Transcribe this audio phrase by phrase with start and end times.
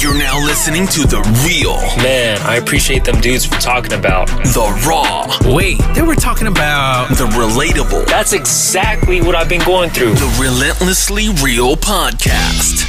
[0.00, 4.28] You're now listening to The Real, Man, I appreciate them dudes for talking about.
[4.28, 7.08] The Raw, Wait, they were talking about.
[7.08, 10.14] The Relatable, That's exactly what I've been going through.
[10.14, 12.86] The Relentlessly Real Podcast.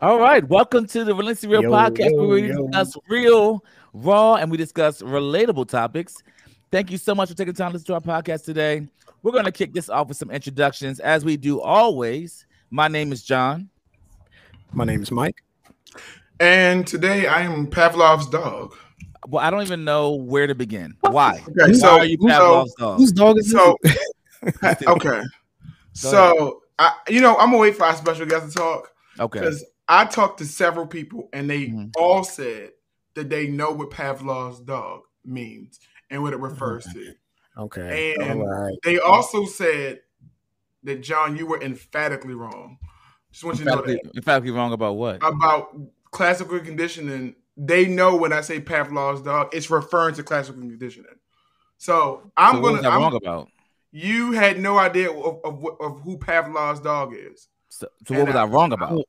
[0.00, 2.68] All right, welcome to the Relentlessly Real Yo, Podcast, yo, where we yo.
[2.68, 6.16] discuss real, raw, and we discuss relatable topics.
[6.70, 8.86] Thank you so much for taking the time to listen to our podcast today.
[9.22, 12.46] We're going to kick this off with some introductions, as we do always.
[12.70, 13.68] My name is John.
[14.72, 15.42] My name is Mike.
[16.40, 18.74] And today I am Pavlov's dog.
[19.26, 20.96] Well, I don't even know where to begin.
[21.00, 21.42] Why?
[21.60, 22.98] Okay, so Why are you so, dog?
[22.98, 23.98] Whose dog is so this?
[24.86, 25.22] Okay,
[25.92, 29.40] so I, you know, I'm gonna wait for our special guest to talk Okay.
[29.40, 31.90] because I talked to several people and they Mhm.
[31.96, 32.70] all said
[33.18, 37.12] that they know what Pavlov's dog means and what it refers to.
[37.56, 38.14] Okay.
[38.20, 38.78] And All right.
[38.84, 40.00] they also said
[40.84, 42.78] that John, you were emphatically wrong.
[43.32, 43.88] Just want you to know that.
[43.88, 45.16] Emphatically, emphatically wrong about what?
[45.16, 45.76] about
[46.12, 51.10] classical conditioning, they know when I say Pavlov's dog, it's referring to classical conditioning.
[51.76, 52.82] So I'm so what was gonna.
[52.82, 53.48] that I'm- wrong about?
[53.90, 57.48] you had no idea of, of, of who Pavlov's dog is.
[57.70, 59.02] So, so what was I wrong about?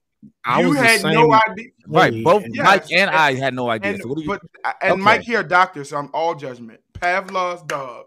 [0.45, 1.65] I you was the had same no idea.
[1.87, 3.93] Right, both Yes, Mike and and- I had no idea.
[3.93, 4.27] And, so what do you?
[4.27, 4.41] but
[4.81, 5.01] and Okay.
[5.01, 6.81] Mike here, doctor, so I'm all judgment.
[6.93, 8.05] Pavlov's dog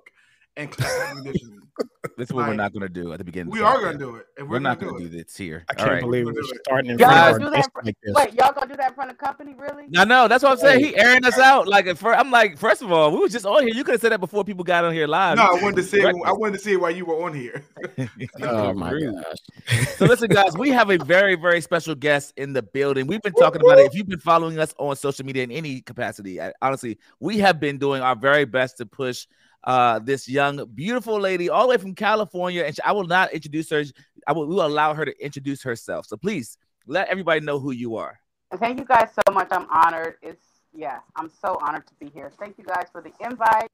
[0.56, 1.61] and classical conditioning.
[2.16, 3.50] this is what we're not going to do at the beginning.
[3.50, 4.26] we the are gonna do it.
[4.36, 5.64] And We're, we're, not gonna going do to do this here.
[5.70, 6.00] I can't right.
[6.00, 8.14] believe We'll we're starting in Y'all front gonna of do our that like this.
[8.14, 9.54] Wait, y'all gonna do that in front of company?
[9.54, 9.84] Really?
[9.96, 10.84] I know that's what I'm saying.
[10.84, 11.68] He airing us out.
[11.68, 13.74] Like, at fir- I'm like, first of all, we was just on here.
[13.74, 15.36] You could have said that before people got on here live.
[15.36, 16.00] No, I wanted to see.
[16.00, 16.18] Correct.
[16.24, 17.64] I wanted to see why you were on here.
[18.42, 19.86] Oh my gosh.
[19.96, 23.06] So listen, guys, we have a very, very special guest in the building.
[23.06, 23.86] We've been talking about it.
[23.86, 27.60] If you've been following us on social media in any capacity, I- honestly, we have
[27.60, 29.26] been doing our very best to push
[29.64, 32.64] uh this young, beautiful lady all the way from California.
[32.64, 33.84] And she- I will not introduce her.
[34.26, 36.06] I will, we will allow her to introduce herself.
[36.06, 38.18] So please let everybody know who you are.
[38.58, 39.48] Thank you guys so much.
[39.50, 40.16] I'm honored.
[40.22, 40.44] It's
[40.74, 42.32] yeah, I'm so honored to be here.
[42.38, 43.68] Thank you guys for the invite.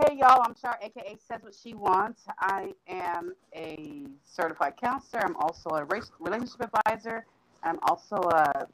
[0.00, 2.22] Hey y'all, I'm Char, aka Says What She Wants.
[2.38, 5.24] I am a certified counselor.
[5.24, 7.26] I'm also a race, relationship advisor.
[7.64, 8.66] I'm also a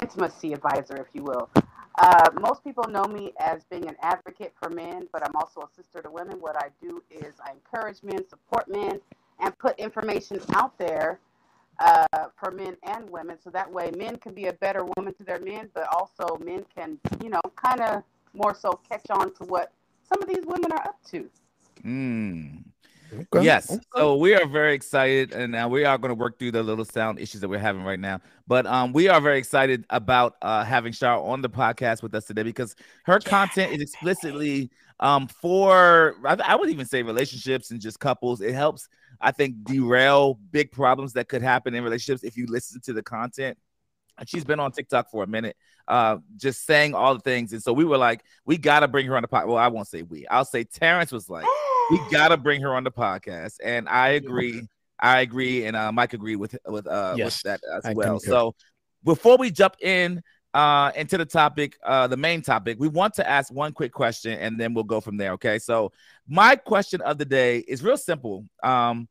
[0.00, 1.50] intimacy advisor, if you will.
[2.02, 5.68] Uh, most people know me as being an advocate for men, but I'm also a
[5.76, 6.40] sister to women.
[6.40, 9.00] What I do is I encourage men, support men,
[9.38, 11.18] and put information out there
[11.78, 12.06] uh,
[12.38, 15.40] for men and women, so that way men can be a better woman to their
[15.40, 18.02] men, but also men can, you know, kind of
[18.32, 19.70] more so catch on to what
[20.08, 21.28] some of these women are up to.
[21.84, 22.62] Mm.
[23.12, 23.44] Okay.
[23.44, 23.70] Yes.
[23.70, 23.80] Okay.
[23.96, 26.84] So we are very excited, and uh, we are going to work through the little
[26.84, 28.20] sound issues that we're having right now.
[28.46, 32.26] But um, we are very excited about uh, having Shar on the podcast with us
[32.26, 37.80] today because her content is explicitly um for I, I would even say relationships and
[37.80, 38.40] just couples.
[38.40, 38.88] It helps,
[39.20, 43.02] I think, derail big problems that could happen in relationships if you listen to the
[43.02, 43.58] content.
[44.18, 45.56] And she's been on TikTok for a minute,
[45.88, 47.54] uh, just saying all the things.
[47.54, 49.46] And so we were like, we got to bring her on the podcast.
[49.46, 50.26] Well, I won't say we.
[50.28, 51.46] I'll say Terrence was like
[51.90, 54.66] we gotta bring her on the podcast, and I agree.
[54.98, 58.18] I agree, and uh, Mike agreed with with uh Yes, with that as I well.
[58.18, 58.30] concur.
[58.30, 58.54] So
[59.04, 63.28] before we jump in uh into the topic, uh the main topic, we want to
[63.28, 65.32] ask one quick question, and then we'll go from there.
[65.32, 65.92] Okay, so
[66.28, 68.46] my question of the day is real simple.
[68.62, 69.08] Um,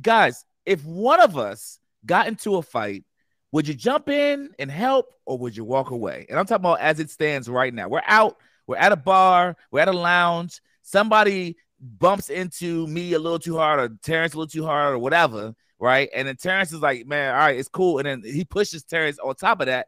[0.00, 3.04] guys, if one of us got into a fight.
[3.52, 6.26] Would you jump in and help, or would you walk away?
[6.28, 7.88] And I'm talking about as it stands right now.
[7.88, 8.36] We're out.
[8.66, 9.56] We're at a bar.
[9.70, 10.60] We're at a lounge.
[10.82, 14.98] Somebody bumps into me a little too hard or Terrence a little too hard or
[14.98, 16.08] whatever, right?
[16.14, 17.98] And then Terrence is like, man, all right, it's cool.
[17.98, 19.86] And then he pushes Terrence on top of that.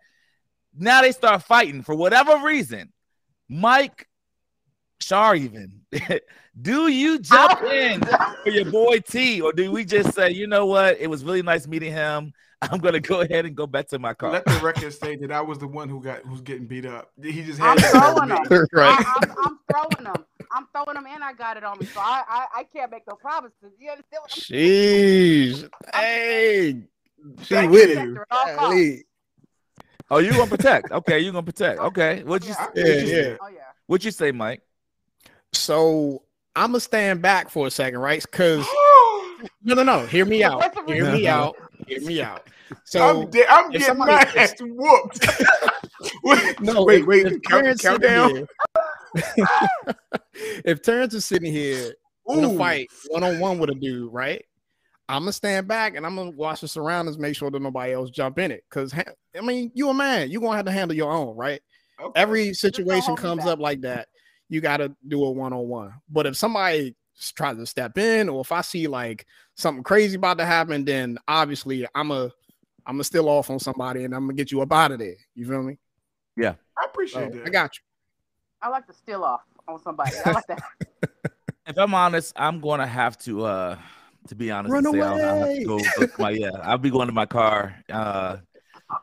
[0.76, 2.92] Now they start fighting for whatever reason.
[3.48, 4.06] Mike,
[5.00, 5.80] Shar, even,
[6.60, 10.66] do you jump in for your boy T, or do we just say, you know
[10.66, 11.00] what?
[11.00, 12.32] It was really nice meeting him.
[12.62, 14.32] I'm gonna go ahead and go back to my car.
[14.32, 17.10] Let the record state that I was the one who got who's getting beat up.
[17.20, 18.42] He just I'm had throwing them.
[18.42, 18.66] me.
[18.72, 18.94] Right.
[18.98, 20.24] I, I'm, I'm throwing them.
[20.52, 23.02] I'm throwing them, and I got it on me, so I I, I can't make
[23.08, 23.54] no promises.
[23.78, 25.54] You understand what I'm saying?
[25.54, 25.70] Jeez.
[25.94, 26.82] Hey.
[27.42, 28.12] She with you.
[28.12, 28.18] it.
[28.18, 28.56] At all costs.
[28.58, 29.04] Golly.
[30.12, 30.90] Oh, you gonna protect?
[30.90, 31.78] Okay, you gonna protect?
[31.80, 33.38] Oh, okay, what'd you Yeah, what'd Yeah, say?
[33.40, 33.58] Oh yeah.
[33.86, 34.62] What'd you say, Mike?
[35.52, 36.22] So
[36.56, 38.20] I'm gonna stand back for a second, right?
[38.22, 38.66] Because
[39.62, 40.06] no, no, no.
[40.06, 40.62] Hear me out.
[40.88, 41.56] Hear me out.
[41.86, 42.46] Hear me out.
[42.84, 45.26] So I'm, de- I'm getting somebody- my ass whooped.
[46.24, 47.42] wait, no, wait, wait.
[47.44, 48.30] count, count down.
[48.36, 48.46] here-
[50.64, 51.94] if Terrence is sitting here
[52.28, 54.44] in a fight one on one with a dude, right?
[55.08, 58.10] I'm gonna stand back and I'm gonna watch the surroundings, make sure that nobody else
[58.10, 58.64] jump in it.
[58.70, 61.60] Cause I mean, you a man, you gonna have to handle your own, right?
[62.00, 62.20] Okay.
[62.20, 64.08] every situation comes up like that,
[64.48, 65.92] you got to do a one on one.
[66.08, 66.94] But if somebody
[67.34, 71.18] tries to step in, or if I see like something crazy about to happen, then
[71.28, 72.30] obviously I'm a
[72.86, 75.16] I'm gonna still off on somebody, and I'm gonna get you up out of there.
[75.34, 75.78] You feel me?
[76.36, 77.46] Yeah, I So, appreciate that.
[77.46, 77.82] I got you.
[78.62, 80.16] I like to steal off on somebody.
[80.24, 80.62] I like that.
[81.66, 83.76] If I'm honest, I'm gonna have to uh
[84.26, 86.78] to be honest Run and say I'll, I'll have to go look my yeah, I'll
[86.78, 87.76] be going to my car.
[87.88, 88.38] Uh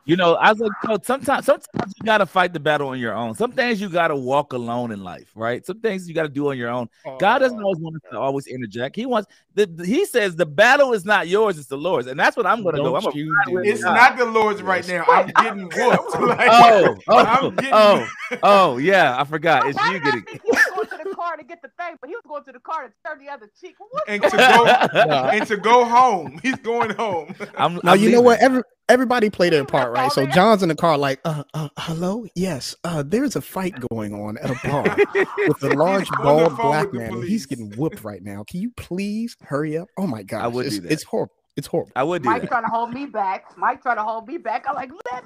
[0.04, 3.14] you know, I was like, yo, sometimes sometimes you gotta fight the battle on your
[3.14, 3.34] own.
[3.34, 5.64] Some things you gotta walk alone in life, right?
[5.64, 6.88] Some things you gotta do on your own.
[7.18, 7.64] God doesn't oh.
[7.64, 8.96] always want us to always interject.
[8.96, 12.18] He wants the the- he says the battle is not yours, it's the Lord's, and
[12.18, 12.84] that's what I'm gonna go.
[12.84, 13.94] Don't I'm a you do It's God.
[13.94, 15.04] not the Lord's right now.
[15.08, 16.14] I'm getting whooped.
[16.14, 19.68] Oh, like, Oh, oh, I'm getting- oh, oh, oh, yeah, I forgot.
[19.68, 21.96] It's you I getting think he was going to the car to get the thing,
[22.00, 23.74] but he was going to the car to turn the other cheek.
[23.78, 24.04] What?
[24.08, 24.66] and to go
[25.32, 26.38] and to go home.
[26.42, 27.34] He's going home.
[27.56, 28.40] I'm Now I'm you know what?
[28.40, 30.10] Every everybody played their part, right?
[30.10, 34.14] So John's in the car, like, uh, uh, hello, yes, uh, there's a fight going
[34.14, 34.96] on at a bar
[35.48, 38.44] with a large bald black man, and he's getting whooped right now.
[38.44, 39.88] Can you please hurry up?
[39.96, 40.92] Oh my god, I would it's, do that.
[40.92, 41.34] it's horrible.
[41.56, 41.92] It's horrible.
[41.96, 42.48] I would do Mike that.
[42.48, 43.56] trying to hold me back.
[43.58, 44.66] Mike trying to hold me back.
[44.68, 45.24] I'm like, let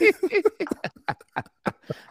[0.00, 0.12] me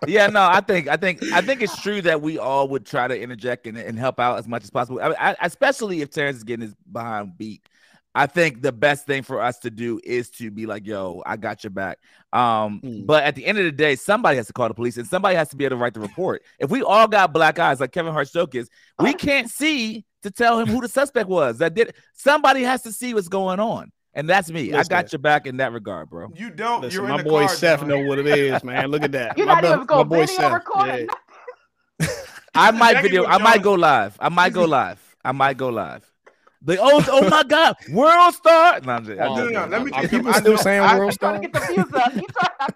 [0.08, 3.08] yeah, no, I think I think I think it's true that we all would try
[3.08, 5.02] to interject and, and help out as much as possible.
[5.02, 7.68] I, I, especially if Terrence is getting his behind beat.
[8.16, 11.38] I think the best thing for us to do is to be like, "Yo, I
[11.38, 12.00] got your back."
[12.34, 13.06] Um, Mm.
[13.06, 15.36] but at the end of the day, somebody has to call the police, and somebody
[15.36, 16.42] has to be able to write the report.
[16.60, 18.70] If we all got black eyes, like Kevin Hart's joke is,
[19.00, 21.60] we can't see to tell him who the suspect was.
[21.60, 24.74] That did somebody has to see what's going on, and that's me.
[24.74, 25.10] I got Listen.
[25.18, 26.30] your back in that regard, bro.
[26.36, 26.82] You don't.
[26.82, 28.88] Listen, you're my in boy car, Seth know what it is, man.
[28.90, 29.38] Look at that.
[29.38, 30.54] You're my, not bu- even my going boy to video Seth.
[30.54, 31.08] recording.
[32.02, 32.08] yeah.
[32.56, 33.26] I might Jackie video.
[33.26, 34.18] I might go live.
[34.20, 35.00] I might go live.
[35.24, 36.12] I might go live.
[36.62, 38.80] The oh oh my god, world star.
[38.84, 39.68] No, I'm just, Oh, No, just- no, no.
[39.78, 41.62] Let me Are tell people I still know- saying I- world trying to star?
[41.62, 42.12] get the views up.
[42.14, 42.26] Trying,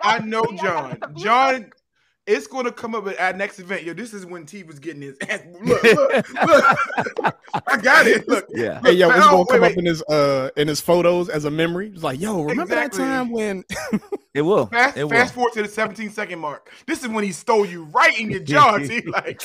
[0.02, 0.90] I, I know see, I John.
[0.92, 1.20] get the.
[1.22, 1.72] John,
[2.26, 3.84] it's going to come up at our next event.
[3.84, 5.42] Yo, this is when T was getting his ass.
[5.62, 7.36] Look, look, look.
[7.68, 8.26] I got it.
[8.30, 8.46] Look.
[8.52, 8.80] yeah.
[8.82, 9.72] Hey yo, Look, it's oh, gonna wait, come wait.
[9.74, 11.90] up in his uh in his photos as a memory.
[11.94, 13.00] It's like, yo, remember Exactly.
[13.00, 13.66] that time when
[14.34, 14.66] It will.
[14.66, 15.12] Fast, it will.
[15.12, 16.72] fast forward to the 17 second mark.
[16.88, 18.78] This is when he stole you right in your jaw.
[18.80, 19.02] T.
[19.02, 19.44] Like,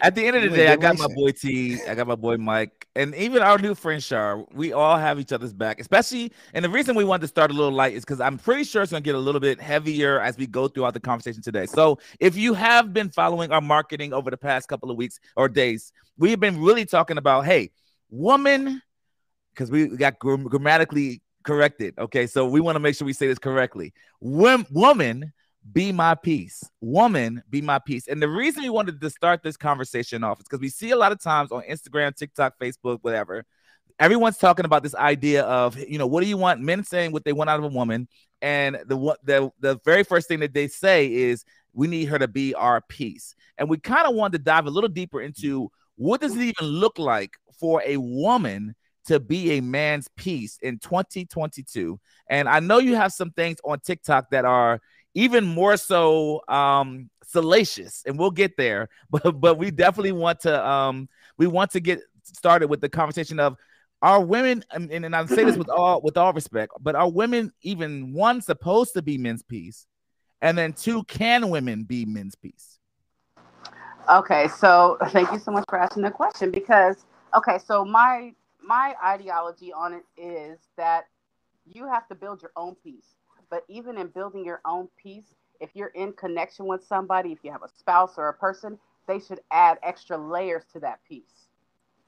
[0.00, 1.14] At the end of the day, I got my racing.
[1.14, 4.44] boy T, I got my boy Mike, and even our new friend Shar.
[4.52, 6.32] We all have each other's back, especially.
[6.54, 8.82] And the reason we wanted to start a little light is because I'm pretty sure
[8.82, 11.66] it's gonna get a little bit heavier as we go throughout the conversation today.
[11.66, 15.48] So if you have been following our marketing over the past couple of weeks or
[15.48, 17.70] days, we've been really talking about, hey,
[18.10, 18.82] woman,
[19.52, 21.94] because we got grammatically corrected.
[21.98, 23.92] Okay, so we want to make sure we say this correctly.
[24.20, 25.32] Wom- woman
[25.72, 26.62] be my peace.
[26.80, 28.06] Woman, be my peace.
[28.06, 30.96] And the reason we wanted to start this conversation off is because we see a
[30.96, 33.44] lot of times on Instagram, TikTok, Facebook, whatever.
[33.98, 36.60] Everyone's talking about this idea of, you know, what do you want?
[36.60, 38.08] Men saying what they want out of a woman,
[38.42, 42.18] and the what the the very first thing that they say is we need her
[42.18, 43.34] to be our peace.
[43.56, 46.66] And we kind of wanted to dive a little deeper into what does it even
[46.66, 48.74] look like for a woman
[49.06, 51.98] to be a man's piece in 2022.
[52.28, 54.80] And I know you have some things on TikTok that are
[55.14, 60.68] even more so um salacious and we'll get there but but we definitely want to
[60.68, 61.08] um
[61.38, 63.56] we want to get started with the conversation of
[64.02, 67.52] are women and, and, I say this with all with all respect but are women
[67.62, 69.86] even one supposed to be men's piece,
[70.42, 72.78] and then two can women be men's piece?
[74.12, 78.34] Okay, so thank you so much for asking the question because okay, so my
[78.66, 81.06] my ideology on it is that
[81.66, 83.16] you have to build your own peace.
[83.50, 87.52] But even in building your own peace, if you're in connection with somebody, if you
[87.52, 91.46] have a spouse or a person, they should add extra layers to that piece.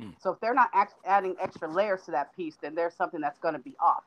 [0.00, 0.14] Mm.
[0.20, 0.70] So if they're not
[1.04, 4.04] adding extra layers to that piece, then there's something that's going to be off.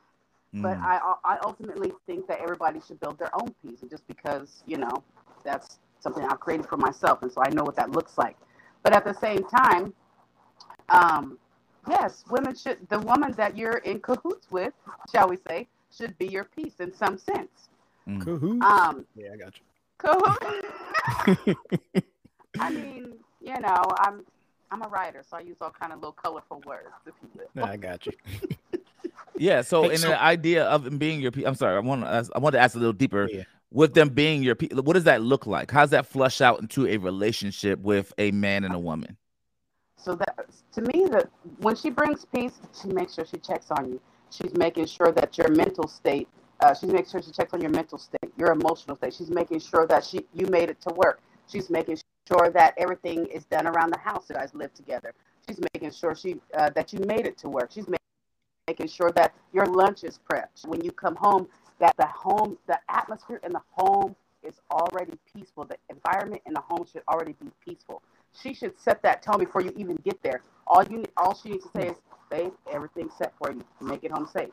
[0.53, 0.84] But Mm.
[0.84, 4.77] I I ultimately think that everybody should build their own piece, and just because you
[4.77, 5.03] know
[5.44, 8.36] that's something I've created for myself, and so I know what that looks like.
[8.82, 9.94] But at the same time,
[10.89, 11.38] um,
[11.88, 12.77] yes, women should.
[12.89, 14.74] The woman that you're in cahoots with,
[15.12, 17.69] shall we say, should be your piece in some sense.
[18.19, 18.65] Cahoots?
[18.65, 19.63] Um, yeah, I got you.
[20.00, 21.55] cahoot.
[22.59, 24.25] I mean, you know, I'm
[24.71, 27.45] I'm a writer, so I use all kind of little colorful words, if you will.
[27.55, 28.12] Yeah, I got you.
[29.38, 31.79] yeah so Hey, in so- the idea of them being your pe- i'm sorry i
[31.79, 33.43] want to ask, i want to ask a little deeper Yeah.
[33.71, 36.86] with them being your pe- what does that look like how's that flush out into
[36.88, 39.15] a relationship with a man and a woman
[40.01, 40.36] So that
[40.74, 41.29] to me, that
[41.60, 44.01] when she brings peace, she makes sure she checks on you.
[44.32, 46.27] She's making sure that your mental state.
[46.62, 49.13] Uh, she's making sure she checks on your mental state, your emotional state.
[49.13, 51.22] She's making sure that she you made it to work.
[51.48, 54.25] She's making sure that everything is done around the house.
[54.29, 55.13] You guys live together.
[55.48, 57.72] She's making sure she uh, that you made it to work.
[57.72, 57.98] She's ma-
[58.68, 61.48] making sure that your lunch is prepped when you come home.
[61.79, 65.65] That the home, the atmosphere in the home is already peaceful.
[65.65, 68.01] The environment in the home should already be peaceful.
[68.41, 70.41] She should set that tone before you even get there.
[70.67, 71.98] All you all she needs to say is,
[72.29, 73.63] "Babe, everything's set for you.
[73.81, 74.50] Make it home safe."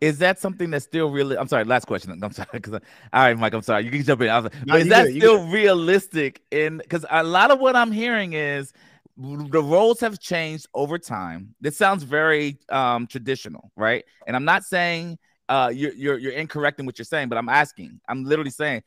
[0.00, 1.36] Is that something that's still really?
[1.36, 1.64] I'm sorry.
[1.64, 2.18] Last question.
[2.22, 2.48] I'm sorry.
[2.52, 2.80] Because all
[3.12, 3.52] right, Mike.
[3.52, 3.84] I'm sorry.
[3.84, 4.28] You can jump in.
[4.28, 6.40] Was, No, is you that good, you still realistic?
[6.50, 8.72] In because a lot of what I'm hearing is
[9.18, 11.54] the roles have changed over time.
[11.60, 14.04] This sounds very um, traditional, right?
[14.26, 15.18] And I'm not saying
[15.48, 18.00] uh, you're, you're you're incorrect in what you're saying, but I'm asking.
[18.08, 18.82] I'm literally saying n-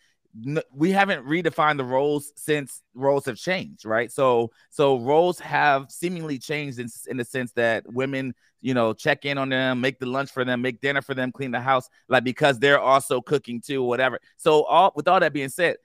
[0.73, 4.11] we haven't redefined the roles since roles have changed, right?
[4.11, 9.25] So so roles have seemingly changed in, in the sense that women, you know, check
[9.25, 11.87] in on them, make the lunch for them, make dinner for them, clean the house,
[12.09, 14.19] like because they're also cooking too, whatever.
[14.37, 15.77] So all with all that being said,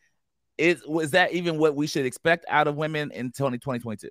[0.57, 4.09] is was that even what we should expect out of women in 2022?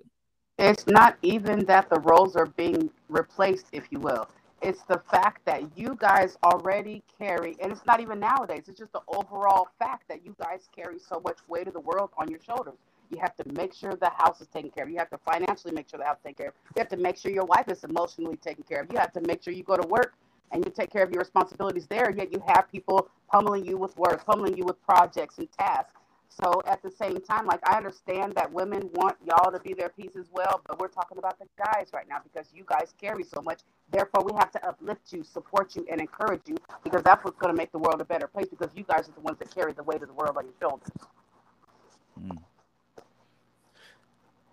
[0.58, 4.28] It's not even that the roles are being replaced, if you will.
[4.60, 8.92] It's the fact that you guys already carry, and it's not even nowadays, it's just
[8.92, 12.40] the overall fact that you guys carry so much weight of the world on your
[12.40, 12.74] shoulders.
[13.10, 14.90] You have to make sure the house is taken care of.
[14.90, 16.54] You have to financially make sure the house is taken care of.
[16.76, 18.92] You have to make sure your wife is emotionally taken care of.
[18.92, 20.14] You have to make sure you go to work
[20.50, 23.96] and you take care of your responsibilities there, yet you have people pummeling you with
[23.96, 25.94] work, pummeling you with projects and tasks.
[26.28, 29.88] So at the same time, like I understand that women want y'all to be their
[29.88, 33.24] piece as well, but we're talking about the guys right now because you guys carry
[33.24, 33.62] so much.
[33.90, 37.52] Therefore, we have to uplift you, support you, and encourage you because that's what's going
[37.52, 39.72] to make the world a better place because you guys are the ones that carry
[39.72, 40.88] the weight of the world on your shoulders.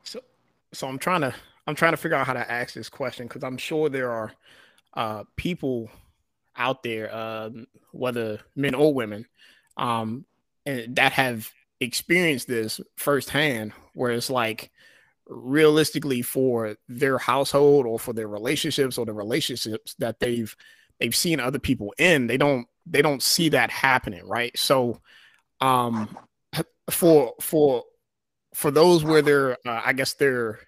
[0.03, 0.21] So,
[0.71, 1.35] so I'm trying to
[1.67, 4.31] I'm trying to figure out how to ask this question because I'm sure there are
[4.93, 5.89] uh, people
[6.55, 9.25] out there, um, whether men or women,
[9.77, 10.25] um,
[10.65, 14.71] and that have experienced this firsthand, where it's like
[15.27, 20.55] realistically for their household or for their relationships or the relationships that they've
[20.99, 24.57] they've seen other people in, they don't they don't see that happening, right?
[24.57, 25.01] So,
[25.61, 26.17] um,
[26.89, 27.83] for for
[28.53, 30.59] for those where their uh, I guess their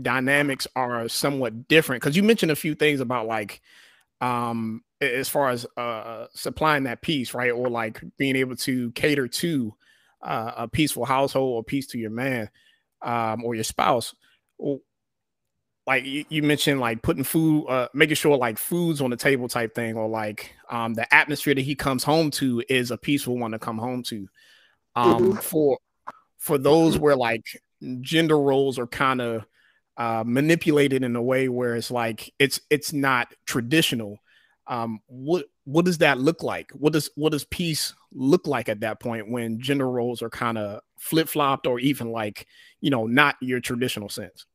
[0.00, 3.60] dynamics are somewhat different because you mentioned a few things about like
[4.20, 9.26] um as far as uh supplying that piece right or like being able to cater
[9.26, 9.74] to
[10.22, 12.48] uh, a peaceful household or peace to your man
[13.02, 14.14] um or your spouse
[15.86, 19.48] like you, you mentioned like putting food uh making sure like food's on the table
[19.48, 23.38] type thing or like um the atmosphere that he comes home to is a peaceful
[23.38, 24.28] one to come home to
[24.94, 25.78] um for
[26.36, 27.44] for those where like
[28.00, 29.46] gender roles are kind of
[29.96, 34.18] uh, manipulated in a way where it's like it's it's not traditional.
[34.66, 36.70] Um, what what does that look like?
[36.72, 40.58] What does what does peace look like at that point when gender roles are kind
[40.58, 42.46] of flip flopped or even like
[42.80, 44.46] you know not your traditional sense?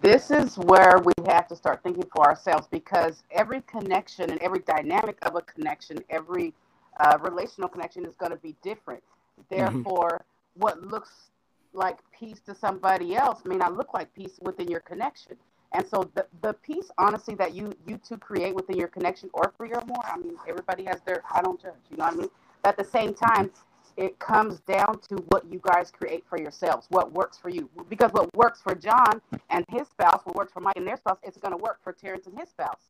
[0.00, 4.60] This is where we have to start thinking for ourselves because every connection and every
[4.60, 6.54] dynamic of a connection, every
[7.00, 9.02] uh, relational connection is going to be different.
[9.50, 10.24] Therefore,
[10.54, 11.30] what looks
[11.72, 15.36] like peace to somebody else may not look like peace within your connection.
[15.74, 19.52] And so the, the peace, honestly, that you you two create within your connection or
[19.56, 22.16] three or more, I mean, everybody has their I don't judge, you know what I
[22.16, 22.28] mean?
[22.62, 23.50] But at the same time,
[23.96, 27.68] it comes down to what you guys create for yourselves, what works for you.
[27.88, 31.18] Because what works for John and his spouse, what works for Mike and their spouse,
[31.22, 32.88] it's going to work for Terrence and his spouse.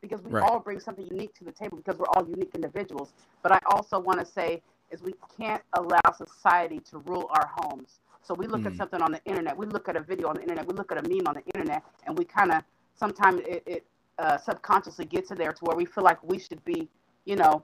[0.00, 0.42] Because we Right.
[0.42, 3.12] all bring something unique to the table because we're all unique individuals.
[3.42, 7.98] But I also want to say is we can't allow society to rule our homes.
[8.26, 8.76] So we look at Mm.
[8.76, 10.98] something on the internet, we look at a video on the internet, we look at
[10.98, 12.64] a meme on the internet, and we kind of
[12.96, 13.86] sometimes it, it
[14.18, 16.88] uh, subconsciously gets to there to where we feel like we should be,
[17.24, 17.62] you know,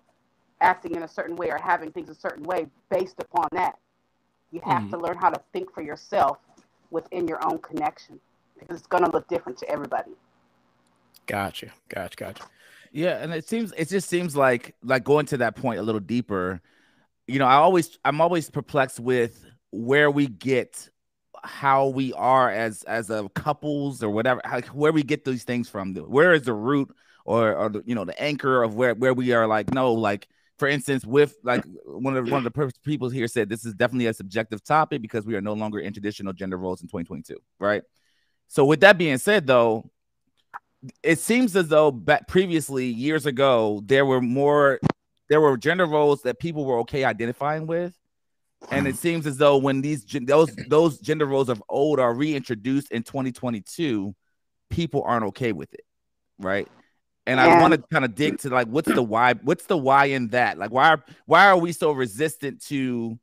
[0.60, 3.76] acting in a certain way or having things a certain way based upon that.
[4.52, 4.90] You have Mhm.
[4.90, 6.38] to learn how to think for yourself
[6.90, 8.20] within your own connection
[8.56, 10.12] because it's going to look different to everybody.
[11.26, 12.44] Gotcha, gotcha, gotcha.
[12.92, 16.00] Yeah, and it seems it just seems like like going to that point a little
[16.00, 16.60] deeper.
[17.26, 20.88] You know, I always I'm always perplexed with where we get
[21.42, 25.68] how we are as as a couples or whatever, how, where we get these things
[25.68, 25.94] from.
[25.94, 29.32] Where is the root or or the, you know the anchor of where where we
[29.32, 33.08] are like no like for instance with like one of the, one of the people
[33.08, 36.32] here said this is definitely a subjective topic because we are no longer in traditional
[36.32, 37.82] gender roles in 2022, right?
[38.48, 39.90] So with that being said though,
[41.02, 44.80] it seems as though back previously years ago there were more
[45.28, 47.96] there were gender roles that people were okay identifying with
[48.70, 52.90] and it seems as though when these those those gender roles of old are reintroduced
[52.90, 54.14] in 2022
[54.70, 55.84] people aren't okay with it
[56.42, 56.68] right?
[57.24, 60.06] And i want to kind of dig to like what's the why what's the why
[60.06, 60.58] in that?
[60.58, 63.18] Like why are why are we so resistant to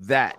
[0.00, 0.36] that?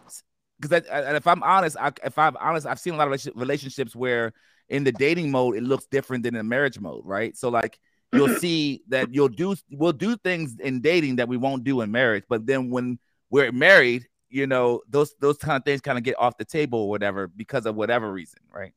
[0.60, 3.96] Because and if i'm honest I, if i'm honest i've seen a lot of relationships
[3.96, 4.34] where
[4.68, 7.36] in the dating mode it looks different than in the marriage mode right?
[7.36, 7.80] So like
[8.14, 8.38] you'll mm-hmm.
[8.38, 12.26] see that you'll do we'll do things in dating that we won't do in marriage.
[12.30, 13.00] But then when
[13.32, 16.80] we're married, you know, those those kind of things kind of get off the table
[16.80, 18.74] or whatever because of whatever reason, right?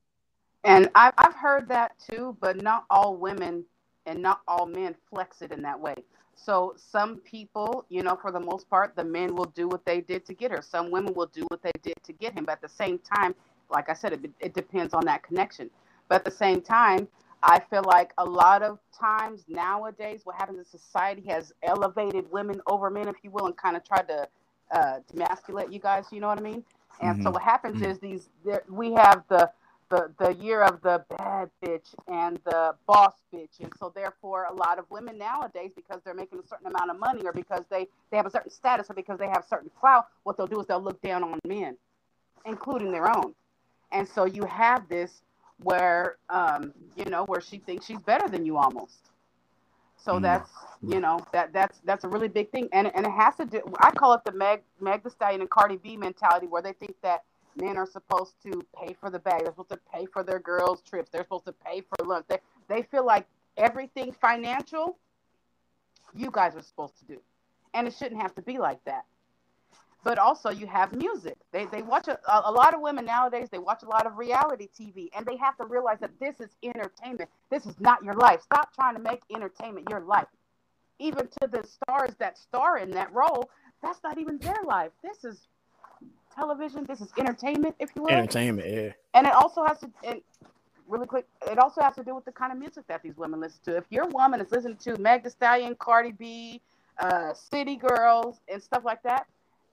[0.65, 3.65] And I've, I've heard that too, but not all women
[4.07, 5.95] and not all men flex it in that way.
[6.35, 10.01] So some people, you know, for the most part, the men will do what they
[10.01, 10.63] did to get her.
[10.63, 12.45] Some women will do what they did to get him.
[12.45, 13.35] But at the same time,
[13.71, 15.71] like I said, it, it depends on that connection.
[16.09, 17.07] But at the same time,
[17.43, 22.61] I feel like a lot of times nowadays, what happens in society has elevated women
[22.67, 24.29] over men, if you will, and kind of tried to
[24.73, 26.07] uh, demasculate you guys.
[26.11, 26.65] You know what I mean?
[27.01, 27.23] And mm-hmm.
[27.23, 27.91] so what happens mm-hmm.
[27.91, 29.51] is these there, we have the
[29.91, 34.55] the the year of the bad bitch and the boss bitch, and so therefore a
[34.55, 37.87] lot of women nowadays, because they're making a certain amount of money, or because they
[38.11, 40.67] they have a certain status, or because they have certain clout, what they'll do is
[40.67, 41.77] they'll look down on men,
[42.47, 43.35] including their own.
[43.91, 45.21] And so you have this
[45.63, 49.11] where um, you know where she thinks she's better than you almost.
[50.03, 50.23] So mm.
[50.23, 50.51] that's
[50.83, 53.61] you know that that's that's a really big thing, and and it has to do.
[53.81, 56.97] I call it the Meg Meg the Stallion and Cardi B mentality, where they think
[57.03, 57.25] that
[57.57, 60.83] men are supposed to pay for the bag, they're supposed to pay for their girls'
[60.83, 62.27] trips, they're supposed to pay for lunch.
[62.29, 64.99] They they feel like everything financial,
[66.15, 67.21] you guys are supposed to do,
[67.75, 69.05] and it shouldn't have to be like that
[70.05, 71.37] but also you have music.
[71.53, 74.69] They, they watch a, a lot of women nowadays, they watch a lot of reality
[74.79, 77.31] TV and they have to realize that this is entertainment.
[77.51, 78.43] This is not your life.
[78.43, 80.27] Stop trying to make entertainment your life.
[80.99, 83.51] Even to the stars that star in that role,
[83.83, 84.91] that's not even their life.
[85.03, 85.47] This is
[86.35, 86.85] television.
[86.85, 88.11] This is entertainment, if you will.
[88.11, 88.93] Entertainment, yeah.
[89.15, 90.21] And it also has to, and
[90.87, 93.41] really quick, it also has to do with the kind of music that these women
[93.41, 93.77] listen to.
[93.77, 96.61] If your woman is listening to Meg Thee Stallion, Cardi B,
[96.99, 99.27] uh, City Girls, and stuff like that,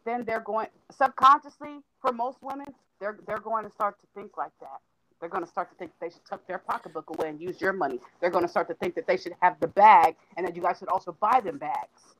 [0.05, 2.67] then they're going subconsciously for most women,
[2.99, 4.79] they're they're going to start to think like that.
[5.19, 7.73] They're going to start to think they should tuck their pocketbook away and use your
[7.73, 7.99] money.
[8.21, 10.61] They're going to start to think that they should have the bag and that you
[10.61, 12.15] guys should also buy them bags.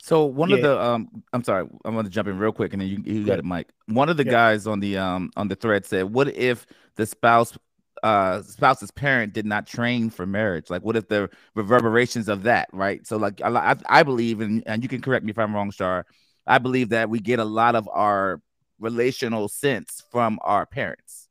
[0.00, 0.56] So one yeah.
[0.56, 3.02] of the um, I'm sorry, I'm going to jump in real quick, and then you
[3.04, 3.68] you got it, Mike.
[3.86, 4.32] One of the yeah.
[4.32, 7.56] guys on the um on the thread said, "What if the spouse
[8.02, 10.70] uh spouse's parent did not train for marriage?
[10.70, 13.06] Like what if the reverberations of that right?
[13.06, 16.06] So like i, I believe and, and you can correct me if i'm wrong star
[16.46, 18.40] i believe that we get a lot of our
[18.78, 21.28] relational sense from our parents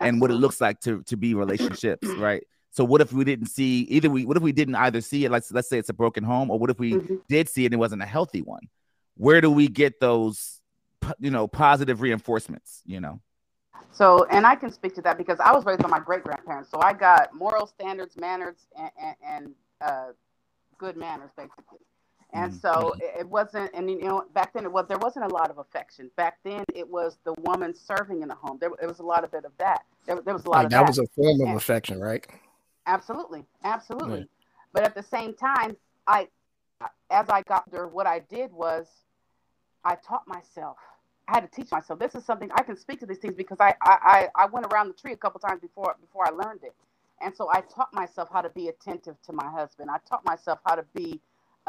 [0.00, 2.44] and what it looks like to to be relationships right?
[2.70, 5.30] So what if we didn't see either we what if we didn't either see it
[5.30, 7.16] like let's say it's a broken home or what if we mm-hmm.
[7.28, 8.68] did see it and it wasn't a healthy one?
[9.16, 10.60] Where do we get those
[11.18, 13.20] you know positive reinforcements you know
[13.92, 16.70] so, and I can speak to that because I was raised by my great grandparents.
[16.70, 20.06] So I got moral standards, manners, and, and, and uh,
[20.78, 21.78] good manners, basically.
[22.32, 22.58] And mm-hmm.
[22.60, 25.58] so it wasn't, and you know, back then it was there wasn't a lot of
[25.58, 26.10] affection.
[26.16, 28.58] Back then it was the woman serving in the home.
[28.60, 29.84] There, it was a lot of bit of that.
[30.06, 30.80] There, there was a lot like of that.
[30.80, 32.26] That was a form of and, affection, right?
[32.86, 34.28] Absolutely, absolutely.
[34.72, 36.28] But at the same time, I,
[37.10, 38.86] as I got there, what I did was,
[39.84, 40.76] I taught myself
[41.28, 41.98] I had to teach myself.
[41.98, 44.88] This is something I can speak to these things because I, I, I went around
[44.88, 46.74] the tree a couple times before before I learned it.
[47.20, 49.90] And so I taught myself how to be attentive to my husband.
[49.90, 51.20] I taught myself how to be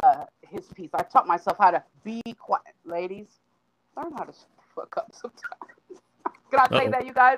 [0.04, 0.89] uh, his peace.
[0.93, 2.76] I taught myself how to be quiet.
[2.86, 3.39] Ladies,
[3.96, 4.34] learn how to
[4.76, 5.41] fuck up sometimes.
[6.52, 6.91] Can I say Uh-oh.
[6.91, 7.38] that, you guys?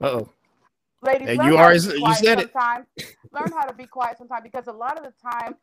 [0.00, 0.28] oh.
[1.00, 2.86] Ladies, you are you said sometimes.
[2.96, 3.14] it.
[3.32, 5.54] learn how to be quiet sometimes because a lot of the time,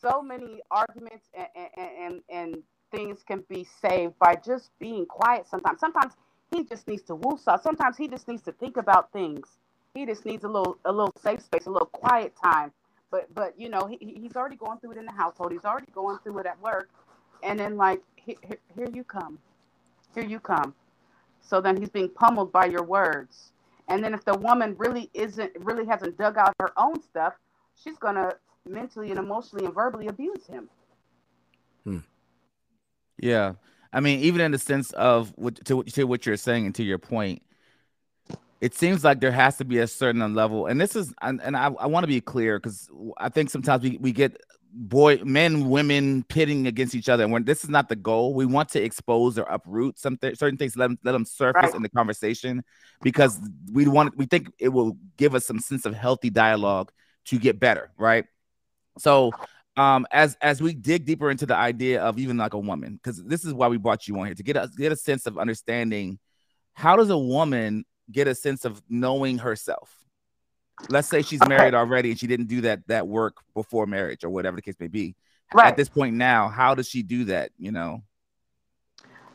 [0.00, 2.62] so many arguments and, and, and, and
[2.96, 5.80] things can be saved by just being quiet sometimes.
[5.80, 6.14] Sometimes
[6.50, 7.62] he just needs to woosah.
[7.62, 9.58] Sometimes he just needs to think about things.
[9.94, 12.72] He just needs a little a little safe space, a little quiet time.
[13.10, 15.52] But but you know, he, he's already going through it in the household.
[15.52, 16.88] He's already going through it at work.
[17.42, 18.36] And then like here,
[18.74, 19.38] here you come.
[20.14, 20.74] Here you come.
[21.42, 23.52] So then he's being pummeled by your words.
[23.88, 27.34] And then if the woman really isn't really hasn't dug out her own stuff,
[27.82, 28.32] she's gonna
[28.66, 30.68] mentally and emotionally and verbally abuse him.
[33.18, 33.54] Yeah.
[33.92, 36.82] I mean, even in the sense of what to, to what you're saying and to
[36.82, 37.42] your point,
[38.60, 41.56] it seems like there has to be a certain level, and this is, and, and
[41.56, 44.40] I, I want to be clear because I think sometimes we, we get
[44.72, 48.44] boy, men, women pitting against each other, and when this is not the goal, we
[48.44, 51.74] want to expose or uproot some th- certain things, let them, let them surface right.
[51.74, 52.62] in the conversation
[53.02, 53.40] because
[53.72, 56.90] we want, we think it will give us some sense of healthy dialogue
[57.26, 58.26] to get better, right?
[58.98, 59.32] So
[59.76, 63.22] um, as as we dig deeper into the idea of even like a woman, because
[63.24, 65.38] this is why we brought you on here to get a get a sense of
[65.38, 66.18] understanding
[66.74, 69.92] how does a woman get a sense of knowing herself.
[70.88, 74.30] Let's say she's married already and she didn't do that that work before marriage or
[74.30, 75.14] whatever the case may be.
[75.54, 75.68] Right.
[75.68, 77.50] At this point now, how does she do that?
[77.58, 78.02] You know.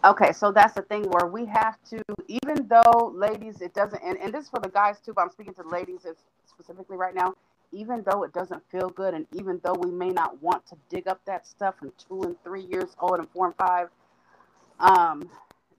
[0.04, 4.18] Okay, so that's the thing where we have to, even though ladies, it doesn't, and,
[4.18, 6.08] and this is for the guys too, but I'm speaking to ladies
[6.48, 7.36] specifically right now
[7.72, 11.08] even though it doesn't feel good, and even though we may not want to dig
[11.08, 13.90] up that stuff from two and three years old and four and five,
[14.80, 15.30] um,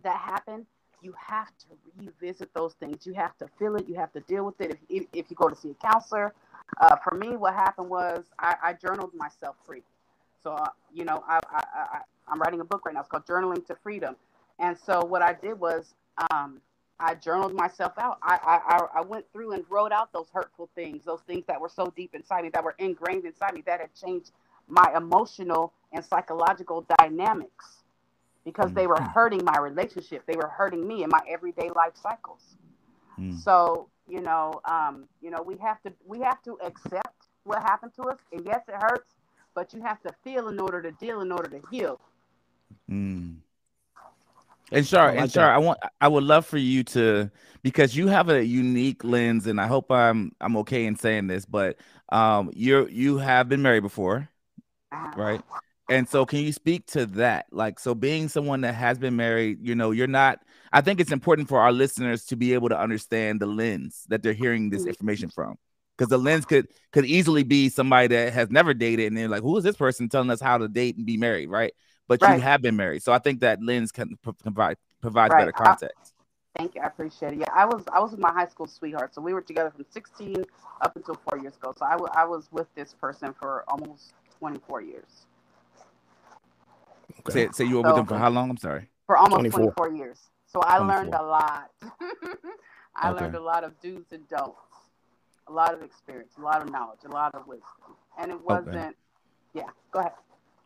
[0.02, 0.66] that happened,
[1.02, 1.66] you have to
[1.98, 3.06] revisit those things.
[3.06, 3.88] You have to feel it.
[3.88, 4.70] You have to deal with it.
[4.70, 6.32] If, if, if you go to see a counselor,
[6.80, 9.82] uh, for me, what happened was I, I journaled myself free.
[10.42, 13.00] So, uh, you know, I, I, I, I'm writing a book right now.
[13.00, 14.16] It's called Journaling to Freedom.
[14.58, 15.94] And so what I did was
[16.30, 16.60] um,
[17.02, 18.18] I journaled myself out.
[18.22, 21.68] I, I, I went through and wrote out those hurtful things, those things that were
[21.68, 24.32] so deep inside me, that were ingrained inside me, that had changed
[24.68, 27.82] my emotional and psychological dynamics
[28.44, 29.12] because they were Mm.
[29.14, 30.24] hurting my relationship.
[30.26, 32.56] They were hurting me in my everyday life cycles.
[33.18, 33.42] Mm.
[33.44, 37.92] So, you know, um, you know, we have to we have to accept what happened
[37.96, 38.18] to us.
[38.32, 39.14] And yes, it hurts,
[39.54, 42.00] but you have to feel in order to deal in order to heal.
[42.90, 43.42] Mm.
[44.72, 45.50] And Char, I like and that.
[45.50, 47.30] I want I would love for you to
[47.62, 51.44] because you have a unique lens, and I hope I'm I'm okay in saying this,
[51.44, 51.76] but
[52.10, 54.28] um you're you have been married before,
[55.16, 55.42] right?
[55.88, 57.46] And so can you speak to that?
[57.52, 60.40] Like so being someone that has been married, you know, you're not
[60.72, 64.22] I think it's important for our listeners to be able to understand the lens that
[64.22, 65.56] they're hearing this information from.
[65.98, 69.42] Because the lens could could easily be somebody that has never dated and they're like,
[69.42, 71.74] who is this person telling us how to date and be married, right?
[72.08, 73.02] But you have been married.
[73.02, 75.40] So I think that lens can pro- provide provides Right.
[75.46, 76.14] better I- context.
[76.56, 76.82] Thank you.
[76.82, 77.38] I appreciate it.
[77.38, 79.14] Yeah, I was I was with my high school sweetheart.
[79.14, 80.44] So we were together from 16
[80.82, 81.72] up until four years ago.
[81.76, 85.26] So I I was with this person for almost 24 years.
[87.30, 88.50] Say, say you were with So- them for how long?
[88.50, 88.90] I'm sorry.
[89.06, 89.72] For almost 24.
[89.72, 90.30] 24, years.
[90.46, 91.70] So I learned a lot.
[92.94, 93.20] I Okay.
[93.22, 94.58] learned a lot of do's and don'ts,
[95.48, 97.96] a lot of experience, a lot of knowledge, a lot of wisdom.
[98.18, 98.96] And it wasn't,
[99.54, 100.12] yeah, go ahead.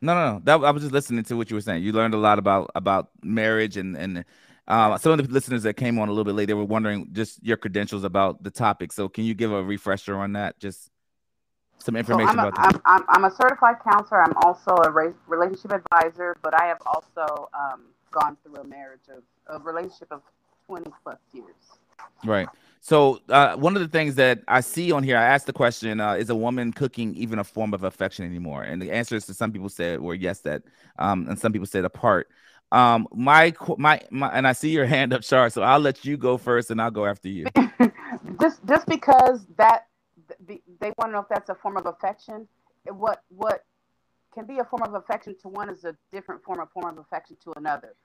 [0.01, 0.41] No, no, no.
[0.45, 1.83] That I was just listening to what you were saying.
[1.83, 4.25] You learned a lot about about marriage and and
[4.69, 7.09] uh, some of the listeners that came on a little bit late, they were wondering
[7.13, 8.93] just your credentials about the topic.
[8.93, 10.59] So can you give a refresher on that?
[10.59, 10.91] Just
[11.79, 12.83] some So information I'm a, about that.
[12.85, 14.23] I'm, I'm, I'm a certified counselor.
[14.23, 14.91] I'm also a
[15.29, 20.23] relationship advisor, but I have also um, gone through a marriage of a relationship of
[20.67, 21.55] 20 plus years.
[22.25, 22.49] Right.
[22.87, 25.99] So uh, one of the things that I see on here, I asked the question:
[25.99, 28.63] uh, Is a woman cooking even a form of affection anymore?
[28.63, 30.63] And the answers to some people said were yes, that,
[30.97, 32.29] um, and some people said apart.
[32.71, 35.51] Um, my my my, and I see your hand up, Char.
[35.51, 37.47] So I'll let you go first, and I'll go after you.
[38.41, 39.89] just just because that
[40.47, 42.47] they want to know if that's a form of affection
[42.85, 43.65] what what
[44.33, 46.99] can be a form of affection to one is a different form of form of
[46.99, 47.97] affection to another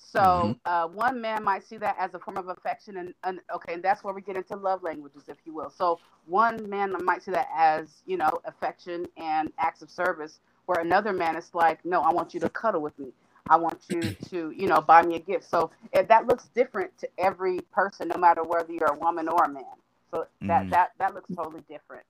[0.00, 0.58] so Mhm.
[0.64, 3.82] uh, one man might see that as a form of affection and, and okay and
[3.82, 7.30] that's where we get into love languages if you will so one man might see
[7.30, 12.00] that as you know affection and acts of service where another man is like no
[12.02, 13.12] i want you to cuddle with me
[13.48, 16.96] i want you to you know buy me a gift so if that looks different
[16.98, 19.64] to every person no matter whether you're a woman or a man
[20.10, 20.70] so that Mhm.
[20.70, 22.04] that that looks totally different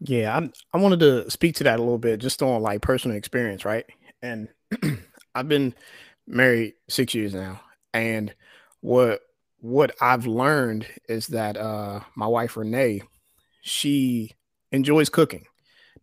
[0.00, 3.16] Yeah, I I wanted to speak to that a little bit, just on like personal
[3.16, 3.86] experience, right?
[4.20, 4.48] And
[5.34, 5.74] I've been
[6.26, 7.60] married six years now,
[7.92, 8.34] and
[8.80, 9.20] what
[9.60, 13.02] what I've learned is that uh my wife Renee,
[13.62, 14.32] she
[14.72, 15.46] enjoys cooking,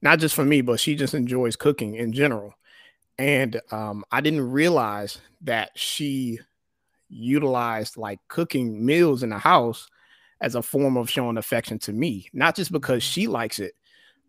[0.01, 2.53] not just for me, but she just enjoys cooking in general.
[3.17, 6.39] And um, I didn't realize that she
[7.09, 9.89] utilized like cooking meals in the house
[10.39, 13.73] as a form of showing affection to me, not just because she likes it,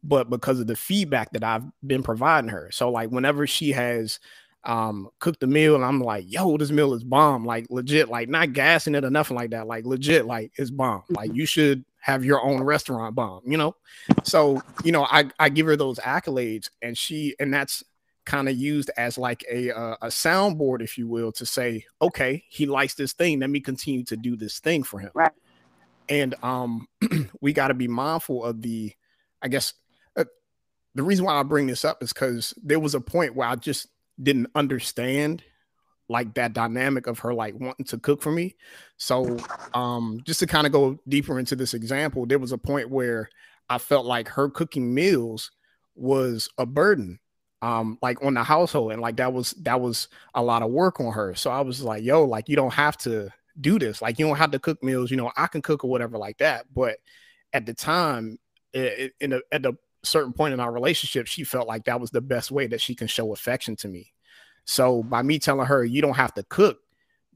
[0.02, 2.70] but because of the feedback that I've been providing her.
[2.72, 4.18] So like whenever she has
[4.64, 8.28] um cooked the meal and I'm like, yo, this meal is bomb, like legit, like
[8.28, 11.02] not gassing it or nothing like that, like legit, like it's bomb.
[11.08, 13.76] Like you should have your own restaurant bomb, you know?
[14.22, 17.82] So, you know, I I give her those accolades and she and that's
[18.26, 22.44] kind of used as like a uh, a soundboard if you will to say, okay,
[22.48, 25.10] he likes this thing, let me continue to do this thing for him.
[25.14, 25.32] Right.
[26.08, 26.86] And um
[27.40, 28.92] we got to be mindful of the
[29.40, 29.72] I guess
[30.16, 30.24] uh,
[30.94, 33.56] the reason why I bring this up is cuz there was a point where I
[33.56, 33.88] just
[34.22, 35.42] didn't understand
[36.08, 38.56] like that dynamic of her like wanting to cook for me.
[38.96, 39.38] So
[39.74, 43.30] um just to kind of go deeper into this example, there was a point where
[43.68, 45.52] I felt like her cooking meals
[45.94, 47.20] was a burden
[47.62, 51.00] um like on the household and like that was that was a lot of work
[51.00, 51.34] on her.
[51.34, 53.30] So I was like, yo, like you don't have to
[53.60, 54.02] do this.
[54.02, 56.38] Like you don't have to cook meals, you know, I can cook or whatever like
[56.38, 56.66] that.
[56.74, 56.98] But
[57.52, 58.38] at the time
[58.72, 62.10] it, in the, at a certain point in our relationship, she felt like that was
[62.10, 64.12] the best way that she can show affection to me.
[64.64, 66.78] So by me telling her you don't have to cook,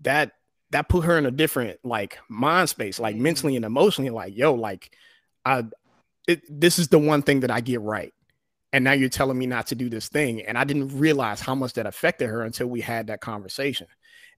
[0.02, 0.32] that
[0.70, 3.20] that put her in a different like mind space, like mm.
[3.20, 4.96] mentally and emotionally, like, yo, like
[5.44, 5.64] I
[6.26, 8.12] it, this is the one thing that I get right.
[8.72, 10.42] And now you're telling me not to do this thing.
[10.42, 13.86] And I didn't realize how much that affected her until we had that conversation.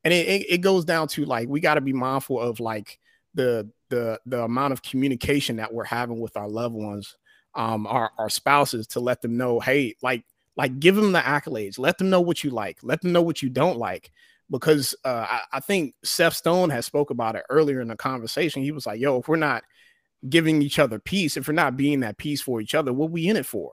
[0.04, 2.98] And it, it, it goes down to like we got to be mindful of like
[3.34, 7.16] the the the amount of communication that we're having with our loved ones
[7.56, 10.24] um our, our spouses to let them know, hey, like
[10.56, 13.42] like give them the accolades, let them know what you like, let them know what
[13.42, 14.10] you don't like.
[14.50, 18.62] Because uh, I, I think Seth Stone has spoke about it earlier in the conversation.
[18.62, 19.64] He was like, "Yo, if we're not
[20.28, 23.28] giving each other peace, if we're not being that peace for each other, what we
[23.28, 23.72] in it for?"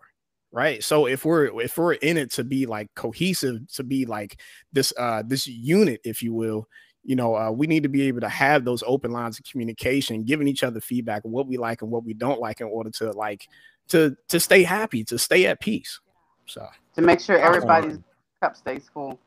[0.54, 4.40] right so if we're if we're in it to be like cohesive to be like
[4.72, 6.68] this uh this unit if you will
[7.04, 10.24] you know uh, we need to be able to have those open lines of communication
[10.24, 13.12] giving each other feedback what we like and what we don't like in order to
[13.12, 13.48] like
[13.90, 16.00] to to stay happy to stay at peace
[16.46, 18.00] so to make sure everybody's
[18.42, 19.20] cup stays full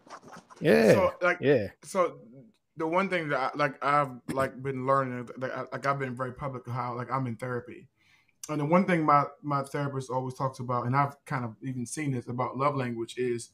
[0.61, 2.19] yeah So like yeah so
[2.77, 6.15] the one thing that I, like I've like been learning like, I- like I've been
[6.15, 7.89] very public of how like I'm in therapy.
[8.49, 11.85] And the one thing my my therapist always talks about and I've kind of even
[11.87, 13.51] seen this about love language is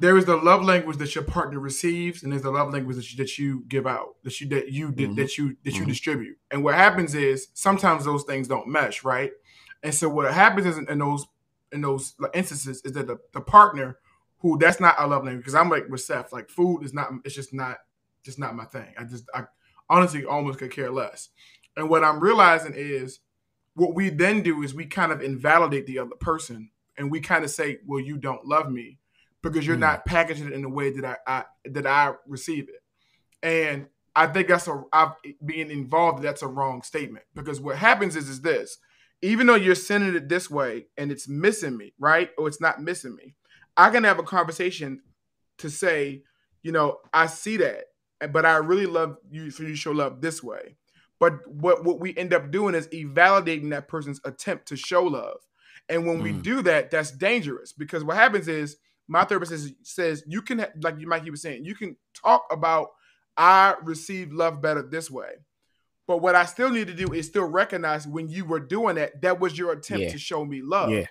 [0.00, 3.10] there is the love language that your partner receives and there's the love language that
[3.12, 5.16] you, that you give out that you that you Mhm.
[5.16, 5.88] that you that you Mhm.
[5.88, 6.38] distribute.
[6.50, 9.32] And what happens is sometimes those things don't mesh, right?
[9.82, 11.26] And so what happens is in those
[11.72, 13.98] in those instances is that the, the partner
[14.38, 17.10] who that's not our love language because I'm like with Seth, like food is not
[17.24, 17.78] it's just not
[18.22, 18.94] just not my thing.
[18.98, 19.44] I just I
[19.88, 21.28] honestly almost could care less.
[21.76, 23.20] And what I'm realizing is
[23.74, 27.44] what we then do is we kind of invalidate the other person and we kind
[27.44, 28.98] of say, Well, you don't love me
[29.42, 29.80] because you're Mm.
[29.80, 32.82] not packaging it in the way that I, I that I receive it.
[33.42, 33.86] And
[34.16, 35.12] I think that's a I've,
[35.44, 36.22] being involved.
[36.22, 38.78] That's a wrong statement because what happens is is this:
[39.22, 42.80] even though you're sending it this way and it's missing me, right, or it's not
[42.82, 43.34] missing me,
[43.76, 45.02] I can have a conversation
[45.58, 46.22] to say,
[46.62, 47.84] you know, I see that,
[48.32, 50.76] but I really love you for you to show love this way.
[51.20, 55.38] But what what we end up doing is invalidating that person's attempt to show love.
[55.88, 56.42] And when we Mm.
[56.42, 58.76] do that, that's dangerous because what happens is
[59.08, 62.90] my therapist says, says you can like you Mikey was saying, you can talk about
[63.36, 65.30] I receive love better this way.
[66.08, 69.20] But what I still need to do is still recognize when you were doing that,
[69.22, 70.10] that was your attempt Yeah.
[70.12, 70.90] to show me love.
[70.90, 71.06] Yeah.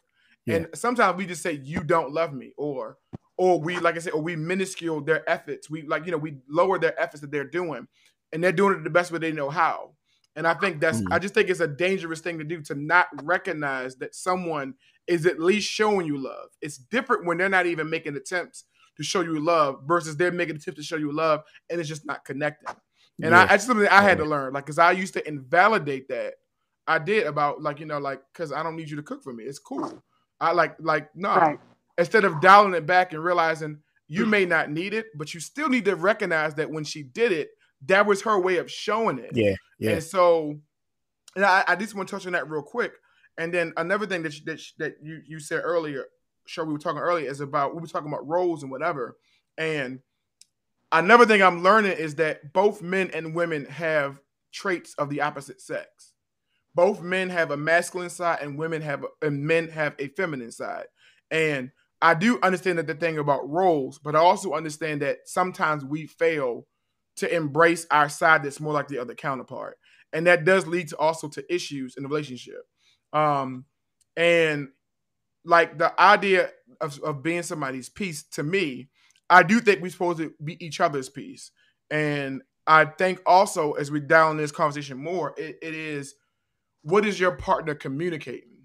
[0.46, 0.56] Yeah.
[0.56, 2.98] And sometimes we just say you don't love me, or
[3.38, 5.70] or we like I said, or we minuscule their efforts.
[5.70, 7.88] We like you know we lower their efforts that they're doing,
[8.34, 9.94] and they're doing it the best way they know how.
[10.36, 11.12] And I think that's Mm.
[11.12, 14.74] I just think it's a dangerous thing to do to not recognize that someone
[15.06, 16.50] is at least showing you love.
[16.62, 18.66] It's different when they're not even making attempts
[18.98, 22.06] to show you love versus they're making attempts to show you love and it's just
[22.06, 22.76] not connecting.
[23.24, 23.48] And I, Yeah.
[23.52, 24.24] I just something that I had Yeah.
[24.26, 26.36] to learn, like, because I used to invalidate that.
[26.90, 29.34] I did about like you know like because I don't need you to cook for
[29.34, 29.44] me.
[29.44, 30.02] It's cool.
[30.40, 31.30] I like like no.
[31.36, 31.60] right
[31.98, 35.68] Instead of dialing it back and realizing you may not need it, but you still
[35.68, 37.50] need to recognize that when she did it,
[37.88, 39.32] that was her way of showing it.
[39.34, 39.92] Yeah, yeah.
[39.94, 40.58] And so,
[41.36, 42.94] and I, I just want to touch on that real quick.
[43.40, 46.06] And then another thing that you, that, you- that you you said earlier,
[46.46, 49.18] sure we were talking earlier, is about we were talking about roles and whatever.
[49.58, 50.00] And
[50.92, 54.20] another thing I'm learning is that both men and women have
[54.52, 56.14] traits of the opposite sex.
[56.76, 60.86] Both men have a masculine side, and women have and men have a feminine side.
[61.32, 61.72] And
[62.02, 66.06] I do understand that the thing about roles, but I also understand that sometimes we
[66.06, 66.68] fail
[67.18, 69.78] to embrace our side that's more like the other counterpart,
[70.14, 72.62] and that does lead to also to issues in the relationship.
[73.12, 73.66] Um,
[74.16, 74.70] and
[75.44, 78.90] like the idea of, of being somebody's piece to me,
[79.30, 81.52] I do think we're supposed to be each other's piece.
[81.90, 86.16] And I think also as we down this conversation more, it, it is
[86.84, 88.64] what is your partner communicating?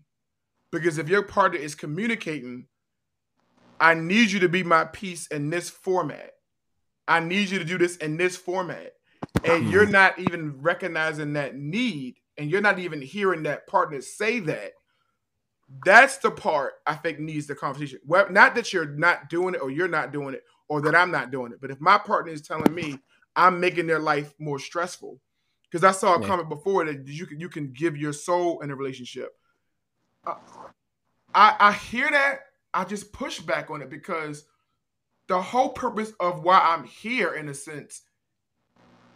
[0.70, 2.66] Because if your partner is communicating,
[3.80, 6.30] I need you to be my piece in this format.
[7.08, 8.92] I need you to do this in this format.
[9.44, 9.70] And hmm.
[9.70, 14.72] you're not even recognizing that need, and you're not even hearing that partner say that.
[15.84, 18.00] That's the part I think needs the conversation.
[18.06, 20.42] Well, not that you're not doing it or you're not doing it
[20.72, 22.98] or that I'm not doing it, but if my partner is telling me
[23.36, 25.20] I'm making their life more stressful,
[25.70, 26.26] because I saw a Yeah.
[26.26, 29.28] comment before that you can you can give your soul in a relationship.
[30.26, 30.36] Uh,
[31.34, 32.40] I I hear that.
[32.72, 34.46] I just push back on it because
[35.28, 38.00] the whole purpose of why I'm here, in a sense,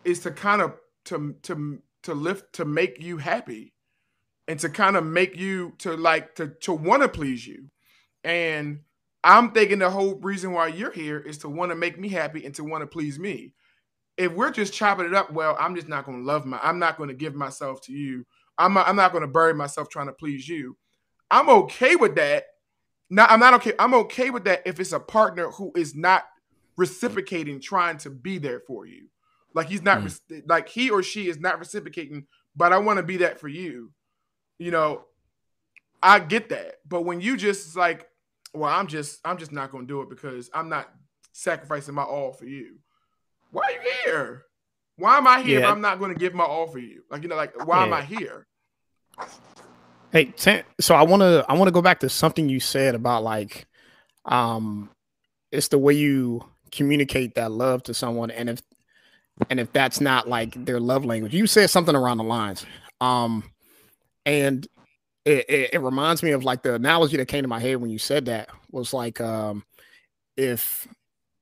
[0.05, 0.75] is to kind of
[1.07, 3.73] to to to lift to make you happy,
[4.47, 7.71] and to kind of make you to like to to want to please you,
[8.25, 8.81] and
[9.25, 12.45] I'm thinking the whole reason why you're here is to want to make me happy
[12.45, 13.53] and to want to please me.
[14.17, 16.59] If we're just chopping it up, well, I'm just not going to love my.
[16.63, 18.25] I'm not going to give myself to you.
[18.57, 20.77] I'm not, I'm not going to bury myself trying to please you.
[21.31, 22.45] I'm okay with that.
[23.11, 23.73] Now I'm not okay.
[23.79, 26.25] I'm okay with that if it's a partner who is not
[26.77, 29.09] reciprocating, trying to be there for you.
[29.55, 30.43] Like he's not, Mm.
[30.47, 32.27] like he or she is not reciprocating.
[32.55, 33.93] But I want to be that for you.
[34.59, 35.05] You know,
[36.03, 36.77] I get that.
[36.89, 38.09] But when you just like,
[38.57, 40.89] well, I'm just, I'm just not going to do it because I'm not
[41.33, 42.79] sacrificing my all for you.
[43.51, 44.43] Why are you here?
[44.97, 47.03] Why am I here if I'm not going to give my all for you?
[47.11, 48.47] Like you know, like why am I here?
[50.13, 50.33] Hey,
[50.81, 53.67] so I want to I want to go back to something you said about like
[54.25, 54.91] um
[55.53, 58.63] it's the way you communicate that love to someone and if
[59.51, 61.35] and if that's not like their love language.
[61.35, 62.65] You said something around the lines.
[63.01, 63.45] Um
[64.25, 64.67] and
[65.27, 67.91] it, it, it reminds me of like the analogy that came to my head when
[67.91, 69.65] you said that was like um
[70.39, 70.89] if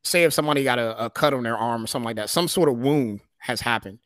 [0.03, 2.49] say if somebody got a, a cut on their arm or something like that, some
[2.49, 3.99] sort of wound has happened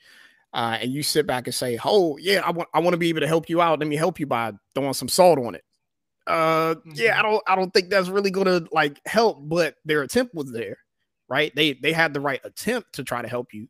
[0.52, 3.10] uh, and you sit back and say, "Oh, yeah, I want I want to be
[3.10, 3.78] able to help you out.
[3.78, 5.64] Let me help you by throwing some salt on it."
[6.26, 6.90] Uh, mm-hmm.
[6.94, 10.50] yeah, I don't I don't think that's really gonna like help, but their attempt was
[10.50, 10.78] there,
[11.28, 11.54] right?
[11.54, 13.68] They they had the right attempt to try to help you.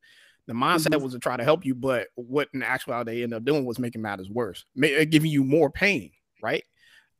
[0.48, 1.04] The mindset mm-hmm.
[1.04, 3.78] was to try to help you, but what in actuality they end up doing was
[3.78, 6.10] making matters worse, May, uh, giving you more pain,
[6.42, 6.64] right?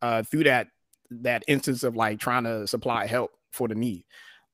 [0.01, 0.69] Uh, through that
[1.11, 4.05] that instance of like trying to supply help for the need.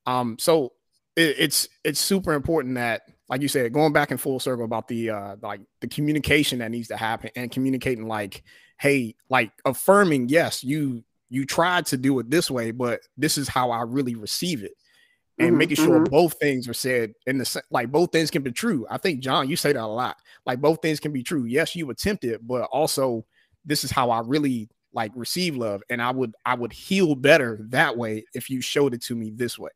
[0.06, 0.72] Um, so
[1.14, 4.88] it, it's it's super important that like you said, going back in full circle about
[4.88, 8.42] the uh like the communication that needs to happen and communicating like,
[8.80, 13.46] hey, like affirming, yes, you you tried to do it this way, but this is
[13.46, 14.72] how I really receive it.
[15.38, 16.10] And mm-hmm, making sure mm-hmm.
[16.10, 18.86] both things are said in the like both things can be true.
[18.88, 20.16] I think John, you say that a lot.
[20.46, 21.44] Like both things can be true.
[21.44, 23.24] Yes, you attempt it, but also
[23.64, 25.82] this is how I really like receive love.
[25.90, 29.32] And I would I would heal better that way if you showed it to me
[29.34, 29.70] this way.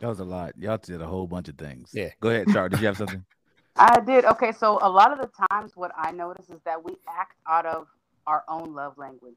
[0.00, 0.52] That was a lot.
[0.58, 1.90] Y'all did a whole bunch of things.
[1.92, 2.10] Yeah.
[2.20, 2.68] Go ahead, Char.
[2.68, 3.24] Did you have something?
[3.76, 4.24] I did.
[4.24, 7.66] Okay, so a lot of the times, what I notice is that we act out
[7.66, 7.86] of
[8.26, 9.34] our own love language,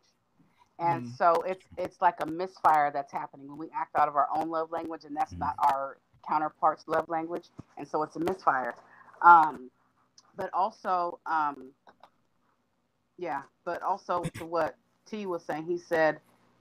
[0.80, 1.18] and mm.
[1.18, 4.50] so it's it's like a misfire that's happening when we act out of our own
[4.50, 5.40] love language, and that's mm.
[5.40, 8.76] not our counterpart's love language, and so it's a misfire.
[9.22, 9.70] Um,
[10.36, 11.72] but also, um,
[13.18, 14.76] yeah, but also to what
[15.10, 16.20] T was saying, he said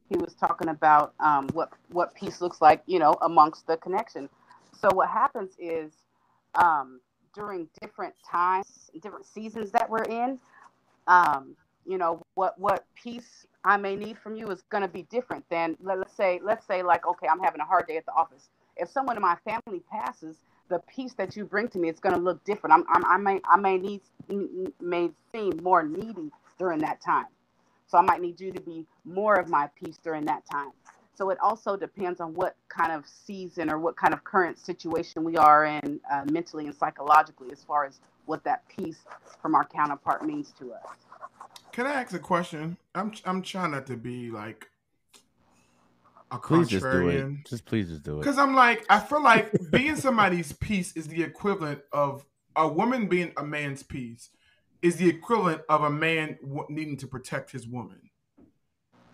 [0.09, 4.29] he was talking about um, what what peace looks like, you know, amongst the connection.
[4.81, 5.92] So what happens is
[6.55, 7.00] um,
[7.35, 10.38] during different times, different seasons that we're in,
[11.07, 15.03] um, you know, what what peace I may need from you is going to be
[15.11, 18.12] different than let's say let's say like okay, I'm having a hard day at the
[18.12, 18.49] office.
[18.77, 20.37] If someone in my family passes,
[20.68, 22.75] the peace that you bring to me is going to look different.
[22.75, 24.03] I'm, I'm, i may I may need
[24.81, 27.27] may seem more needy during that time.
[27.88, 30.72] So I might need you to be more of my peace during that time.
[31.14, 35.25] So it also depends on what kind of season or what kind of current situation
[35.25, 38.99] we are in uh, mentally and psychologically as far as what that peace
[39.40, 41.06] from our counterpart means to us.
[41.77, 42.79] Can I ask a question?
[42.95, 44.67] I'm I'm trying not to be like
[46.31, 47.45] a please just do it.
[47.45, 48.21] Just please just do it.
[48.21, 52.25] Because I'm like, I feel like being somebody's peace is the equivalent of
[52.57, 54.31] a woman being a man's peace
[54.81, 56.39] is the equivalent of a man
[56.71, 58.09] needing to protect his woman.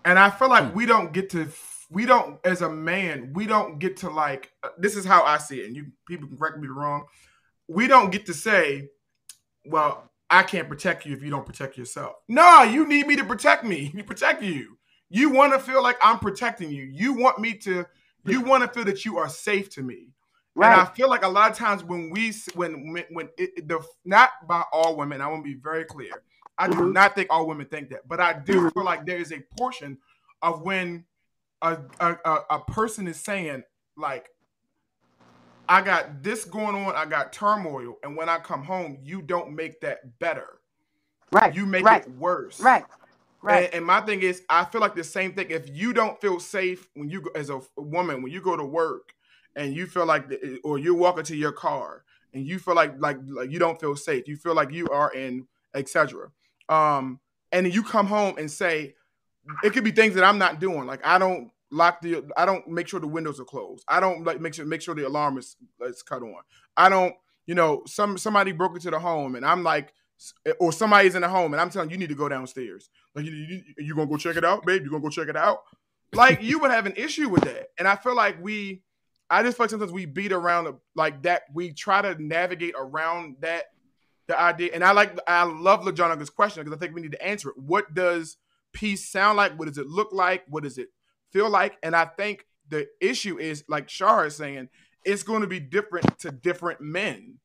[0.05, 0.77] And I feel like hmm.
[0.77, 1.48] we don't get to
[1.90, 5.38] we don't as a man, we don't get to like uh, this is how I
[5.38, 5.66] see it.
[5.66, 7.07] And you people can correct me wrong.
[7.66, 8.90] We don't get to say,
[9.64, 12.14] well, I can't protect you if you don't protect yourself.
[12.27, 13.92] No, you need me to protect me.
[13.95, 14.79] You protect you.
[15.11, 16.85] You want to feel like I'm protecting you.
[16.85, 17.85] You want me to
[18.25, 20.09] you want to feel that you are safe to me.
[20.55, 20.73] Right.
[20.73, 24.31] And I feel like a lot of times when we when when it, the not
[24.49, 26.12] by all women, I want to be very clear.
[26.57, 26.92] I do mm-hmm.
[26.92, 28.68] not think all women think that, but I do mm-hmm.
[28.68, 29.99] feel like there is a portion
[30.40, 31.05] of when
[31.61, 33.64] a, a a person is saying
[33.97, 34.29] like,
[35.68, 39.55] I got this going on, I got turmoil, and when I come home, you don't
[39.55, 40.59] make that better.
[41.31, 41.55] Right.
[41.55, 42.03] You make right.
[42.03, 42.61] it worse.
[42.61, 42.85] Right.
[43.40, 43.64] Right.
[43.64, 45.51] And, and, my thing is, I feel like the same thing.
[45.51, 48.64] If you don't feel safe when you go as a woman, when you go to
[48.64, 49.14] work,
[49.57, 50.33] and you feel like,
[50.64, 53.96] or you're walking to your car and you feel like like like you don't feel
[53.96, 56.31] safe, you feel like you are in etc.
[56.68, 57.20] Um,
[57.51, 58.94] and then you come home and say,
[59.62, 60.87] it could be things that I'm not doing.
[60.87, 63.85] Like I don't lock the, I don't make sure the windows are closed.
[63.88, 66.37] I don't like make sure make sure the alarm is is cut on.
[66.76, 67.14] I don't,
[67.46, 69.92] you know, some somebody broke into the home and I'm like,
[70.61, 72.90] or somebody's in the home and I'm telling you, you need to go downstairs.
[73.14, 74.85] Like you, you, you gonna go check it out, babe?
[74.85, 75.62] You gonna go check it out?
[76.12, 78.82] Like you would have an issue with that, and I feel like we
[79.30, 81.44] I just feel like sometimes we beat around like that.
[81.54, 83.64] We try to navigate around that
[84.28, 84.70] the idea.
[84.74, 87.56] And I like I love LaJohn's question because I think we need to answer it.
[87.56, 88.37] What does
[88.74, 89.59] peace sound like?
[89.59, 90.44] What does it look like?
[90.49, 90.88] What does it
[91.33, 91.76] feel like?
[91.83, 94.68] And I think the issue is like Shar is saying,
[95.05, 97.39] it's going to be different to different men.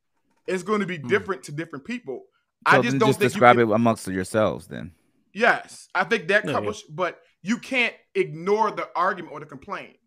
[0.46, 1.08] It's going to be hmm.
[1.08, 2.26] different to different people.
[2.68, 4.92] So I just don't just describe can, it amongst yourselves then.
[5.34, 6.96] Yes, I think that covers, yeah.
[6.96, 9.98] but you can't ignore the argument or the complaint.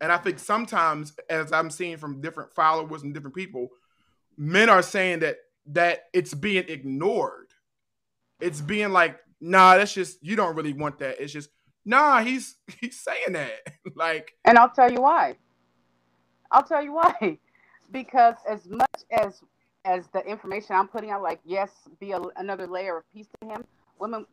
[0.00, 3.68] And I think sometimes, as I'm seeing from different followers and different people,
[4.38, 7.48] men are saying that that it's being ignored.
[8.40, 11.20] It's being like, nah, that's just you don't really want that.
[11.20, 11.50] It's just
[11.84, 13.66] nah, he's he's saying that.
[13.94, 15.36] like And I'll tell you why.
[16.50, 17.38] I'll tell you why.
[17.92, 19.42] Because as much as
[19.84, 23.48] as the information I'm putting out, like yes, be a, another layer of peace to
[23.48, 23.64] him.
[23.98, 24.26] Women,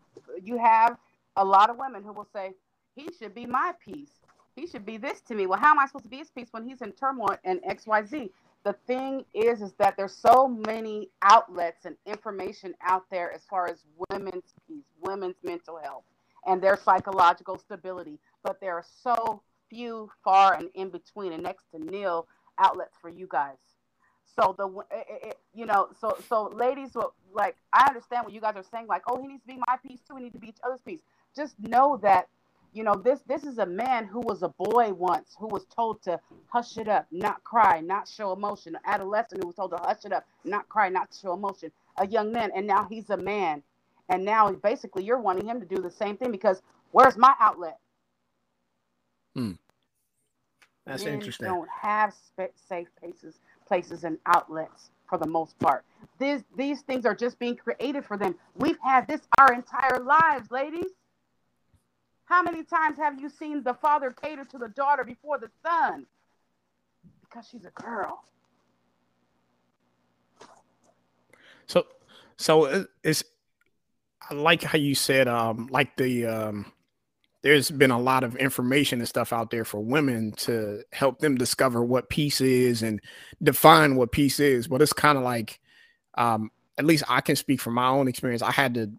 [0.44, 0.96] you have
[1.38, 2.52] a lot of women who will say
[2.96, 4.12] he should be my peace.
[4.56, 5.48] He should be this to me.
[5.48, 7.88] Well, how am I supposed to be his peace when he's in turmoil and X
[7.88, 8.32] Y Z?
[8.64, 13.68] The thing is, is that there's so many outlets and information out there as far
[13.68, 16.04] as women's peace, women's mental health,
[16.48, 18.20] and their psychological stability.
[18.44, 22.28] But there are so few, far and in between, and next to nil
[22.58, 23.58] outlets for you guys.
[24.36, 28.42] So the it, it, you know so so ladies will like I understand what you
[28.42, 30.40] guys are saying like oh he needs to be my peace too we need to
[30.40, 31.00] be each other's peace.
[31.36, 32.28] Just know that
[32.74, 36.04] you know this this is a man who was a boy once who was told
[36.04, 36.20] to
[36.50, 38.76] hush it up, not cry, not show emotion.
[38.76, 41.72] An adolescent who was told to hush it up, not cry, not show emotion.
[41.98, 43.64] A young man and now he's a man,
[44.10, 47.80] and now basically you're wanting him to do the same thing because where's my outlet?
[49.36, 49.52] Hmm.
[50.86, 51.48] That's Men interesting.
[51.48, 55.84] Don't have sp- safe places, places and outlets for the most part.
[56.20, 58.36] These these things are just being created for them.
[58.56, 60.92] We've had this our entire lives, ladies.
[62.26, 66.06] How many times have you seen the father cater to the daughter before the son?
[67.22, 68.24] Because she's a girl.
[71.68, 71.86] So,
[72.38, 73.24] so it- it's
[74.30, 76.72] I like how you said um like the um
[77.44, 81.36] there's been a lot of information and stuff out there for women to help them
[81.36, 83.00] discover what peace is and
[83.42, 84.68] define what peace is.
[84.68, 85.60] But it's kind of like
[86.16, 88.42] um at least I can speak from my own experience.
[88.42, 88.92] I had to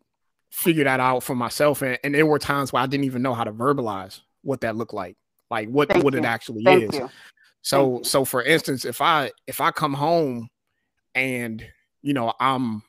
[0.50, 3.34] figure that out for myself and, and there were times where I didn't even know
[3.34, 5.16] how to verbalize what that looked like.
[5.50, 6.20] Like what Thank what you.
[6.20, 7.00] it actually Thank is.
[7.00, 7.08] you.
[7.62, 10.48] So so for instance, if I if I come home
[11.14, 11.64] and
[12.00, 12.82] you know I'm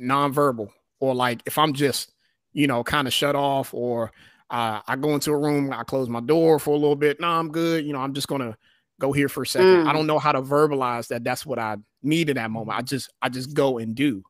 [0.00, 0.70] nonverbal
[1.00, 2.12] or like if I'm just
[2.52, 4.12] you know kind of shut off or
[4.50, 7.20] uh, I go into a room, I close my door for a little bit.
[7.20, 7.84] No, I'm good.
[7.84, 8.56] You know, I'm just gonna
[9.00, 9.86] go here for a second.
[9.88, 9.94] I Mm.
[9.94, 11.24] don't know how to verbalize that.
[11.24, 12.78] That's what I need in that moment.
[12.78, 14.22] I just I just go and do.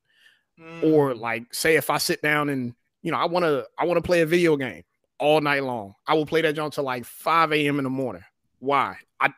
[0.61, 0.85] Mm.
[0.93, 3.97] Or like say if I sit down and you know I want to I want
[3.99, 4.83] to play a video game
[5.19, 5.95] all night long.
[6.07, 7.79] I will play that junk till like 5 a.m.
[7.79, 8.25] in the morning.
[8.59, 8.97] Why?
[9.21, 9.31] I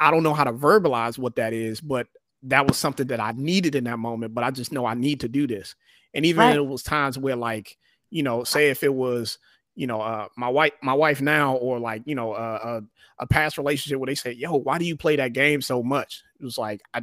[0.00, 2.06] I don't know how to verbalize what that is, but
[2.44, 4.34] that was something that I needed in that moment.
[4.34, 5.74] But I just know I need to do this.
[6.16, 6.56] And even Right.
[6.56, 7.78] it was times where like,
[8.10, 9.38] you know, say if it was,
[9.76, 12.80] you know, uh my wife, my wife now, or like, you know, uh,
[13.20, 15.82] a, a past relationship where they say, yo, why do you play that game so
[15.82, 16.24] much?
[16.40, 17.02] It was like, I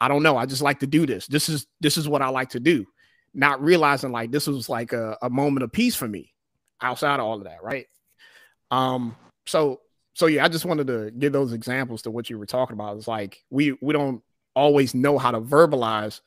[0.00, 0.36] I don't know.
[0.36, 1.26] I just like to do this.
[1.26, 2.86] This is this is what I like to do.
[3.34, 6.32] Not realizing like this was like a, a moment of peace for me
[6.80, 7.86] outside of all of that, right?
[8.70, 9.16] Um,
[9.46, 9.80] so
[10.14, 12.96] so yeah, I just wanted to give those examples to what you were talking about.
[12.96, 14.22] It's like we we don't
[14.54, 16.20] always know how to verbalize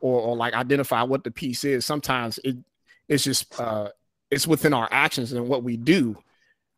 [0.00, 1.84] or, or like identify what the peace is.
[1.86, 2.56] Sometimes it
[3.08, 3.90] it's just uh
[4.30, 6.16] it's within our actions and what we do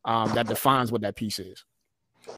[0.04, 1.64] um that defines what that peace is.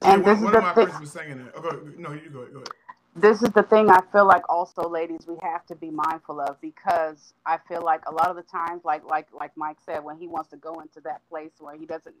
[0.03, 0.99] Yeah, And one, this is one the my thing.
[0.99, 1.53] was saying that.
[1.55, 2.67] Oh, no, you go, go ahead.
[3.15, 6.59] this is the thing I feel like also ladies we have to be mindful of
[6.61, 10.17] because I feel like a lot of the times like like like Mike said when
[10.17, 12.15] he wants to go into that place where he doesn't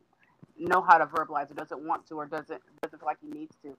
[0.57, 3.55] know how to verbalize or doesn't want to or doesn't doesn't feel like he needs
[3.63, 3.75] to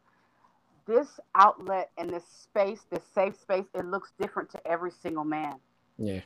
[0.91, 5.55] this outlet and this space this safe space it looks different to every single man
[5.99, 6.21] Yeah.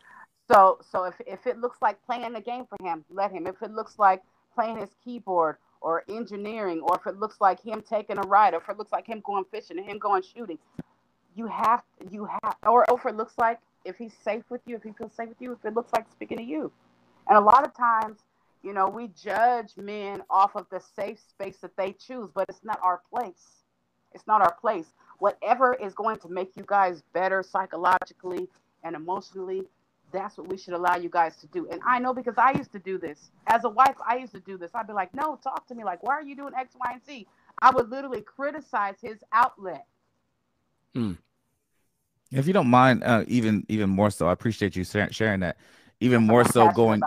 [0.51, 3.47] so so if, if it looks like playing a game for him, let him.
[3.47, 4.23] If it looks like
[4.55, 8.59] playing his keyboard or engineering, or if it looks like him taking a ride, or
[8.59, 10.59] if it looks like him going fishing and him going shooting,
[11.37, 14.77] you have you have or, or if it looks like if he's safe with you,
[14.77, 16.73] if he feels safe with you, if it looks like speaking to you.
[17.29, 18.19] And a lot of times,
[18.63, 22.65] you know, we judge men off of the safe space that they choose, but it's
[22.65, 23.64] not our place.
[24.15, 24.87] It's not our place.
[25.19, 28.49] Whatever is going to make you guys better psychologically
[28.83, 29.63] and emotionally,
[30.13, 31.69] that's what we should allow you guys to do.
[31.71, 33.31] And I know because I used to do this.
[33.47, 34.71] As a wife, I used to do this.
[34.75, 35.85] I'd be like, no, talk to me.
[35.85, 37.27] Like, why are you doing X, Y, and Z?
[37.61, 39.87] I would literally criticize his outlet.
[42.31, 45.57] If you don't mind, uh, even even more so, I appreciate you sharing that.
[46.01, 47.01] Even I'm more so going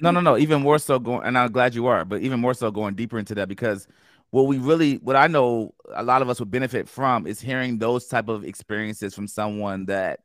[0.00, 2.54] no no no even more so going and i'm glad you are but even more
[2.54, 3.88] so going deeper into that because
[4.30, 7.78] what we really what i know a lot of us would benefit from is hearing
[7.78, 10.20] those type of experiences from someone that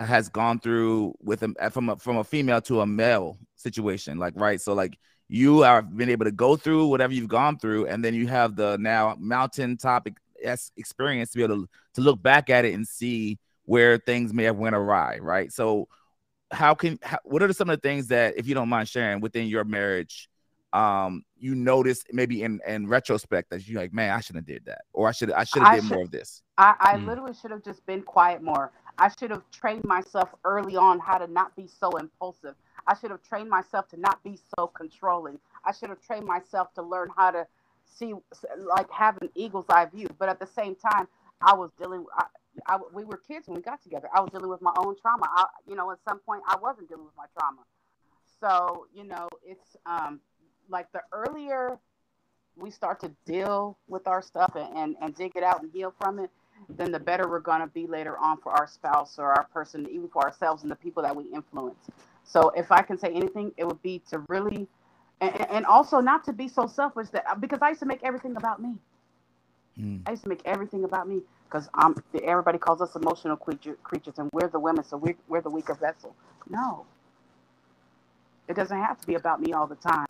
[0.00, 4.34] has gone through with a from a from a female to a male situation like
[4.36, 4.60] right?
[4.60, 8.14] So like you have been able to go through whatever you've gone through and then
[8.14, 10.16] you have the now mountain topic
[10.76, 14.44] experience to be able to, to look back at it and see where things may
[14.44, 15.50] have went awry right?
[15.52, 15.88] So
[16.50, 19.20] how can how, what are some of the things that if you don't mind sharing
[19.20, 20.28] within your marriage
[20.72, 24.64] um you notice maybe in in retrospect that you're like man i shouldn't have did
[24.66, 26.96] that or i should i should have I did should- more of this I, I
[26.96, 27.06] Mm.
[27.06, 28.72] literally should have just been quiet more.
[28.98, 32.54] I should have trained myself early on how to not be so impulsive.
[32.86, 35.38] I should have trained myself to not be so controlling.
[35.66, 37.46] I should have trained myself to learn how to
[37.84, 38.14] see,
[38.58, 40.06] like, have an eagle's eye view.
[40.18, 41.08] But at the same time,
[41.42, 42.06] I was dealing.
[42.16, 42.24] I,
[42.66, 44.08] I, we were kids when we got together.
[44.14, 45.26] I was dealing with my own trauma.
[45.30, 47.64] I, you know, at some point I wasn't dealing with my trauma.
[48.40, 50.20] So, you know, it's um,
[50.68, 51.78] like the earlier
[52.56, 55.92] we start to deal with our stuff and, and, and dig it out and heal
[56.00, 56.30] from it,
[56.68, 59.86] then the better we're going to be later on for our spouse or our person,
[59.90, 61.78] even for ourselves and the people that we influence.
[62.24, 64.66] So, if I can say anything, it would be to really,
[65.20, 68.36] and, and also not to be so selfish that because I used to make everything
[68.36, 68.74] about me.
[69.78, 70.00] Mm.
[70.06, 71.94] I used to make everything about me because I'm.
[72.24, 75.74] Everybody calls us emotional creature, creatures, and we're the women, so we're, we're the weaker
[75.74, 76.16] vessel.
[76.48, 76.86] No,
[78.48, 80.06] it doesn't have to be about me all the time.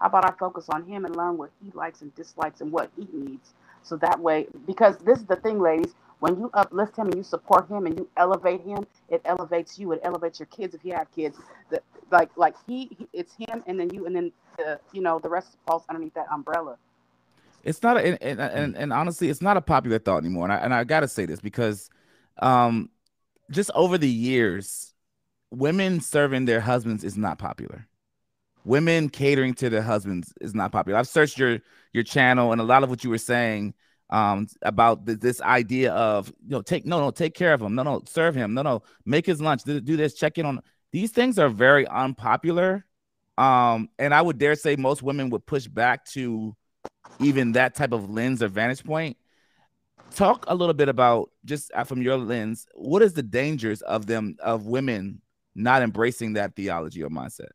[0.00, 2.90] How about I focus on him and learn what he likes and dislikes and what
[2.96, 3.52] he needs?
[3.82, 7.22] So that way, because this is the thing, ladies, when you uplift him and you
[7.22, 9.92] support him and you elevate him, it elevates you.
[9.92, 11.38] It elevates your kids if you have kids.
[11.70, 15.18] That like like he, he, it's him and then you and then the you know
[15.18, 16.76] the rest falls underneath that umbrella.
[17.62, 20.44] It's not, a, and, and, and, and honestly, it's not a popular thought anymore.
[20.44, 21.90] And I, and I got to say this because,
[22.38, 22.88] um,
[23.50, 24.94] just over the years,
[25.50, 27.86] women serving their husbands is not popular
[28.64, 30.98] women catering to their husbands is not popular.
[30.98, 31.58] I've searched your
[31.92, 33.74] your channel and a lot of what you were saying
[34.10, 37.74] um about the, this idea of you know take no no take care of him.
[37.74, 38.54] No no serve him.
[38.54, 39.62] No no make his lunch.
[39.64, 40.14] Do, do this.
[40.14, 40.60] Check in on
[40.92, 42.84] these things are very unpopular.
[43.38, 46.54] Um and I would dare say most women would push back to
[47.18, 49.16] even that type of lens or vantage point.
[50.14, 54.06] Talk a little bit about just uh, from your lens what is the dangers of
[54.06, 55.22] them of women
[55.54, 57.50] not embracing that theology or mindset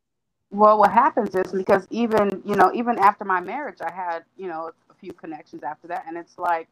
[0.50, 4.48] well, what happens is because even you know even after my marriage, I had you
[4.48, 6.68] know a few connections after that, and it's like,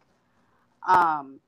[0.89, 1.41] um,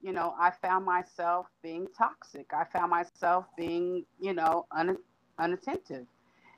[0.00, 2.52] you know, I found myself being toxic.
[2.52, 4.98] I found myself being you know un-
[5.38, 6.06] unattentive,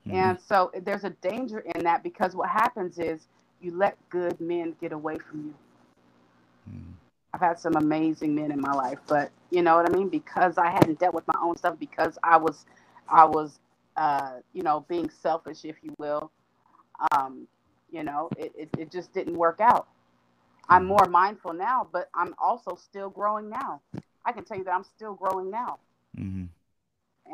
[0.07, 0.15] mm-hmm.
[0.15, 3.29] and so there's a danger in that because what happens is
[3.61, 5.55] you let good men get away from you.
[6.71, 6.93] Mm-hmm.
[7.33, 10.59] I've had some amazing men in my life, but you know what I mean because
[10.59, 12.67] I hadn't dealt with my own stuff because I was
[13.09, 13.59] I was
[13.99, 16.31] uh, you know, being selfish, if you will,
[17.13, 17.49] um,
[17.91, 19.89] you know, it, it, it just didn't work out.
[20.69, 20.89] I'm mm-hmm.
[20.89, 23.81] more mindful now, but I'm also still growing now.
[24.25, 25.79] I can tell you that I'm still growing now.
[26.17, 26.45] Mm-hmm.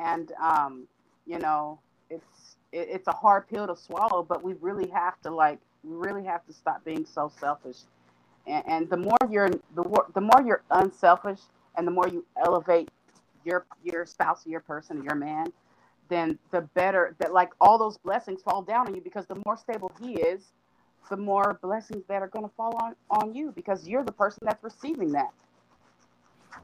[0.03, 0.89] And, um,
[1.27, 5.31] you know, it's, it, it's a hard pill to swallow, but we really have to
[5.31, 7.81] like, we really have to stop being so selfish.
[8.47, 11.41] And, and the more you're, the, the more you're unselfish
[11.77, 12.89] and the more you elevate
[13.45, 15.53] your, your spouse or your person or your man,
[16.09, 19.57] then the better that like all those blessings fall down on you because the more
[19.57, 20.53] stable he is,
[21.11, 24.41] the more blessings that are going to fall on on you because you're the person
[24.43, 25.31] that's receiving that.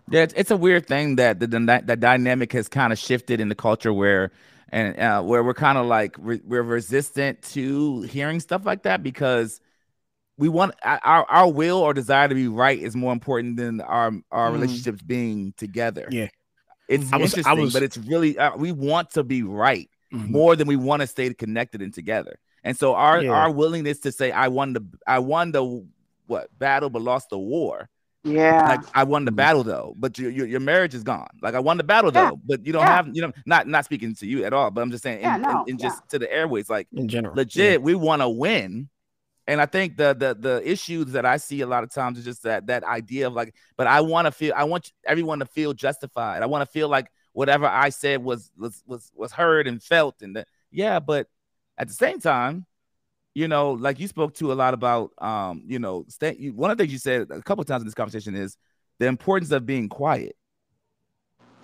[0.09, 3.41] Yeah, it's, it's a weird thing that the, the, the dynamic has kind of shifted
[3.41, 4.31] in the culture where
[4.71, 9.03] and uh, where we're kind of like re- we're resistant to hearing stuff like that
[9.03, 9.61] because
[10.39, 14.13] we want our our will or desire to be right is more important than our
[14.31, 14.53] our mm.
[14.53, 16.09] relationships being together.
[16.11, 16.29] Yeah.
[16.91, 19.89] It's I was, interesting, I was, but it's really uh, we want to be right
[20.13, 20.33] mm-hmm.
[20.33, 22.39] more than we want to stay connected and together.
[22.65, 23.31] And so our yeah.
[23.31, 25.87] our willingness to say I won the I won the
[26.27, 27.89] what battle but lost the war.
[28.25, 28.67] Yeah.
[28.67, 29.37] Like I won the mm-hmm.
[29.37, 31.29] battle though, but your your, your marriage is gone.
[31.41, 32.31] Like I won the battle yeah.
[32.31, 32.97] though, but you don't yeah.
[32.97, 35.43] have you know not not speaking to you at all, but I'm just saying in,
[35.43, 35.63] no.
[35.63, 37.37] in, in just to the airways like in general.
[37.37, 38.89] Legit, we want to win
[39.51, 42.25] and I think the the the issues that I see a lot of times is
[42.25, 45.45] just that that idea of like, but I want to feel, I want everyone to
[45.45, 46.45] feel justified.
[46.45, 50.23] I want to feel like whatever I said was was was was heard and felt,
[50.23, 51.01] and that yeah.
[51.01, 51.27] But
[51.77, 52.65] at the same time,
[53.35, 56.79] you know, like you spoke to a lot about, um, you know, stay, one of
[56.79, 58.57] the things you said a couple times in this conversation is
[59.01, 60.37] the importance of being quiet.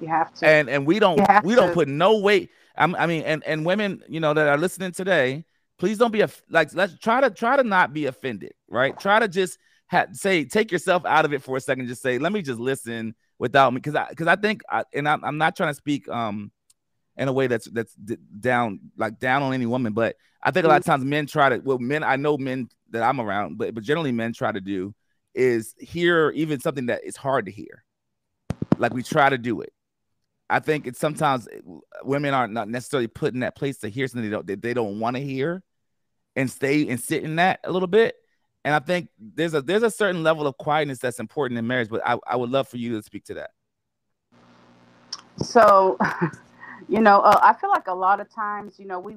[0.00, 1.60] You have to, and and we don't we to.
[1.60, 2.50] don't put no weight.
[2.76, 5.44] I'm, I mean, and and women, you know, that are listening today
[5.78, 8.98] please don't be a like let's try to try to not be offended right?
[8.98, 9.58] Try to just
[9.88, 11.88] ha- say take yourself out of it for a second.
[11.88, 13.78] Just say let me just listen without me.
[13.78, 16.50] Because i because i think I, and I'm, I'm not trying to speak um
[17.16, 20.66] in a way that's that's d- down like down on any woman but i think
[20.66, 23.56] a lot of times men try to well men i know men that i'm around
[23.56, 24.94] but but generally men try to do
[25.36, 27.84] is hear even something that is hard to hear.
[28.78, 29.72] Like we try to do it.
[30.48, 31.46] I think it's sometimes
[32.02, 34.74] women are not necessarily put in that place to hear something they don't they, they
[34.74, 35.62] don't want to hear,
[36.36, 38.14] and stay and sit in that a little bit.
[38.64, 41.88] And I think there's a there's a certain level of quietness that's important in marriage.
[41.88, 43.50] But I, I would love for you to speak to that.
[45.38, 45.96] So,
[46.88, 49.16] you know, uh, I feel like a lot of times, you know, we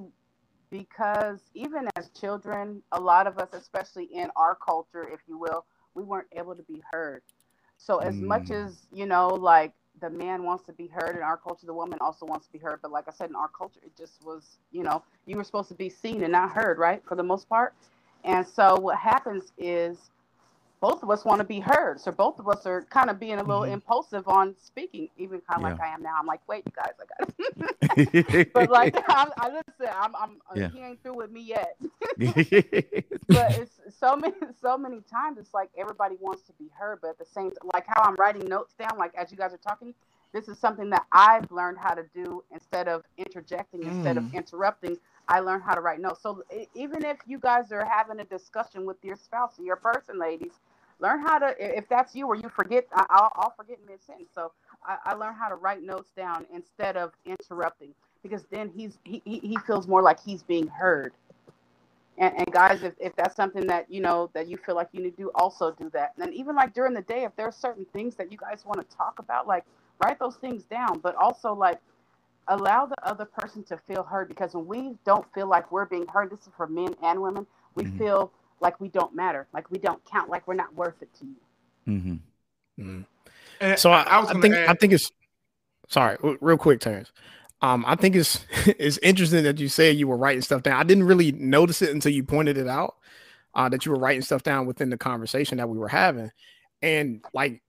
[0.70, 5.65] because even as children, a lot of us, especially in our culture, if you will,
[5.95, 7.24] we weren't able to be heard.
[7.78, 8.24] So as mm.
[8.24, 11.74] much as you know, like the man wants to be heard in our culture the
[11.74, 14.24] woman also wants to be heard but like i said in our culture it just
[14.26, 17.24] was you know you were supposed to be seen and not heard right for the
[17.24, 17.74] most part
[18.24, 20.10] and so what happens is
[20.82, 22.00] both of us want to be heard.
[22.00, 23.74] So both of us are kind of being a little Mhm.
[23.74, 25.64] impulsive on speaking, even kind of Yeah.
[25.64, 26.16] like I am now.
[26.20, 27.34] I'm like, wait, you guys, I got.
[27.38, 27.78] It
[28.54, 30.70] but like, I'm, I listen, I'm, I'm, Yeah.
[30.72, 31.78] he ain't through with me yet.
[33.32, 35.38] but it's so many, so many times.
[35.38, 38.47] It's like everybody wants to be heard, but at the same, like how I'm writing
[38.47, 39.93] notes down, like as you guys are talking.
[40.32, 44.34] This is something that I've learned how to do instead of interjecting, instead of mm.
[44.36, 44.95] interrupting.
[45.28, 46.22] I learned how to write notes.
[46.22, 46.43] So
[46.76, 50.54] even if you guys are having a discussion with your spouse or your person, ladies,
[51.00, 51.56] learn how to.
[51.60, 54.30] If that's you or you forget, I- I'll, I'll forget mid sentence.
[54.34, 54.52] So
[54.86, 59.22] I, I learned how to write notes down instead of interrupting because then he's he,
[59.26, 61.14] he he feels more like he's being heard.
[62.20, 65.01] And, and guys, if, if that's something that you know that you feel like you
[65.01, 66.13] need to do, also do that.
[66.22, 68.88] And even like during the day, if there are certain things that you guys want
[68.88, 69.65] to talk about, like
[70.03, 70.99] write those things down.
[70.99, 71.80] But also like
[72.49, 76.07] allow the other person to feel heard because when we don't feel like we're being
[76.07, 77.97] heard, this is for men and women, we Mhm.
[77.97, 81.26] feel like we don't matter, like we don't count, like we're not worth it to
[81.26, 81.36] you.
[81.88, 83.01] Mm-hmm.
[83.61, 85.11] And So I, I was I gonna think I think it's
[85.88, 87.11] sorry, real quick, Terrence.
[87.62, 90.80] Um, I think it's it's interesting that you said you were writing stuff down.
[90.80, 92.95] I didn't really notice it until you pointed it out.
[93.55, 96.32] Uh, that you were writing stuff down within the conversation that we were having,
[96.84, 97.64] and like,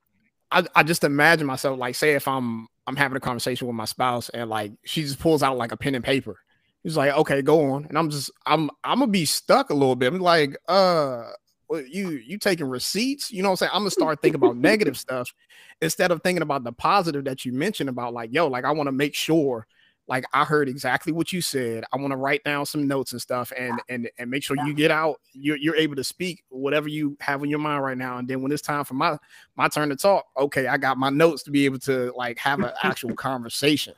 [0.52, 3.86] I, I just imagine myself like, say if I'm I'm having a conversation with my
[3.86, 6.38] spouse and like she just pulls out like a pen and paper.
[6.82, 9.96] He's like, okay, go on, and I'm just I'm I'm gonna be stuck a little
[9.96, 10.12] bit.
[10.12, 11.30] I'm like, uh,
[11.70, 13.30] you you taking receipts?
[13.30, 13.70] You know what I'm saying?
[13.74, 15.32] I'm gonna start thinking about negative stuff
[15.80, 18.88] instead of thinking about the positive that you mentioned about like, yo, like I want
[18.88, 19.66] to make sure
[20.10, 21.84] like I heard exactly what you said.
[21.92, 24.74] I want to write down some notes and stuff and and and make sure you
[24.74, 28.18] get out, you're you're able to speak whatever you have in your mind right now.
[28.18, 29.16] And then when it's time for my
[29.54, 32.58] my turn to talk, okay, I got my notes to be able to like have
[32.58, 33.94] an actual conversation.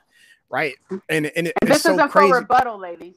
[0.51, 0.75] Right.
[1.09, 2.29] And and it, And it's this so isn't crazy.
[2.31, 3.15] for rebuttal, ladies.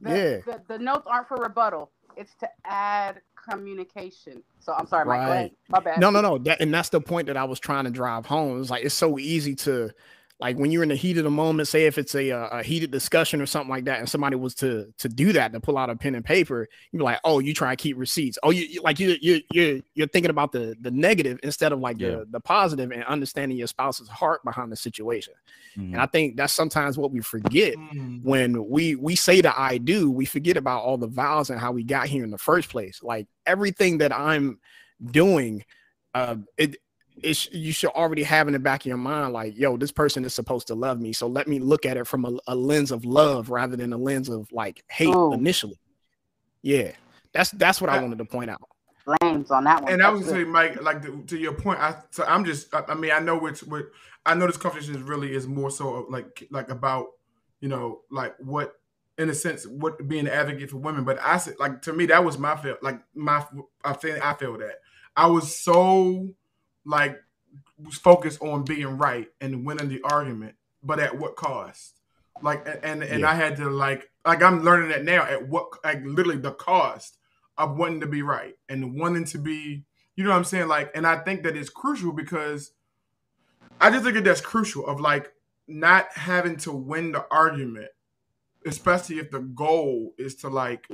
[0.00, 0.52] The, Yeah.
[0.52, 1.92] The, the notes aren't for rebuttal.
[2.16, 4.42] It's to add communication.
[4.58, 5.04] So I'm sorry.
[5.04, 6.00] Go My bad.
[6.00, 6.38] No, no, no.
[6.38, 8.60] That and that's the point that I was trying to drive home.
[8.60, 9.92] It's like it's so easy to
[10.42, 12.62] like when you're in the heat of the moment, say if it's a, a a
[12.62, 15.78] heated discussion or something like that, and somebody was to to do that to pull
[15.78, 18.38] out a pen and paper, you'd be like, oh, you try to keep receipts.
[18.42, 21.78] Oh, you, you like you you you you're thinking about the the negative instead of
[21.80, 22.10] like Yeah.
[22.10, 25.34] the the positive and understanding your spouse's heart behind the situation.
[25.78, 25.92] Mhm.
[25.92, 28.22] And I think that's sometimes what we forget Mm.
[28.24, 31.72] when we we say the I do, we forget about all the vows and how
[31.72, 33.00] we got here in the first place.
[33.02, 34.58] Like everything that I'm
[35.10, 35.64] doing,
[36.14, 36.76] uh, it
[37.22, 39.92] it sh- you should already have in the back of your mind, like, yo, this
[39.92, 41.12] person is supposed to love me.
[41.12, 43.96] So let me look at it from a, a lens of love rather than a
[43.96, 45.32] lens of like hate Oh.
[45.32, 45.78] initially.
[46.62, 46.92] Yeah,
[47.32, 48.62] that's that's what I Uh, wanted to point out.
[49.20, 49.92] Flames on that one.
[49.92, 50.46] And I was gonna good.
[50.46, 53.18] say, Mike, like to, to your point, I so I'm just, I, I mean, I
[53.18, 53.86] know it's what
[54.24, 54.46] I know.
[54.46, 57.06] This conversation is really is more so like like about
[57.60, 58.74] you know like what
[59.18, 61.02] in a sense what being an advocate for women.
[61.04, 63.44] But I said like to me that was my feel like my
[63.84, 64.76] I feel I feel that
[65.16, 66.32] I was so
[66.84, 67.20] like
[67.78, 71.98] was focused on being right and winning the argument, but at what cost?
[72.40, 73.30] Like and and, and Yeah.
[73.30, 77.18] I had to like like I'm learning that now at what like literally the cost
[77.58, 79.84] of wanting to be right and wanting to be
[80.16, 82.72] you know what I'm saying like and I think that is crucial because
[83.80, 85.32] I just think that that's crucial of like
[85.68, 87.88] not having to win the argument
[88.66, 90.88] especially if the goal is to like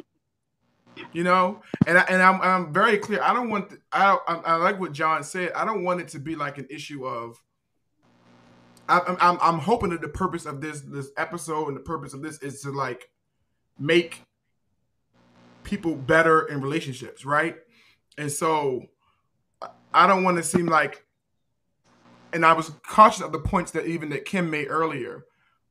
[1.13, 4.35] you know and I, and I'm I'm very clear I don't want the, I, I
[4.35, 7.43] I like what John said I don't want it to be like an issue of
[8.89, 12.23] I'm, I'm I'm hoping that the purpose of this this episode and the purpose of
[12.23, 13.11] this is to like
[13.79, 14.23] make
[15.63, 17.57] people better in relationships, right?
[18.17, 18.87] And so
[19.61, 21.05] I- I don't want to seem like,
[22.33, 25.25] and I was cautious of the points that even that Kim made earlier.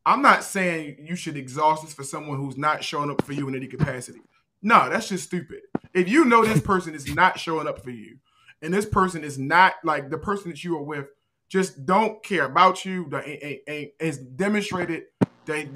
[0.05, 3.47] I'm not saying you should exhaust this for someone who's not showing up for you
[3.49, 4.21] in any capacity.
[4.62, 5.62] No, that's just stupid.
[5.93, 8.18] If you know this person is not showing up for you,
[8.62, 11.08] and this person is not like the person that you are with,
[11.49, 13.08] just don't care about you.
[13.10, 15.05] that ain't- Has demonstrated
[15.45, 15.68] that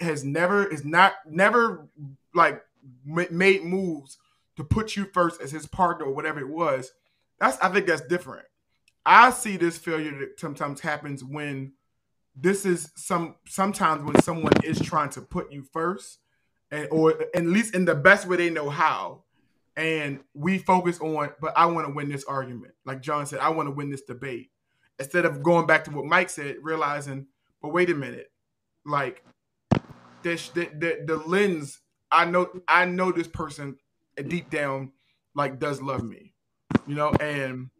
[0.00, 1.86] has never is not never
[2.34, 2.64] like
[3.04, 4.18] made moves
[4.56, 6.92] to put you first as his partner or whatever it was.
[7.38, 8.46] That's I think that's different.
[9.06, 11.72] I see this failure that sometimes happens when
[12.34, 16.18] this is some sometimes when someone is trying to put you first
[16.70, 19.22] and or at least in the best way they know how.
[19.76, 22.74] And we focus on but i want to win this argument.
[22.84, 24.50] Like john said i want to win this debate.
[24.98, 27.26] Instead of going back to what mike said realizing
[27.62, 28.30] but wait a minute.
[28.84, 29.24] Like
[30.22, 33.76] this the, the, the lens i know i know this person
[34.28, 34.92] deep down
[35.34, 36.30] like does love me
[36.86, 37.10] you know?
[37.20, 37.70] And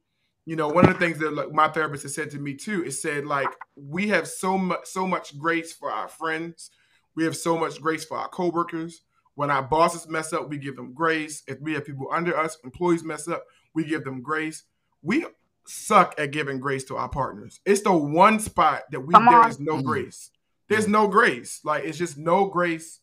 [0.46, 2.82] you know one of the things that like, my therapist has said to me too
[2.82, 6.70] is said like we have so much so much grace for our friends
[7.16, 9.02] we have so much grace for our coworkers
[9.34, 12.58] when our bosses mess up we give them grace if we have people under us
[12.64, 13.44] employees mess up
[13.74, 14.64] We give them grace.
[15.02, 15.24] We
[15.66, 17.60] suck at giving grace to our partners.
[17.64, 19.48] It's the one spot that we Come there on.
[19.50, 19.84] is no Mm.
[19.84, 20.30] grace.
[20.68, 21.60] There's no grace.
[21.64, 23.00] Like it's just no grace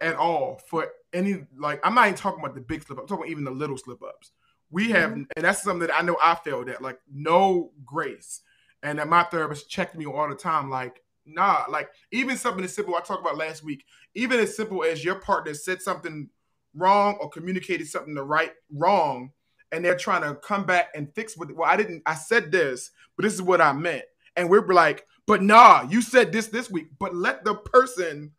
[0.00, 3.04] at all for any like I'm not even talking about the big slip up.
[3.04, 4.32] I'm talking about even the little slip ups.
[4.70, 8.40] We have and that's something that I know I failed at, like no grace.
[8.82, 11.02] And that my therapist checked me all the time, like,
[11.34, 15.04] nah, like even something as simple I talked about last week, even as simple as
[15.04, 16.28] your partner said something
[16.74, 19.32] wrong or communicated something the right wrong,
[19.72, 22.90] and they're trying to come back and fix what well, I didn't I said this,
[23.16, 24.04] but this is what I meant.
[24.36, 28.32] And we're like, but nah, you said this this week, but let the person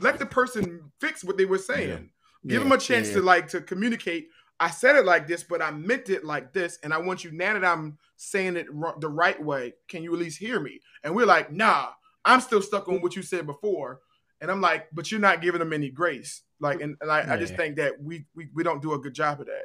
[0.00, 2.10] let the person fix what they were saying.
[2.48, 4.28] Give Yeah, them a chance yeah, to like to communicate.
[4.58, 7.30] I said it like this, but I meant it like this, and I want you
[7.32, 8.66] now that I'm saying it
[9.00, 9.74] the right way.
[9.88, 10.80] Can you at least hear me?
[11.04, 11.88] And we're like, nah,
[12.24, 14.00] I'm still stuck on what you said before,
[14.40, 16.42] and I'm like, but you're not giving them any grace.
[16.58, 19.14] Like, and, and I, I just think that we, we we don't do a good
[19.14, 19.64] job of that.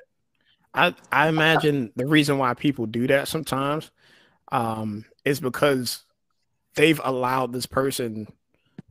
[0.74, 3.92] I I imagine the reason why people do that sometimes
[4.52, 6.04] um, is because
[6.76, 8.28] they've allowed this person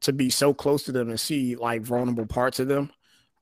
[0.00, 2.90] to be so close to them and see like vulnerable parts of them.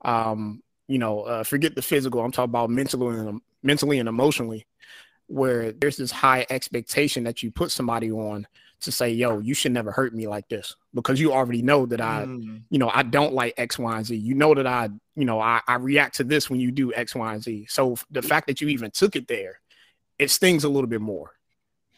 [0.03, 2.19] Um, you know, uh, forget the physical.
[2.19, 4.65] I'm talking about mentally and mentally and emotionally,
[5.27, 8.47] where there's this high expectation that you put somebody on
[8.81, 12.01] to say, "Yo, you should never hurt me like this," because you already know that
[12.01, 12.63] I Mm.
[12.71, 14.15] you know, I don't like X, Y, and Z.
[14.15, 17.13] You know that I, you know, I, I react to this when you do X,
[17.15, 17.67] Y, and Z.
[17.69, 19.59] So the fact that you even took it there,
[20.17, 21.31] it stings a little bit more,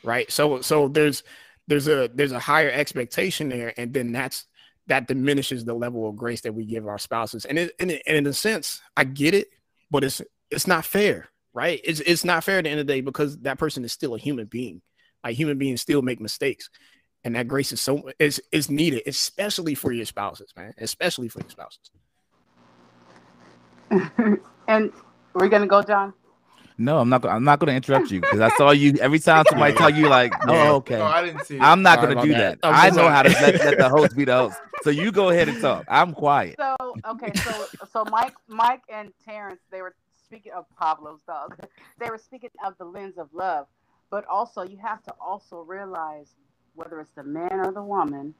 [0.03, 0.29] right?
[0.29, 1.23] So so there's
[1.67, 4.47] there's a there's a higher expectation there, and then that's
[4.91, 7.45] that diminishes the level of grace that we give our spouses.
[7.45, 9.47] And it, and, it, and in a sense, I get it,
[9.89, 11.79] but it's it's not fair, right?
[11.83, 14.15] It's it's not fair at the end of the day because that person is still
[14.15, 14.81] a human being.
[15.23, 16.69] Like human beings still make mistakes
[17.23, 20.73] and that grace is so is is needed, especially for your spouses, man.
[20.77, 21.91] Especially for your spouses.
[24.67, 24.91] and
[25.33, 26.13] we're gonna go, John.
[26.81, 27.21] No, I'm not.
[27.21, 29.89] Gonna, I'm not going to interrupt you because I saw you every time somebody tell
[29.89, 30.71] you like, "Oh, Yeah.
[30.73, 31.61] okay." No, I didn't see it.
[31.61, 32.59] I'm not going to do that.
[32.61, 32.67] that.
[32.67, 34.57] I'm I so know how to let, let the host be the host.
[34.81, 35.85] So you go ahead and talk.
[35.87, 36.55] I'm quiet.
[36.57, 36.75] So
[37.05, 39.93] okay, so so Mike, Mike and Terrence, they were
[40.25, 41.55] speaking of Pavlov's dog.
[41.99, 43.67] They were speaking of the lens of love,
[44.09, 46.35] but also you have to also realize
[46.73, 48.33] whether it's the man or the woman,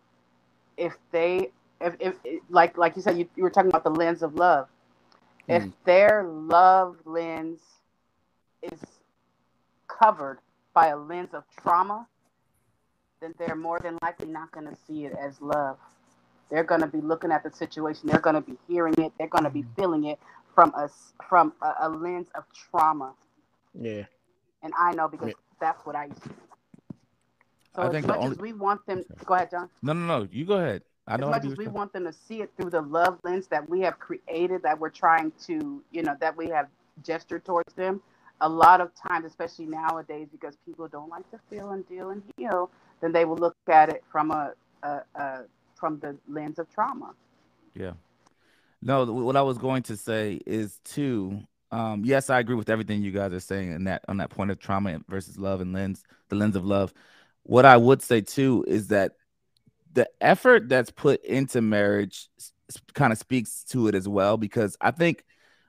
[0.78, 2.16] if they, if, if
[2.50, 4.68] like like you said, you, you were talking about the lens of love.
[5.48, 5.70] If hmm.
[5.86, 7.60] their love lens
[8.64, 8.80] is
[9.88, 10.40] covered
[10.74, 12.08] by a lens of trauma,
[13.22, 15.78] then they're more than likely not going to see it as love.
[16.50, 18.10] They're going to be looking at the situation.
[18.10, 19.14] They're going to be hearing it.
[19.18, 19.82] They're going to be mm-hmm.
[19.82, 20.20] feeling it
[20.54, 23.14] from us from a, a lens of trauma.
[23.74, 24.04] Yeah.
[24.64, 25.34] And I know because Yeah.
[25.60, 26.30] that's what I used to.
[26.30, 26.36] do.
[27.76, 29.70] So I as think much only- as we want them, go ahead, John.
[29.82, 30.28] No, no, no.
[30.32, 30.84] You go ahead.
[31.08, 31.28] I As know.
[31.28, 33.82] I much as we want them to see it through the love lens that we
[33.82, 36.68] have created, that we're trying to, you know, that we have
[37.04, 38.02] gestured towards them.
[38.42, 42.24] A lot of times, especially nowadays, because people don't like to feel and deal and
[42.38, 42.70] heal,
[43.00, 45.40] then they will look at it from a, a, a
[45.76, 47.14] from the lens of trauma.
[47.76, 47.94] Yeah.
[48.82, 51.42] No, what I was going to say is too.
[51.72, 54.52] Um, yes, I agree with everything you guys are saying in that on that point
[54.52, 56.94] of trauma versus love and lens, the lens of love.
[57.44, 59.14] What I would say too is that
[59.94, 62.30] the effort that's put into marriage
[62.94, 65.24] kind of speaks to it as well because I think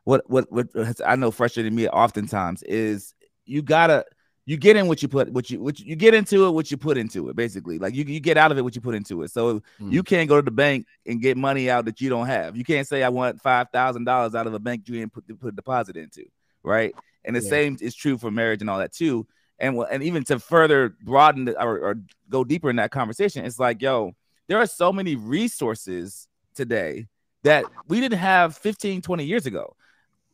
[0.05, 4.05] what what what has, I know frustrated me oftentimes is you gotta
[4.45, 6.71] you get in what you put what you what you, you get into it what
[6.71, 7.79] you put into it basically.
[7.79, 9.31] Like you you get out of it what you put into it.
[9.31, 9.91] So hmm.
[9.91, 12.57] you can't go to the bank and get money out that you don't have.
[12.57, 15.27] You can't say I want five thousand dollars out of a bank you didn't put
[15.41, 16.25] put a deposit into
[16.65, 16.95] right?
[17.25, 17.51] And the Yeah.
[17.51, 19.27] same is true for marriage and all that too.
[19.59, 21.97] And and even to further broaden the, or, or
[22.29, 24.13] go deeper in that conversation it's like yo
[24.49, 27.07] there are so many resources today
[27.45, 29.77] that we didn't have 15 20 years ago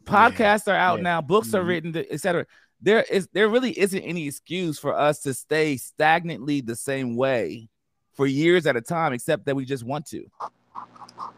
[0.09, 1.03] podcasts are out Yeah.
[1.05, 1.21] now.
[1.21, 1.67] Books are Mhm.
[1.69, 2.47] written etc
[2.81, 7.69] there is there really isn't any excuse for us to stay stagnantly the same way
[8.15, 10.25] for years at a time except that we just want to.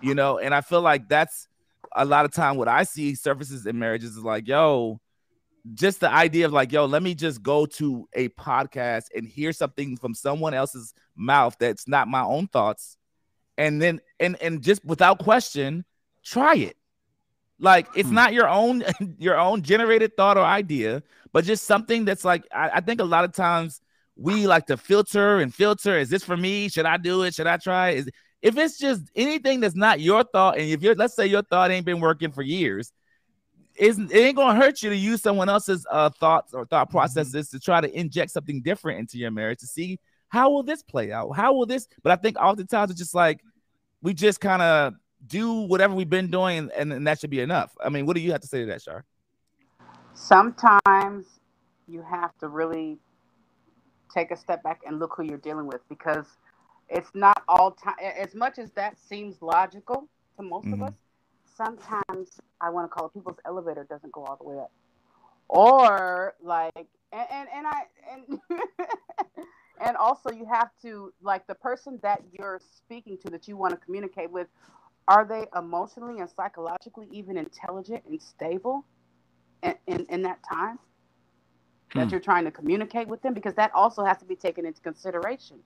[0.03, 1.49] You know and i feel like that's
[1.97, 5.01] a lot of time what i see surfaces in marriages is like yo
[5.75, 9.53] just the idea of like yo let me just go to a podcast and hear
[9.53, 12.97] something from someone else's mouth that's not my own thoughts.
[13.59, 15.85] And then and and just without question
[16.23, 16.77] try it
[17.61, 18.15] like it's Hmm.
[18.15, 18.83] not your own
[19.19, 21.03] your own generated thought or idea
[21.33, 23.81] but just something that's like I, I think a lot of times
[24.17, 25.97] we like to filter and filter.
[25.97, 26.69] Is this for me?
[26.69, 27.35] Should i do it?
[27.35, 28.09] Should i try is
[28.43, 31.71] if it's just anything that's not your thought and if you're let's say your thought
[31.71, 32.93] ain't been working for years
[33.77, 37.49] isn't it ain't gonna hurt you to use someone else's uh thoughts or thought processes
[37.51, 39.99] to try to inject something different into your marriage to see
[40.29, 41.31] how will this play out?
[41.33, 43.41] How will this but i think oftentimes it's just like
[44.03, 44.95] we just kind of
[45.27, 48.23] do whatever we've been doing and, and, that should be enough i mean what do
[48.23, 49.05] you have to say to that Shar?
[50.15, 51.41] sometimes
[51.89, 52.99] you have to really
[54.13, 56.27] take a step back and look who you're dealing with because
[56.89, 60.75] it's not all time as much as that seems logical to most Mhm.
[60.75, 60.95] of us
[61.45, 64.71] sometimes i want to call it people's elevator doesn't go all the way up
[65.49, 68.41] or like and and, and i and
[69.81, 73.73] and also you have to like the person that you're speaking to that you want
[73.73, 74.47] to communicate with
[75.11, 78.85] are they emotionally and psychologically even intelligent and stable
[79.65, 80.79] in, in, in that time
[81.95, 82.11] that Hmm.
[82.11, 85.59] you're trying to communicate with them because that also has to be taken into consideration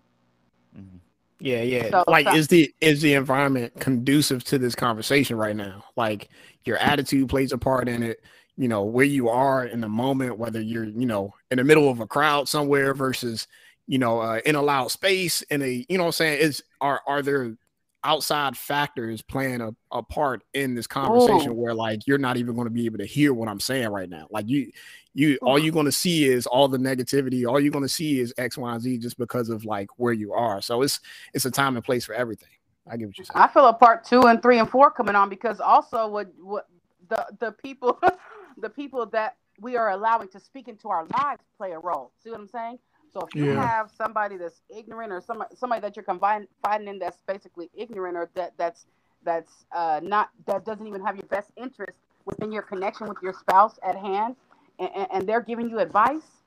[0.76, 1.00] Mhm.
[1.40, 1.90] Yeah, yeah.
[1.90, 5.84] So- like, so- is the is the environment conducive to this conversation right now?
[5.96, 6.30] Like,
[6.64, 8.22] your attitude plays a part in it.
[8.56, 11.90] You know, where you are in the moment, whether you're, you know, in the middle
[11.90, 13.46] of a crowd somewhere versus,
[13.86, 15.42] you know, uh, in a loud space.
[15.42, 17.56] In a, you know, what I'm saying is, are are there
[18.04, 20.94] outside factors playing a, a part in this oh.
[20.94, 21.54] conversation Ooh.
[21.54, 24.08] where like you're not even going to be able to hear what I'm saying right
[24.08, 24.28] now?
[24.30, 24.70] Like you,
[25.14, 25.48] you, oh.
[25.48, 27.48] all you're going to see is all the negativity.
[27.48, 30.12] All you're going to see is X, Y, and Z just because of like where
[30.12, 30.60] you are.
[30.60, 31.00] So it's
[31.32, 32.48] it's a time and place for everything.
[32.88, 33.42] I get what you're saying.
[33.42, 36.66] I feel a part two and three and four coming on because also what what
[37.08, 37.98] the the people
[38.58, 42.12] the people that we are allowing to speak into our lives play a role.
[42.22, 42.78] See what I'm saying?
[43.14, 43.62] So if you Yeah.
[43.62, 46.48] have somebody that's ignorant or somebody somebody that you're confiding
[46.88, 48.86] in that's basically ignorant or that that's
[49.24, 51.96] that's uh, not that doesn't even have your best interest
[52.26, 54.36] within your connection with your spouse at hand,
[54.80, 56.42] and, and, and they're giving you advice,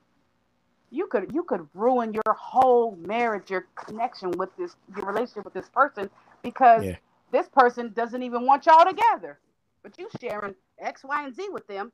[0.91, 5.53] you could you could ruin your whole marriage, your connection with this your relationship with
[5.53, 6.09] this person
[6.43, 6.95] because Yeah.
[7.31, 9.39] this person doesn't even want y'all together,
[9.83, 11.91] but you sharing X, Y, and Z with them.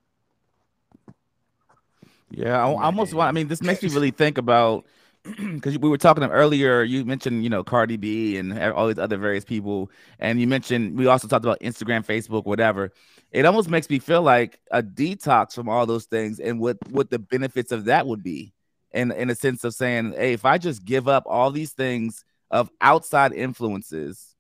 [2.34, 3.30] Yeah, I, I almost want.
[3.30, 4.86] I mean, this makes me really think about
[5.24, 6.82] because we were talking earlier.
[6.84, 10.98] You mentioned, you know, Cardi B and all these other various people, and you mentioned
[10.98, 12.92] we also talked about Instagram, Facebook, whatever.
[13.32, 17.10] It almost makes me feel like a detox from all those things, and what what
[17.12, 18.54] the benefits of that would be,
[18.92, 22.26] in in a sense of saying, hey, if I just give up all these things
[22.50, 24.36] of outside influences,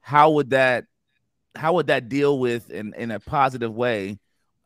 [0.00, 0.86] how would that
[1.54, 4.18] how would that deal with in in a positive way?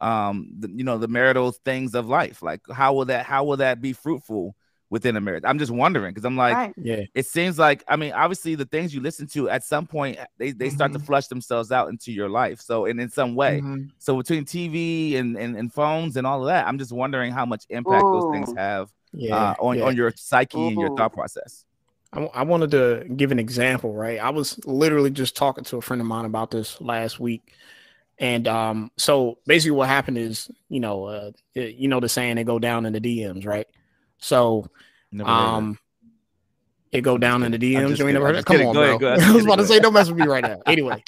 [0.03, 3.57] Um the, you know the marital things of life like how will that how will
[3.57, 4.55] that be fruitful
[4.91, 6.75] within a marriage i'm just wondering because i'm like right.
[6.77, 7.03] Yeah.
[7.15, 10.51] it seems like i mean obviously the things you listen to at some point they,
[10.51, 11.07] they start to Mhm.
[11.07, 13.91] flush themselves out into your life so and in some way Mhm.
[13.99, 17.47] so between tv and, and and phones and all of that i'm just wondering how
[17.47, 19.37] much impact those things have Yeah.
[19.37, 19.85] uh, on, yeah.
[19.85, 21.65] on your psyche and your thought process
[22.15, 24.19] I, I wanted to give an example, right?
[24.21, 27.55] I was literally just talking to a friend of mine about this last week.
[28.19, 32.45] And um, so basically what happened is, you know, uh, you know the saying they
[32.45, 33.67] go down in the DMs, right?
[34.19, 34.69] So
[35.11, 35.79] Never um
[36.93, 37.99] it go down in the DMs.
[37.99, 38.45] You ain't never heard that?
[38.45, 38.69] Come kidding.
[38.69, 39.15] on, Go bro.
[39.15, 39.21] ahead.
[39.29, 40.61] I was about to say, don't mess with me right now.
[40.67, 41.03] Anyway,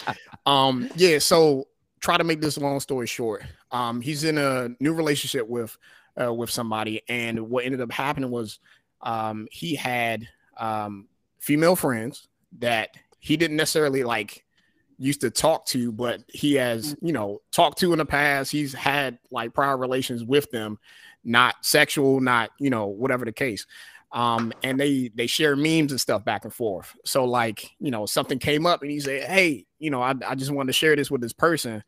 [0.46, 1.18] um, yeah.
[1.18, 1.68] So
[2.00, 3.42] try to make this long story short.
[3.70, 5.76] Um, he's in a new relationship with
[6.20, 8.60] uh, with somebody, and what ended up happening was,
[9.02, 10.26] um, he had
[10.56, 11.06] um
[11.38, 12.28] female friends
[12.58, 14.44] that he didn't necessarily like
[14.98, 18.50] used to talk to, but he has, you know, talked to in the past.
[18.50, 20.78] He's had like prior relations with them,
[21.24, 23.66] not sexual, not, you know, whatever the case.
[24.12, 26.94] Um, and they they share memes and stuff back and forth.
[27.04, 30.34] So like, you know, something came up and he said, Hey, you know, I, I
[30.36, 31.82] just wanted to share this with this person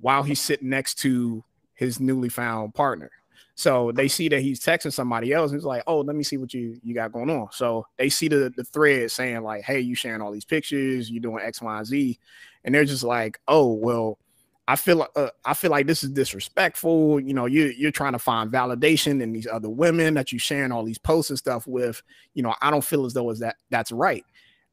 [0.00, 1.44] while he's sitting next to
[1.74, 3.10] his newly found partner.
[3.58, 5.50] So they see that he's texting somebody else.
[5.50, 7.48] And it's like, oh, let me see what you you got going on.
[7.50, 11.18] So they see the the thread saying like, hey, you sharing all these pictures, you
[11.18, 12.20] doing X, Y, and Z,
[12.62, 14.20] and they're just like, oh, well,
[14.68, 17.18] I feel uh, I feel like this is disrespectful.
[17.18, 20.70] You know, you you're trying to find validation in these other women that you're sharing
[20.70, 22.00] all these posts and stuff with.
[22.34, 24.24] You know, I don't feel as though as that that's right.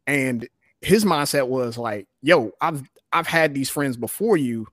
[0.06, 0.48] And
[0.82, 4.68] his mindset was like, yo, I've I've had these friends before you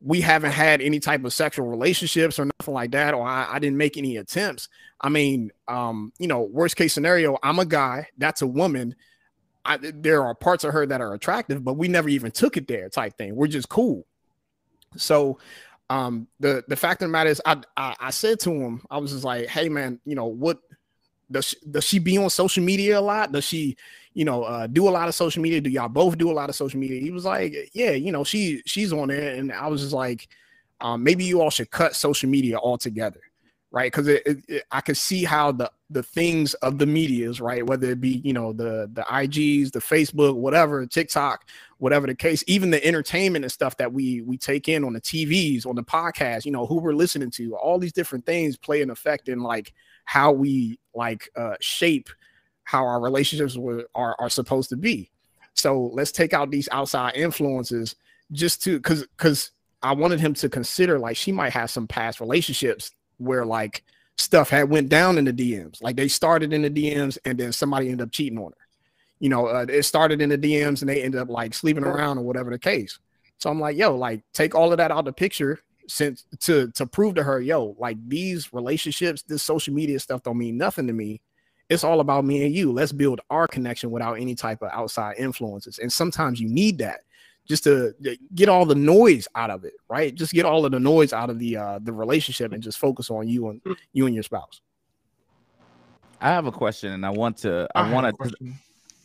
[0.00, 3.58] we haven't had any type of sexual relationships or nothing like that, or I, I
[3.58, 4.68] didn't make any attempts.
[5.00, 8.94] I mean, um, you know, worst case scenario, I'm a guy, that's a woman.
[9.64, 12.68] I, there are parts of her that are attractive, but we never even took it
[12.68, 13.34] there, type thing.
[13.34, 14.06] We're just cool.
[14.96, 15.38] So,
[15.90, 18.98] um, the the fact of the matter is, I, I I said to him, I
[18.98, 20.58] was just like, hey man, you know what?
[21.30, 23.32] Does she, does she be on social media a lot?
[23.32, 23.76] Does she,
[24.18, 25.60] you know, uh, do a lot of social media?
[25.60, 27.00] Do y'all both do a lot of social media?
[27.00, 30.26] He was like, yeah, you know, she she's on there, and I was just like,
[30.80, 33.20] um, maybe you all should cut social media altogether,
[33.70, 33.92] right?
[33.92, 34.08] Because
[34.72, 38.32] I could see how the the things of the media's right, whether it be you
[38.32, 43.52] know the the IGs, the Facebook, whatever, TikTok, whatever the case, even the entertainment and
[43.52, 46.80] stuff that we we take in on the TVs, on the podcast, you know, who
[46.80, 49.72] we're listening to, all these different things play an effect in like
[50.06, 52.08] how we like uh shape
[52.68, 55.10] how our relationships were, are are supposed to be.
[55.54, 57.96] So let's take out these outside influences
[58.30, 59.52] just to because because
[59.82, 63.84] I wanted him to consider like she might have some past relationships where like
[64.18, 65.82] stuff had went down in the DMs.
[65.82, 68.66] Like they started in the DMs and then somebody ended up cheating on her.
[69.18, 72.18] You know, uh, it started in the DMs and they ended up like sleeping around
[72.18, 72.98] or whatever the case.
[73.38, 75.58] So I'm like, yo, like take all of that out of the picture
[75.88, 80.36] since to to prove to her, yo, like these relationships, this social media stuff don't
[80.36, 81.22] mean nothing to me.
[81.68, 82.72] It's all about me and you.
[82.72, 85.78] Let's build our connection without any type of outside influences.
[85.78, 87.00] And sometimes you need that
[87.46, 87.94] just to
[88.34, 90.14] get all the noise out of it, right?
[90.14, 93.10] Just get all of the noise out of the uh the relationship and just focus
[93.10, 93.60] on you and
[93.92, 94.60] you and your spouse.
[96.20, 97.68] I have a question, and I want to.
[97.76, 98.52] I, I want to.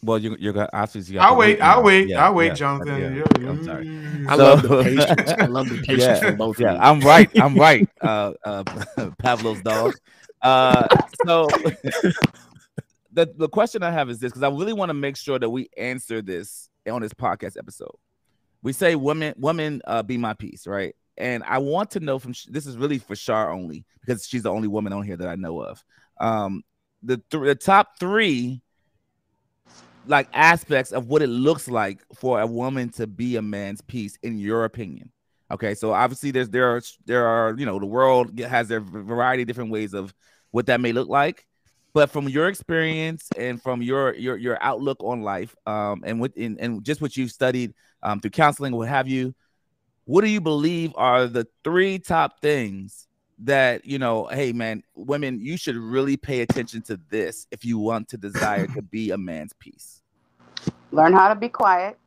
[0.03, 1.13] Well, you, you're gonna obviously.
[1.13, 1.61] you have I'll to wait.
[1.61, 2.07] I'll wait.
[2.09, 2.99] Yeah, I'll wait, yeah, Jonathan.
[2.99, 4.25] yeah, Yeah, I'm sorry.
[4.27, 5.31] I So- love the patience.
[5.39, 6.81] I love the patience Yeah, from both Yeah, of you.
[6.81, 7.39] I'm right.
[7.39, 7.87] I'm right.
[8.01, 8.63] Uh, uh,
[9.19, 9.93] Pavlov's dog.
[10.41, 10.87] Uh,
[11.25, 11.47] so
[13.13, 15.49] the the question I have is this because I really want to make sure that
[15.49, 17.95] we answer this on this podcast episode.
[18.61, 20.95] We say women, women, uh, be my peace, right?
[21.17, 24.51] And I want to know from this is really for Shar only because she's the
[24.51, 25.83] only woman on here that I know of.
[26.19, 26.63] Um,
[27.03, 28.61] the th- the top three
[30.07, 34.17] like aspects of what it looks like for a woman to be a man's peace
[34.21, 35.09] in your opinion
[35.49, 39.43] okay so obviously there's there are there are you know the world has their variety
[39.43, 40.13] of different ways of
[40.51, 41.45] what that may look like
[41.93, 46.33] but from your experience and from your your your outlook on life um and with
[46.37, 49.33] and just what you've studied um through counseling what have you
[50.05, 53.07] what do you believe are the three top things
[53.39, 57.77] that you know hey man women you should really pay attention to this if you
[57.77, 60.03] want to desire to be a man's peace
[60.93, 61.97] Learn how to be quiet,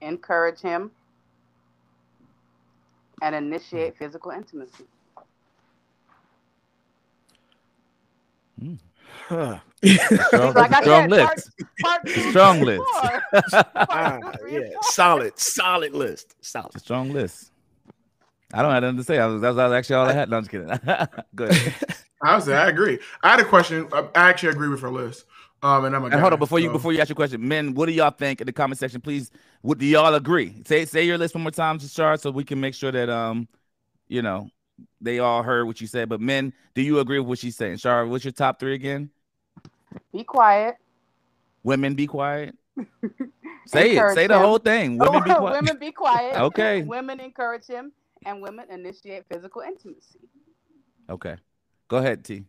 [0.00, 0.90] encourage him,
[3.20, 4.86] and initiate physical intimacy.
[9.28, 9.58] Huh.
[9.84, 11.50] strong, Like strong list
[11.82, 12.82] Part two, Strong list.
[12.92, 13.20] Ah,
[13.86, 16.34] Part two, three, yeah, solid, solid list.
[16.40, 16.74] Solid.
[16.74, 17.52] a strong list
[18.54, 20.36] i don't have nothing to say I was, that was actually all i had no,
[20.38, 20.68] i'm just kidding
[21.34, 21.74] good
[22.22, 22.48] I was.
[22.48, 22.98] I agree.
[23.22, 23.86] I had a question.
[23.92, 25.26] I I actually agree with her list.
[25.62, 27.46] Um, and I'm a and hold guy, on before you before you ask your question
[27.46, 29.30] men what do y'all think in the comment section please
[29.62, 32.42] what do y'all agree say say your list one more time to start so we
[32.44, 33.46] can make sure that um
[34.08, 34.48] you know
[35.00, 37.76] they all heard what you said but men do you agree with what she's saying
[37.78, 39.10] Shar, what's your top three again
[40.12, 40.76] Be quiet.
[41.62, 42.54] women be quiet
[43.66, 46.36] say it Encourage say the whole thing women be quiet women be quiet.
[46.46, 46.82] Okay.
[46.82, 47.92] Women encourage him,
[48.24, 50.20] and women initiate physical intimacy.
[51.08, 51.36] okay
[51.88, 52.44] go ahead t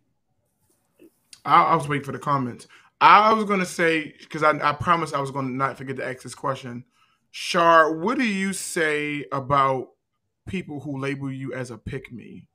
[1.45, 2.67] I, I was waiting for the comments.
[2.99, 6.21] I was gonna say because I, I promised I was gonna not forget to ask
[6.23, 6.83] this question.
[7.31, 9.89] Shar, what do you say about
[10.47, 12.47] people who label you as a pick me?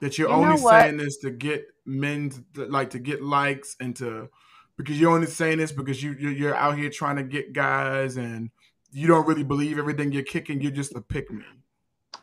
[0.00, 3.94] That you're You only saying this to get men to, like to get likes and
[3.96, 4.28] to
[4.76, 8.16] because you're only saying this because you you're, you're out here trying to get guys
[8.16, 8.50] and
[8.92, 10.60] you don't really believe everything you're kicking.
[10.60, 11.44] You're just a pick me.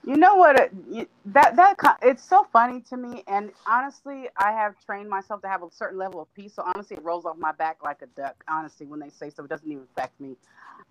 [0.06, 0.72] You know what?
[0.90, 5.50] It, that that it's so funny to me, and honestly, I have trained myself to
[5.50, 6.54] have a certain level of peace.
[6.56, 8.42] So honestly, it rolls off my back like a duck.
[8.48, 10.38] Honestly, when they say so, it doesn't even affect me.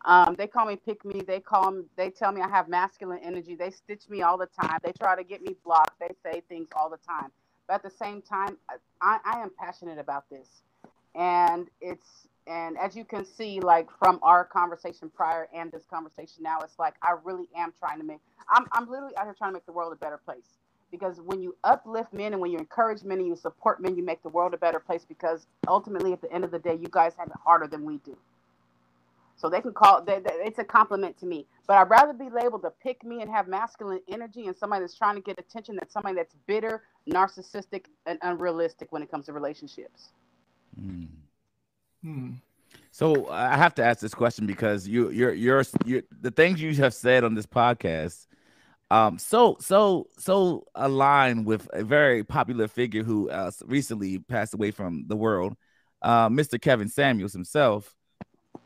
[0.04, 1.20] Um, they call me pick me.
[1.20, 1.84] They call me.
[1.96, 3.54] They tell me I have masculine energy.
[3.54, 4.78] They stitch me all the time.
[4.84, 5.98] They try to get me blocked.
[5.98, 7.30] They say things all the time.
[7.66, 8.56] But at the same time,
[9.00, 10.62] I, I am passionate about this,
[11.14, 16.42] and it's and as you can see, like from our conversation prior and this conversation
[16.42, 18.18] now, it's like I really am trying to make.
[18.48, 20.58] I'm I'm literally out here trying to make the world a better place.
[20.92, 24.04] Because when you uplift men and when you encourage men and you support men, you
[24.04, 25.04] make the world a better place.
[25.04, 27.98] Because ultimately, at the end of the day, you guys have it harder than we
[27.98, 28.16] do.
[29.36, 31.46] So they can call they, they- it's a compliment to me.
[31.66, 34.96] But I'd rather be labeled to pick me and have masculine energy and somebody that's
[34.96, 39.32] trying to get attention than somebody that's bitter, narcissistic, and unrealistic when it comes to
[39.32, 40.10] relationships.
[40.78, 41.04] Hmm.
[42.02, 42.30] Hmm.
[42.90, 46.74] So I have to ask this question because you, you're, you're, you're the things you
[46.76, 48.26] have said on this podcast,
[48.90, 54.70] um, so, so, so align with a very popular figure who uh, recently passed away
[54.70, 55.56] from the world,
[56.02, 56.60] uh, Mr.
[56.60, 57.94] Kevin Samuels himself.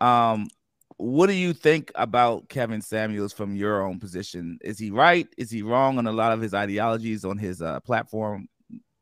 [0.00, 0.48] Um,
[1.00, 4.58] what do you think about Kevin Samuels from your own position?
[4.62, 5.26] Is he right?
[5.38, 8.48] Is he wrong on a lot of his ideologies on his uh, platform?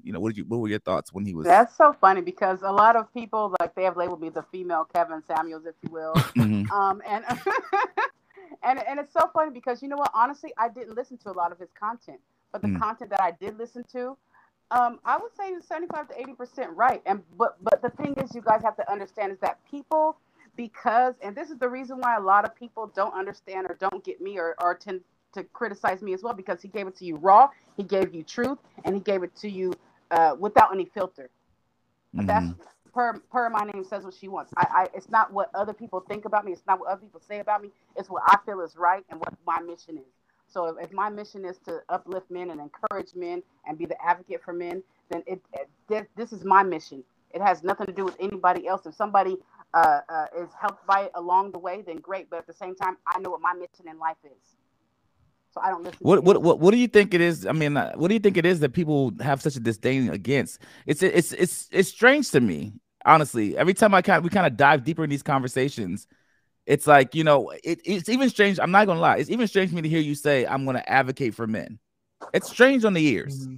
[0.02, 0.44] You know, what did you?
[0.44, 1.46] What were your thoughts when he was?
[1.46, 4.86] That's so funny because a lot of people like they have labeled me the female
[4.94, 6.14] Kevin Samuels, if you will.
[6.36, 6.70] Mhm.
[6.72, 7.24] um, and
[8.62, 10.10] and and it's so funny because you know what?
[10.14, 12.20] Honestly, I didn't listen to a lot of his content,
[12.52, 12.78] but the Mm.
[12.78, 14.16] content that I did listen to,
[14.70, 17.02] um, I would say seventy-five to eighty percent right.
[17.06, 20.16] And but but the thing is, you guys have to understand is that people,
[20.58, 24.04] because and this is the reason why a lot of people don't understand or don't
[24.04, 25.00] get me or or tend
[25.32, 28.22] to criticize me as well because he gave it to you raw, he gave you
[28.22, 29.72] truth, and he gave it to you
[30.10, 31.30] uh, without any filter.
[32.14, 32.52] But that's
[32.92, 34.52] per per my name says what she wants.
[34.56, 36.52] I, I it's not what other people think about me.
[36.52, 37.70] It's not what other people say about me.
[37.96, 40.12] It's what I feel is right and what my mission is.
[40.48, 44.02] So if, if my mission is to uplift men and encourage men and be the
[44.04, 47.04] advocate for men, then it, it this is my mission.
[47.30, 48.86] It has nothing to do with anybody else.
[48.86, 49.36] If somebody
[49.74, 52.30] uh, uh, is helped by it along the way, then great.
[52.30, 54.56] But at the same time, I know what my mission in life is.
[55.50, 55.98] So I don't listen.
[56.00, 57.46] What what what what do you think it is?
[57.46, 60.10] I mean, uh, what do you think it is that people have such a disdain
[60.10, 60.60] against?
[60.86, 63.56] It's it's it's it's strange to me, honestly.
[63.56, 66.06] Every time I kind we kind of dive deeper in these conversations,
[66.66, 68.60] it's like you know, it, it's even strange.
[68.60, 70.84] I'm not gonna lie, it's even strange for me to hear you say I'm gonna
[70.86, 71.78] advocate for men.
[72.34, 73.46] It's strange on the ears.
[73.46, 73.56] Mm-hmm.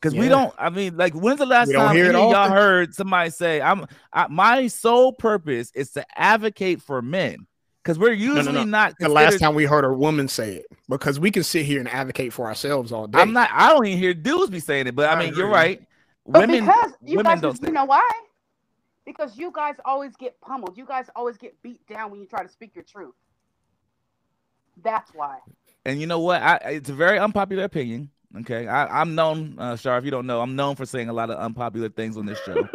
[0.00, 0.20] Because yeah.
[0.20, 3.86] we don't, I mean, like, when's the last time any y'all heard somebody say, "I'm
[4.12, 7.46] I, my sole purpose is to advocate for men"?
[7.82, 8.64] Because we're usually no, no, no.
[8.64, 8.94] not.
[8.98, 11.88] The last time we heard a woman say it, because we can sit here and
[11.88, 13.18] advocate for ourselves all day.
[13.18, 13.50] I'm not.
[13.52, 15.42] I don't even hear dudes be saying it, but I, I mean, agree.
[15.42, 15.82] you're right.
[16.26, 17.62] But women, because you women guys, don't.
[17.62, 18.10] You know why?
[19.04, 20.78] Because you guys always get pummeled.
[20.78, 23.14] You guys always get beat down when you try to speak your truth.
[24.82, 25.38] That's why.
[25.84, 26.40] And you know what?
[26.40, 28.10] I, it's a very unpopular opinion.
[28.38, 29.98] Okay, I, am known, uh, Shar.
[29.98, 32.38] If you don't know, I'm known for saying a lot of unpopular things on this
[32.44, 32.68] show.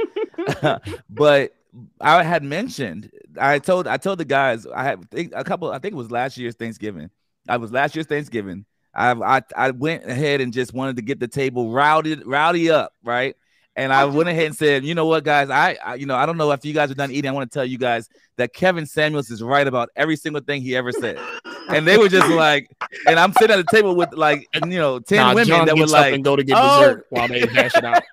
[1.10, 1.56] but
[2.02, 5.72] I had mentioned, I told, I told the guys, I had a couple.
[5.72, 7.10] I think it was last year's Thanksgiving.
[7.48, 8.66] I was last year's Thanksgiving.
[8.94, 12.94] I, I I went ahead and just wanted to get the table rowdy, rowdy up,
[13.04, 13.36] right?
[13.78, 16.26] And I went ahead and said, you know what, guys, I, I, you know, I
[16.26, 17.30] don't know if you guys are done eating.
[17.30, 20.62] I want to tell you guys that Kevin Samuels is right about every single thing
[20.62, 21.20] he ever said.
[21.70, 22.70] and they were just like,
[23.08, 25.78] and I'm sitting at the table with like, you know, ten nah, women John that
[25.78, 26.80] were like, and go to get oh.
[26.80, 28.04] dessert while they hash it out.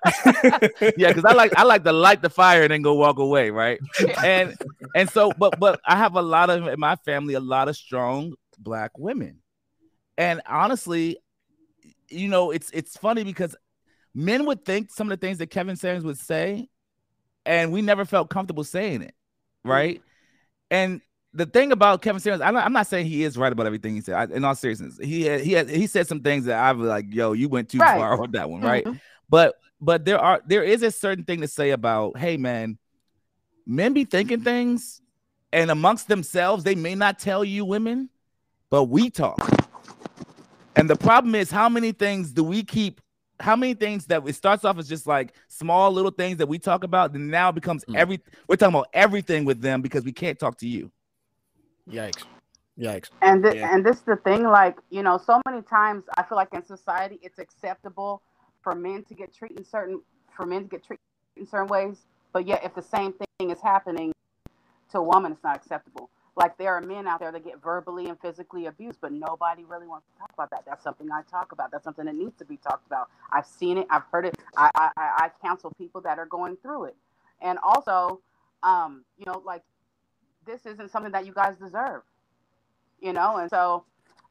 [0.97, 3.49] yeah, because I like I like to light the fire and then go walk away,
[3.49, 3.79] right?
[4.23, 4.55] And
[4.95, 7.75] and so, but but I have a lot of in my family, a lot of
[7.75, 9.39] strong black women,
[10.17, 11.17] and honestly,
[12.09, 13.55] you know, it's it's funny because
[14.13, 16.69] men would think some of the things that Kevin Samuels would say,
[17.45, 19.15] and we never felt comfortable saying it,
[19.63, 20.01] right?
[20.71, 21.01] And
[21.33, 23.95] the thing about Kevin Samuels, I'm not, I'm not, saying he is right about everything
[23.95, 24.15] he said.
[24.15, 26.87] I, in all seriousness, he had, he had, he said some things that I was
[26.87, 27.97] like, "Yo, you went too right.
[27.97, 28.85] far on that one," right?
[28.85, 28.97] Mm-hmm.
[29.29, 32.77] But but there are there is a certain thing to say about, hey man,
[33.65, 35.01] men be thinking things,
[35.51, 38.09] and amongst themselves, they may not tell you women,
[38.69, 39.39] but we talk.
[40.75, 43.01] And the problem is, how many things do we keep
[43.39, 46.59] how many things that it starts off as just like small little things that we
[46.59, 47.95] talk about, then now it becomes mm.
[47.95, 50.91] every we're talking about everything with them because we can't talk to you.
[51.89, 52.23] Yikes.
[52.79, 53.09] Yikes.
[53.21, 53.73] And th- yeah.
[53.73, 56.65] and this is the thing, like, you know, so many times I feel like in
[56.65, 58.21] society it's acceptable
[58.61, 60.01] for men to get treated in certain
[60.35, 61.03] for men to get treated
[61.37, 64.11] in certain ways, but yet if the same thing is happening
[64.91, 66.09] to a woman, it's not acceptable.
[66.35, 69.85] Like there are men out there that get verbally and physically abused, but nobody really
[69.85, 70.63] wants to talk about that.
[70.65, 71.69] That's something I talk about.
[71.69, 73.09] That's something that needs to be talked about.
[73.31, 73.85] I've seen it.
[73.91, 74.35] I've heard it.
[74.57, 76.95] I I, I counsel people that are going through it,
[77.39, 78.21] and also,
[78.63, 79.61] um, you know, like
[80.45, 82.01] this isn't something that you guys deserve,
[82.99, 83.85] you know, and so,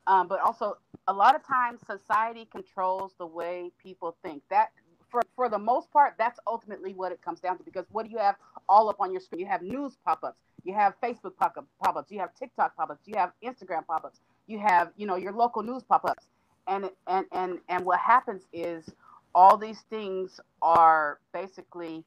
[0.07, 4.43] um, but also a lot of times society controls the way people think.
[4.51, 4.71] That
[5.11, 7.65] for for the most part, that's ultimately what it comes down to.
[7.65, 8.37] Because what do you have
[8.69, 9.41] all up on your screen?
[9.41, 13.87] You have news pop-ups you have Facebook pop-ups, you have TikTok pop-ups, you have Instagram
[13.87, 16.27] pop-ups, you have, you know, your local news pop-ups.
[16.69, 18.89] And and and and what happens is
[19.35, 22.05] all these things are basically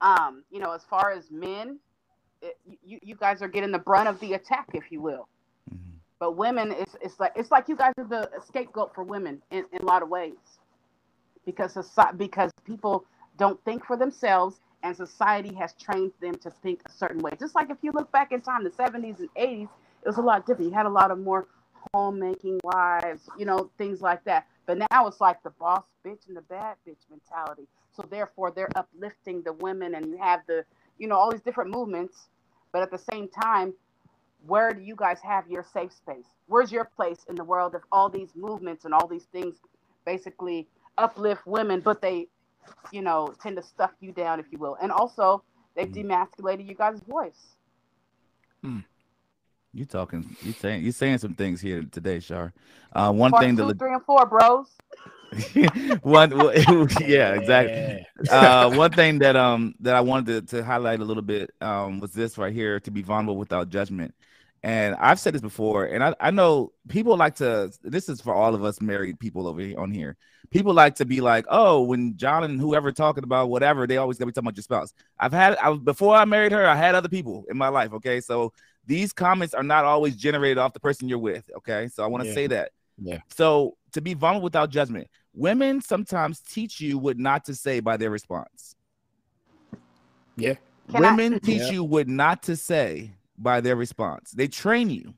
[0.00, 1.78] um, you know, as far as men,
[2.42, 5.28] it, you, you guys are getting the brunt of the attack, if you will.
[5.72, 5.96] Mm-hmm.
[6.18, 9.64] But women, it's, it's like it's like you guys are the scapegoat for women in,
[9.72, 10.34] in a lot of ways,
[11.44, 13.04] because society, because people
[13.36, 17.32] don't think for themselves and society has trained them to think a certain way.
[17.38, 19.68] Just like if you look back in time, the 70s and 80s,
[20.02, 20.70] it was a lot different.
[20.70, 21.46] You had a lot of more
[21.94, 24.46] homemaking wives, you know, things like that.
[24.66, 27.66] But now it's like the boss bitch and the bad bitch mentality.
[27.92, 30.64] So therefore, they're uplifting the women, and you have the,
[31.00, 32.28] you know, all these different movements.
[32.72, 33.74] But at the same time,
[34.46, 36.26] where do you guys have your safe space?
[36.46, 39.56] Where's your place in the world if all these movements and all these things
[40.06, 42.28] basically uplift women, but they
[42.92, 44.76] you know, tend to stuff you down, if you will.
[44.80, 45.42] And also,
[45.74, 46.04] they've mm.
[46.04, 47.56] demasculated you guys' voice.
[48.62, 48.80] Hmm.
[49.72, 50.36] You talking?
[50.42, 50.82] You saying?
[50.82, 52.52] You saying some things here today, Shar.
[52.92, 54.66] Uh, one Part thing two, three, and four, bros.
[56.02, 56.30] one,
[57.00, 58.06] yeah, exactly.
[58.30, 62.00] Uh, one thing that um that I wanted to, to highlight a little bit um
[62.00, 64.14] was this right here: to be vulnerable without judgment.
[64.62, 67.72] And I've said this before, and I, I know people like to.
[67.82, 70.16] This is for all of us married people over here on here.
[70.50, 74.18] People like to be like, oh, when John and whoever talking about whatever, they always
[74.18, 74.92] gonna be talking about your spouse.
[75.18, 77.92] I've had, I before I married her, I had other people in my life.
[77.94, 78.52] Okay, so
[78.84, 81.48] these comments are not always generated off the person you're with.
[81.58, 82.34] Okay, so I want to yeah.
[82.34, 82.72] say that.
[83.02, 83.20] Yeah.
[83.30, 87.96] So to be vulnerable without judgment, women sometimes teach you what not to say by
[87.96, 88.76] their response.
[90.36, 90.54] Yeah.
[90.90, 91.70] Can women I- teach yeah.
[91.70, 94.32] you what not to say by their response.
[94.32, 95.14] They train you.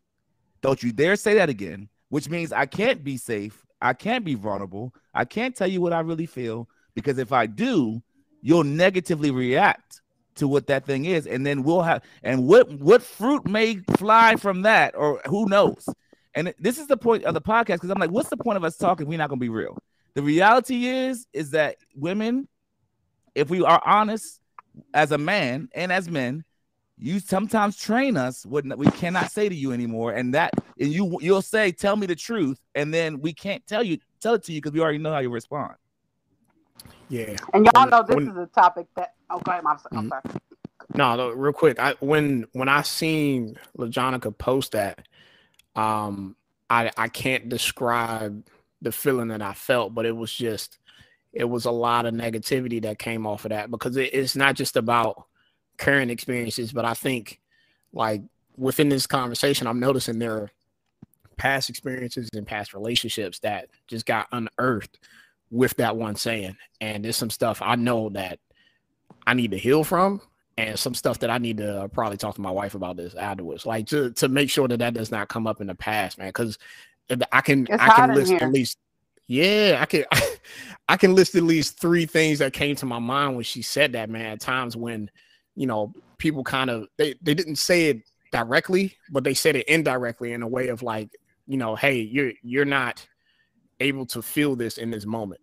[0.61, 1.89] Don't you dare say that again.
[2.09, 3.65] which means I can't be safe.
[3.81, 4.93] I can't be vulnerable.
[5.15, 8.03] I can't tell you what I really feel because if I do,
[8.43, 10.03] you'll negatively react
[10.35, 14.37] to what that thing is and then we'll have and what what fruit may fly
[14.37, 15.87] from that or who knows
[16.35, 18.65] and this is the point of the podcast because i'm like what's the point of
[18.65, 19.77] us talking we're not going to be real
[20.15, 22.49] the reality is is that women
[23.35, 24.41] if we are honest
[24.95, 26.45] as a man and as men
[26.99, 31.19] you sometimes train us what we cannot say to you anymore and that and you
[31.21, 34.53] you'll say tell me the truth and then we can't tell you tell it to
[34.53, 35.75] you because we already know how you respond
[37.09, 37.37] Yeah.
[37.53, 39.15] And y'all When- know this when- is a topic that.
[39.29, 40.09] Oh, go ahead, I'm, I'm Mhm.
[40.09, 40.23] sorry.
[40.95, 41.79] No, no, real quick.
[41.79, 45.07] I when when I seen LaJonica post that,
[45.77, 46.37] um,
[46.69, 48.45] I I can't describe
[48.81, 50.79] the feeling that I felt, but it was just
[51.33, 54.55] it was a lot of negativity that came off of that because it, it's not
[54.55, 55.27] just about
[55.79, 57.41] current experiences, but I think
[57.93, 58.23] like
[58.57, 60.51] within this conversation, I'm noticing there are
[61.37, 64.99] past experiences and past relationships that just got unearthed
[65.51, 66.57] with that one saying.
[66.81, 68.39] And there's some stuff I know that
[69.27, 70.21] I need to heal from
[70.59, 73.15] and some stuff that I need to uh, probably talk to my wife about this
[73.15, 76.19] afterwards, like to to make sure that that does not come up in the past,
[76.19, 76.29] man.
[76.29, 76.59] Because
[77.31, 78.79] I can It's I can list at least
[79.29, 80.05] yeah I can
[80.89, 83.93] I can list at least three things that came to my mind when she said
[83.93, 84.33] that, man.
[84.33, 85.11] At times when
[85.57, 89.69] you know people kind of they they didn't say it directly, but they said it
[89.69, 91.11] indirectly in a way of like
[91.47, 93.07] you know, hey, you're you're not
[93.81, 95.41] able to feel this in this moment,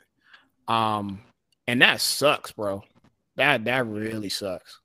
[0.68, 1.22] um,
[1.68, 2.84] and that sucks, bro.
[3.36, 4.80] That that really sucks.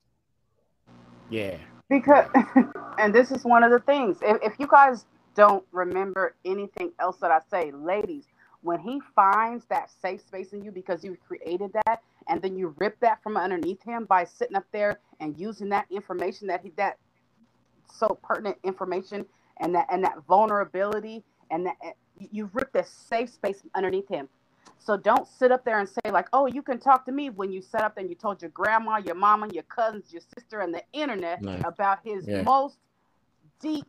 [1.29, 1.57] Yeah.
[1.89, 2.27] Because,
[2.99, 4.17] and this is one of the things.
[4.21, 8.25] If, if you guys don't remember anything else that I say, ladies,
[8.61, 12.73] when he finds that safe space in you because you created that, and then you
[12.79, 16.71] rip that from underneath him by sitting up there and using that information that he
[16.77, 16.97] that
[17.93, 19.25] so pertinent information
[19.59, 21.75] and that and that vulnerability and that
[22.31, 24.27] you rip the safe space underneath him.
[24.79, 27.51] So don't sit up there and say like, "Oh, you can talk to me" when
[27.51, 30.73] you set up and you told your grandma, your mama, your cousins, your sister, and
[30.73, 31.61] the internet Right.
[31.65, 32.43] about his Yeah.
[32.43, 32.77] most
[33.59, 33.85] deep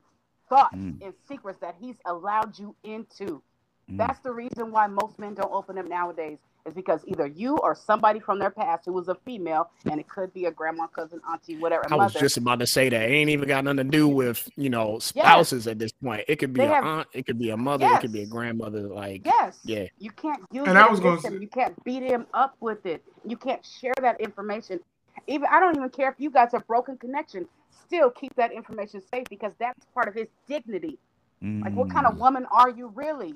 [0.49, 1.03] thoughts Mm.
[1.03, 3.43] and secrets that he's allowed you into.
[3.91, 3.99] Mm.
[3.99, 6.39] That's the reason why most men don't open up nowadays.
[6.67, 10.09] Is because either you or somebody from their past who was a female, and it
[10.09, 12.19] could be a grandma, cousin, auntie, whatever, I was mother.
[12.25, 14.99] just about to say that it ain't even got nothing to do with you know
[14.99, 16.25] spouses at this point.
[16.27, 18.23] It could be They an have- aunt, it could be a mother, it could be
[18.23, 18.83] a grandmother.
[18.89, 19.59] Like Yes.
[19.65, 22.57] yeah, You can't use And it I was gonna say- You can't beat him up
[22.61, 23.05] with it.
[23.25, 24.81] You can't share that information.
[25.29, 27.47] Even I don't even care if you guys have broken connection.
[27.71, 30.99] Still keep that information safe because that's part of his dignity.
[31.43, 33.35] Like, what kind of woman are you really?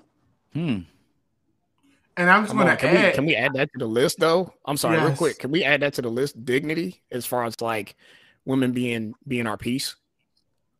[0.53, 0.79] Hmm.
[2.17, 3.15] And I'm just going to can we add.
[3.15, 4.53] can we add that to the list though?
[4.67, 5.39] I'm sorry, real quick.
[5.39, 6.45] Can we add that to the list?
[6.45, 7.97] Dignity, as far as like
[8.45, 9.97] women being being our peace,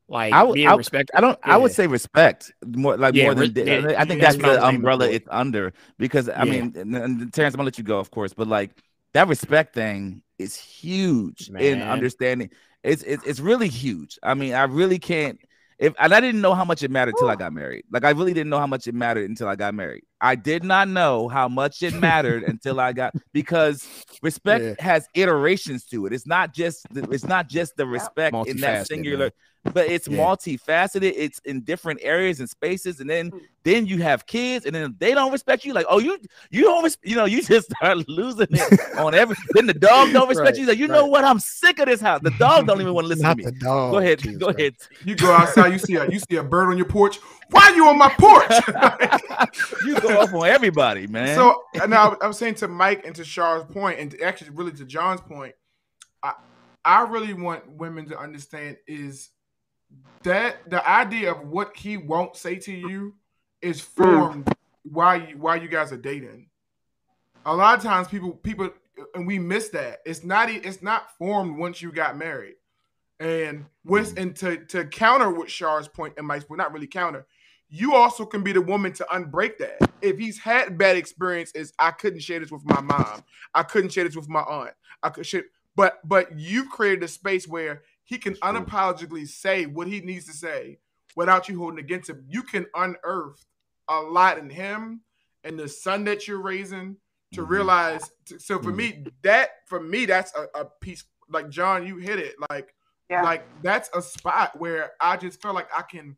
[0.09, 1.17] like I would- being I would- respected.
[1.17, 1.39] I don't.
[1.43, 3.55] I would say respect more, like Yeah, more than.
[3.55, 5.13] re- yeah, I think that's that's what I was the umbrella for.
[5.13, 6.51] it's under because I Yeah.
[6.53, 8.73] mean, and, and Terrence, I'm gonna let you go, of course, but like
[9.15, 12.51] that respect thing is huge in understanding.
[12.83, 14.19] It's, it's it's really huge.
[14.23, 15.39] I mean, I really can't.
[15.79, 17.85] If and I didn't know how much it mattered till I got married.
[17.91, 20.03] Like I really didn't know how much it mattered until I got married.
[20.21, 23.87] I did not know how much it mattered until I got because
[24.23, 24.75] respect Yeah.
[24.85, 26.13] has iterations to it.
[26.13, 29.31] It's not just the, it's not just the respect in that Multifaceted, singular
[29.75, 30.17] but it's Yeah.
[30.19, 31.13] multifaceted.
[31.17, 33.41] It's in different areas and spaces, and then Mm.
[33.63, 35.75] then you have kids, and then they don't respect you.
[35.75, 36.17] Like, oh, you
[36.51, 39.37] you don't, res- you know, you just start losing it on every.
[39.53, 40.67] Then the dog don't respect Right, you.
[40.67, 41.25] Like, you know what?
[41.25, 42.21] I'm sick of this house.
[42.23, 43.59] The dog don't even want to listen Not to the me.
[43.61, 43.93] dog.
[43.93, 44.59] Go ahead, Jesus go Christ.
[44.61, 44.75] ahead.
[45.05, 47.19] You go outside, you see a you see a bird on your porch.
[47.51, 48.51] Why are you on my porch?
[49.87, 51.35] you go off on everybody, man.
[51.35, 55.21] So now I'm saying to Mike and to Shar's point, and actually really to John's
[55.21, 55.55] point,
[56.23, 56.35] I
[56.85, 59.31] I really want women to understand is
[60.23, 63.15] that the idea of what he won't say to you
[63.63, 64.53] is formed
[64.83, 66.49] while you while you guys are dating.
[67.47, 68.71] A lot of times people people
[69.15, 70.01] and we miss that.
[70.05, 72.55] It's not it's not formed once you got married.
[73.19, 74.23] And with mm.
[74.23, 77.27] and to to counter what Shar's point and Mike's point, not really counter,
[77.71, 79.79] you also can be the woman to unbreak that.
[80.03, 83.23] If he's had bad experiences, I couldn't share this with my mom.
[83.55, 84.73] I couldn't share this with my aunt.
[85.03, 85.45] I could share,
[85.77, 90.33] but but you've created a space where he can unapologetically say what he needs to
[90.33, 90.79] say
[91.15, 92.25] without you holding against him.
[92.29, 93.45] You can unearth
[93.89, 95.03] a lot in him
[95.45, 96.97] and the son that you're raising
[97.33, 97.49] to Mhm.
[97.49, 98.11] realize.
[98.39, 101.05] So for me, that for me, that's a, a peace.
[101.29, 102.35] Like John, you hit it.
[102.51, 102.75] Like
[103.09, 103.23] Yeah.
[103.23, 106.17] like that's a spot where I just feel like I can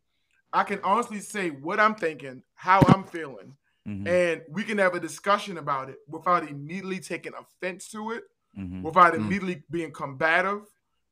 [0.53, 3.55] I can honestly say what I'm thinking, how I'm feeling,
[3.87, 8.23] Mhm, and we can have a discussion about it without immediately taking offense to it,
[8.57, 8.81] mhm.
[8.81, 9.17] without Mm.
[9.17, 10.61] immediately being combative,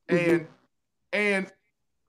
[0.10, 0.18] Mhm.
[0.34, 0.48] and
[1.14, 1.52] and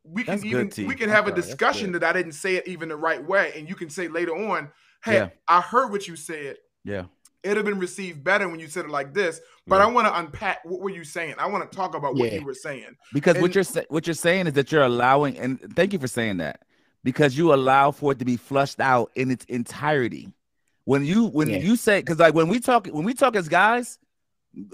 [0.05, 0.85] we can That's good, even T.
[0.85, 3.69] we can have a discussion that I didn't say it even the right way, and
[3.69, 4.71] you can say later on,
[5.05, 5.31] "Hey, Yeah.
[5.49, 6.59] I heard what you said.
[6.85, 7.07] Yeah.
[7.43, 9.87] It'd have been received better when you said it like this." But Yeah.
[9.87, 11.35] I want to unpack what were you saying.
[11.39, 12.39] I want to talk about what Yeah.
[12.39, 12.97] you were saying.
[13.13, 16.37] Because what you're what you're saying is that you're allowing, and thank you for saying
[16.37, 16.63] that,
[17.05, 20.31] because you allow for it to be flushed out in its entirety.
[20.85, 21.59] When you when Yeah.
[21.59, 23.99] you say, because like when we talk when we talk as guys,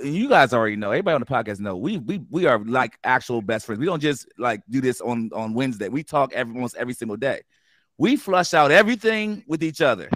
[0.03, 3.43] you guys already know, everybody on the podcast know we we we are like actual
[3.43, 3.79] best friends.
[3.79, 5.89] We don't just like do this on on Wednesday.
[5.89, 7.43] We talk every almost every single day.
[7.99, 10.09] We flush out everything with each other.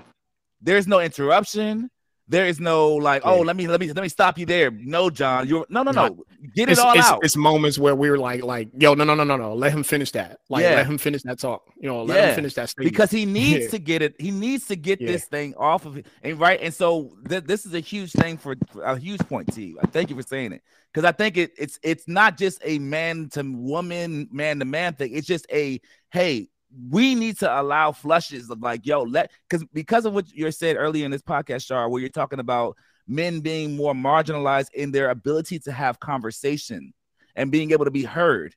[0.61, 1.91] There's no interruption.
[2.33, 4.71] There is no like, oh, let me let me let me stop you there.
[4.71, 6.25] No, John, you're no no No.
[6.57, 7.21] Get it It's, all it's, out.
[7.23, 9.55] it's moments where we were like, like, yo, no, no, no, no, no.
[9.55, 10.41] Let him finish that.
[10.49, 10.77] Like, Yeah.
[10.77, 11.63] let him finish that talk.
[11.79, 12.29] You know, let Yeah.
[12.31, 12.91] him finish that statement.
[12.93, 13.71] because he needs Yeah.
[13.71, 14.15] to get it.
[14.19, 16.59] He needs to get this thing off of it, and right.
[16.61, 19.79] And so th- this is a huge thing for, for a huge point to you.
[19.83, 22.79] I thank you for saying it because I think it, it's it's not just a
[22.79, 25.13] man to woman, man to man thing.
[25.15, 25.81] It's just a
[26.11, 26.49] hey,
[26.91, 30.77] we need to allow flushes of like yo let because because of what you're said
[30.77, 32.77] earlier in this podcast, Shar, where you're talking about
[33.07, 36.95] men being more marginalized in their ability to have conversation
[37.35, 38.55] and being able to be heard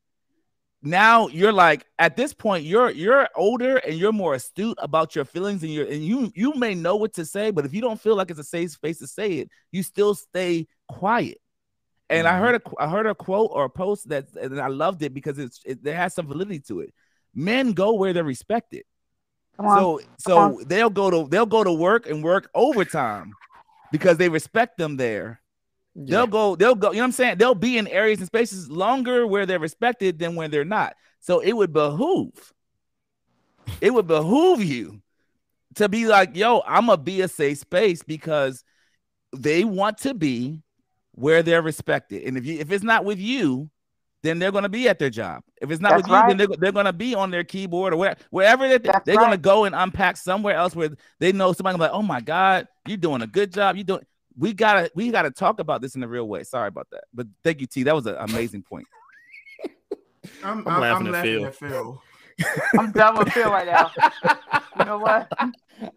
[0.86, 5.26] now you're like at this point you're you're older and you're more astute about your
[5.26, 8.00] feelings and you're and you you may know what to say but if you don't
[8.00, 11.40] feel like it's a safe space to say it you still stay quiet.
[12.10, 12.44] And i mm-hmm.
[12.44, 15.40] heard a i heard a quote or a post that and i loved it because
[15.40, 16.94] it's it, there has some validity to it
[17.36, 18.84] men go where they're respected
[19.57, 19.78] Come on.
[19.78, 23.34] so so they'll go to they'll go to work and work overtime
[23.91, 25.40] because they respect them there
[25.95, 26.03] Yeah.
[26.18, 27.38] They'll go, they'll go, you know what I'm saying?
[27.38, 30.95] They'll be in areas and spaces longer where they're respected than when they're not.
[31.22, 32.53] So it would behoove,
[33.82, 35.02] it would behoove you
[35.76, 38.64] to be like, yo, I'm gonna be a safe space because
[39.36, 40.62] they want to be
[41.14, 42.24] where they're respected.
[42.24, 43.70] And if you if it's not with you,
[44.26, 45.43] then they're gonna be at their job.
[45.61, 47.97] If it's not That's with you, then they're, they're gonna be on their keyboard or
[47.97, 50.89] where, wherever they they're gonna go and unpack somewhere else where
[51.19, 53.76] they know somebody like, oh my God, you're doing a good job.
[53.76, 54.06] You doing
[54.38, 56.43] we gotta we gotta talk about this in a real way.
[56.43, 57.03] Sorry about that.
[57.14, 57.84] But thank you, T.
[57.84, 58.88] That was an amazing point.
[60.43, 61.45] I'm, I'm I'm, laughing I'm at laughing Phil.
[61.47, 62.02] at Phil.
[62.80, 63.91] I'm done with Phil right now.
[64.77, 65.31] You know what?
[65.39, 65.53] I'm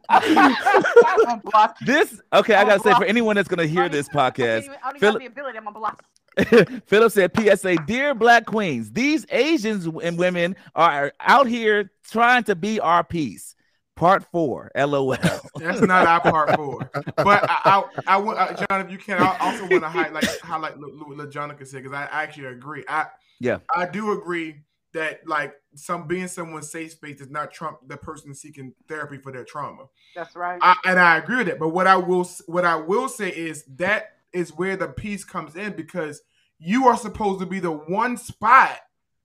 [0.08, 1.86] gonna block you.
[1.86, 4.62] This okay, I Oh, gotta say for anyone that's gonna hear this I don't podcast,
[4.64, 5.58] even- I don't even Phil- have the ability.
[5.58, 6.17] I'm gonna block you.
[6.86, 12.54] Philip said, PSA, dear black queens, these Asians and women are out here trying to
[12.54, 13.54] be our peace.
[13.96, 15.16] Part four, LOL.
[15.56, 16.88] That's not our part four.
[17.16, 20.24] But I, I, I, want- uh, John, if you can, I also want to highlight
[20.40, 22.84] highlight what what Jonica said because I actually agree.
[22.88, 23.06] I
[23.40, 23.58] Yeah.
[23.74, 24.60] I do agree
[24.92, 29.32] that like some being someone's safe space does not trump the person seeking therapy for
[29.32, 29.86] their trauma.
[30.14, 30.60] That's right.
[30.62, 31.58] I, and I agree with that.
[31.58, 35.56] But what I will what I will say is that is where the peace comes
[35.56, 36.22] in because
[36.58, 38.78] you are supposed to be the one spot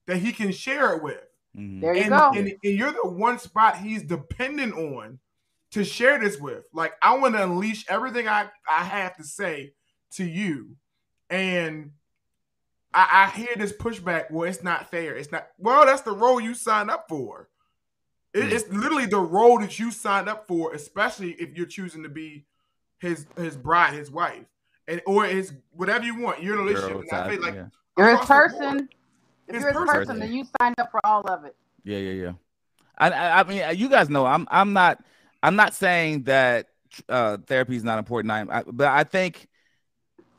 [0.07, 1.23] that he can share it with.
[1.57, 1.81] Mhm.
[1.81, 2.31] there you and, go.
[2.35, 5.19] and, and you're the one spot he's dependent on
[5.71, 6.65] to share this with.
[6.73, 9.73] Like I want to unleash everything I, I have to say
[10.11, 10.75] to you.
[11.29, 11.91] And
[12.93, 15.15] I, I hear this pushback, well, it's not fair.
[15.15, 17.49] It's not well, that's the role you signed up for.
[18.33, 18.51] It- Hmm.
[18.51, 22.45] It's literally the role that you signed up for, especially if you're choosing to be
[22.99, 24.45] his his bride, his wife,
[24.87, 26.41] and or his whatever you want.
[26.41, 27.09] You're in a relationship.
[27.09, 27.65] Girl And I feel like yeah.
[27.97, 28.89] You're his across board, person.
[29.47, 29.95] If His you're his person.
[29.95, 31.55] person, then you signed up for all of it.
[31.83, 32.31] Yeah, yeah, yeah.
[32.97, 35.03] I, I, I mean, you guys know I'm, I'm not,
[35.41, 36.67] I'm not saying that
[37.09, 38.31] uh, therapy is not important.
[38.31, 39.47] I, I, but I think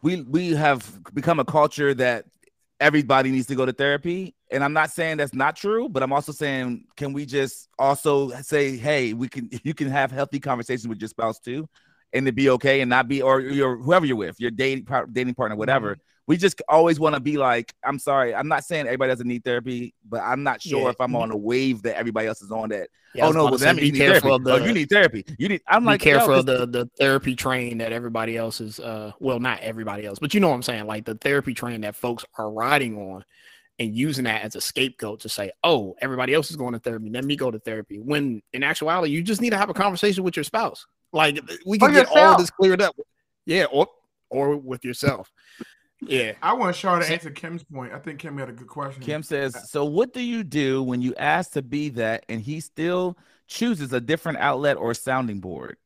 [0.03, 2.27] we, we have become a culture that
[2.81, 5.89] everybody needs to go to therapy, and I'm not saying that's not true.
[5.89, 10.11] But I'm also saying, can we just also say, hey, we can, you can have
[10.11, 11.69] healthy conversations with your spouse too,
[12.15, 15.35] and to be okay, and not be, or your whoever you're with, your dating dating
[15.35, 15.99] partner, whatever.
[16.27, 19.45] We just always want to be like, I'm sorry, I'm not saying everybody doesn't need
[19.45, 20.89] therapy, but I'm not sure Yeah.
[20.89, 22.71] if I'm on a wave that everybody else is on.
[22.71, 24.45] That Yeah, oh no, well that means be you need careful therapy.
[24.45, 25.25] the oh, you need therapy.
[25.39, 25.61] You need.
[25.69, 29.39] I'm be like, careful of the the therapy train that everybody else is uh well
[29.39, 32.25] not everybody else but you know what i'm saying like the therapy train that folks
[32.39, 33.23] are riding on
[33.79, 37.11] and using that as a scapegoat to say oh everybody else is going to therapy
[37.11, 40.25] let me go to therapy when in actuality you just need to have a conversation
[40.25, 42.95] with your spouse like we can get all this cleared up
[43.47, 43.89] yeah or
[44.31, 45.33] or with yourself
[46.01, 47.95] yeah I want Shar to answer Kim's point.
[47.95, 49.03] I think Kim had a good question.
[49.03, 52.61] Kim says, so what do you do when you ask to be that and he
[52.61, 53.17] still
[53.47, 55.79] chooses a different outlet or sounding board?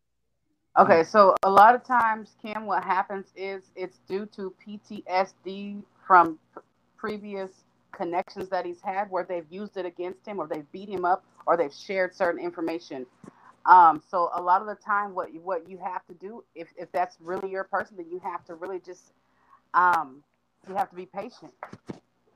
[0.78, 6.38] Okay, so a lot of times, Kim, what happens is it's due to PTSD from
[6.54, 6.60] p-
[6.96, 7.50] previous
[7.90, 11.24] connections that he's had where they've used it against him or they've beat him up
[11.46, 13.06] or they've shared certain information.
[13.68, 16.68] Um, so a lot of the time, what you, what you have to do, if,
[16.76, 19.12] if that's really your person, then you have to really just,
[19.74, 20.24] um,
[20.68, 21.52] you have to be patient.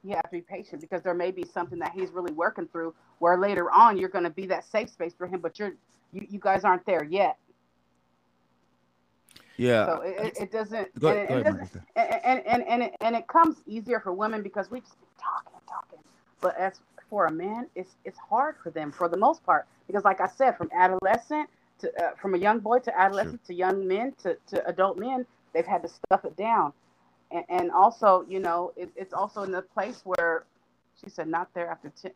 [0.04, 2.94] you have to be patient because there may be something that he's really working through
[3.20, 5.72] where later on you're going to be that safe space for him but you're
[6.12, 7.38] you, you guys aren't there yet
[9.56, 9.86] Yeah.
[9.86, 12.82] so it, it, doesn't Go- and, it- go it ahead, doesn't and, and, and, and,
[12.82, 15.98] it, and it comes easier for women because we just be talking and talking
[16.40, 16.80] but as
[17.12, 19.66] for a man it's it's hard for them for the most part.
[19.86, 21.46] Because like i said from adolescent
[21.80, 25.26] to uh, from a young boy to adolescent to young men to, to adult men
[25.52, 26.72] they've had to stuff it down.
[27.30, 30.44] And, and also you know it, it's also in the place where
[31.04, 32.12] she said not there after 10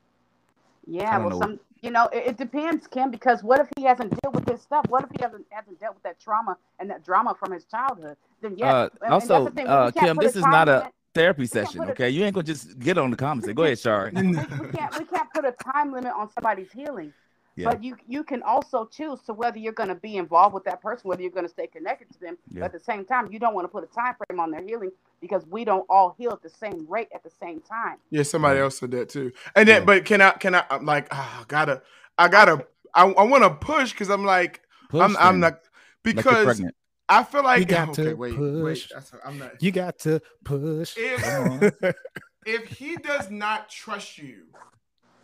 [0.86, 1.40] yeah well know.
[1.40, 4.62] some you know it, it depends kim because what if he hasn't dealt with this
[4.62, 4.86] stuff?
[4.88, 8.16] What if he hasn't hasn't dealt with that trauma and that drama from his childhood?
[8.40, 11.80] Then yeah Uh, and- and also, thing, uh, Kim, this is not a therapy session,
[11.80, 12.10] put a- okay?
[12.10, 13.48] You ain't gonna just get on the comments.
[13.52, 14.12] Go ahead, Shari.
[14.14, 17.12] we, we can't we can't put a time limit on somebody's healing
[17.56, 17.70] Yeah.
[17.70, 20.80] but you you can also choose to whether you're going to be involved with that
[20.82, 22.60] person whether you're going to stay connected to them Yeah.
[22.60, 24.62] but at the same time you don't want to put a time frame on their
[24.62, 28.22] healing because we don't all heal at the same rate at the same time Yeah,
[28.24, 29.32] somebody else said that too.
[29.56, 29.86] And then, Yeah.
[29.86, 30.30] but can I?
[30.32, 30.64] Can I?
[30.70, 31.82] I'm like, ah, gotta,
[32.18, 34.60] I gotta, I, I want to push because I'm like,
[34.90, 35.54] Push I'm, I'm not
[36.02, 36.74] because pregnant.
[37.08, 38.88] I feel like You got okay, to wait, wait, push.
[38.90, 39.62] that's, I'm not.
[39.62, 40.96] You got to push.
[40.96, 41.22] If
[42.46, 44.44] if he does not trust you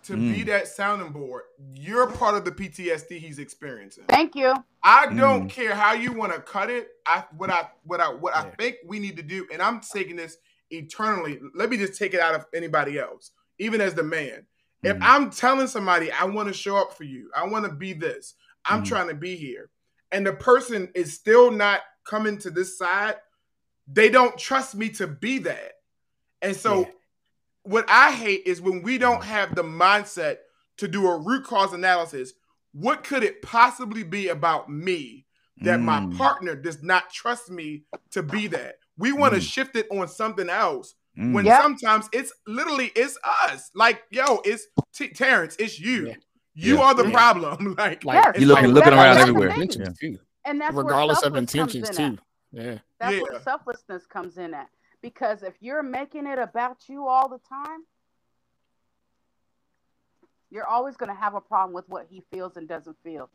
[0.05, 0.47] to be Mm.
[0.47, 1.43] that sounding board,
[1.75, 4.05] you're part of the PTSD he's experiencing.
[4.09, 4.53] thank you
[4.83, 5.51] I don't Mm.
[5.51, 6.89] care how you want to cut it.
[7.07, 10.17] I what I what I what I think we need to do, and I'm taking
[10.17, 10.39] this
[10.71, 11.39] eternally.
[11.55, 14.45] Let me just take it out of anybody else, even as the man.
[14.83, 15.03] If Mhm.
[15.03, 18.35] I'm telling somebody I want to show up for you, I want to be this,
[18.65, 18.87] I'm Mhm.
[18.89, 19.71] trying to be here,
[20.13, 23.17] and the person is still not coming to this side,
[23.87, 25.73] they don't trust me to be that.
[26.41, 26.91] And so Yeah.
[27.63, 30.39] what I hate is when we don't have the mindset
[30.79, 32.33] to do a root cause analysis.
[32.73, 35.27] What could it possibly be about me
[35.59, 36.17] that my Mm.
[36.17, 38.79] partner does not trust me to be that?
[38.97, 39.53] We want to Mm.
[39.53, 41.35] shift it on something else Mm.
[41.35, 41.63] when Yep.
[41.63, 43.71] sometimes it's literally it's us.
[43.75, 46.09] Like, yo, it's T- Terrence, it's you.
[46.09, 46.15] Yeah.
[46.55, 46.83] You Yeah.
[46.83, 47.13] are the Yeah.
[47.13, 47.75] problem.
[47.79, 48.41] like, Like, Yes.
[48.41, 49.51] You looking like- looking around everywhere.
[49.53, 49.63] thing.
[49.63, 50.19] Intentions too.
[50.45, 52.11] and that's where Regardless of comes intentions in at.
[52.17, 52.19] too.
[52.53, 52.79] Yeah.
[52.99, 53.23] That's Yeah.
[53.23, 54.69] where selflessness comes in at.
[55.01, 57.85] Because if you're making it about you all the time,
[60.51, 63.31] you're always going to have a problem with what he feels and doesn't feel.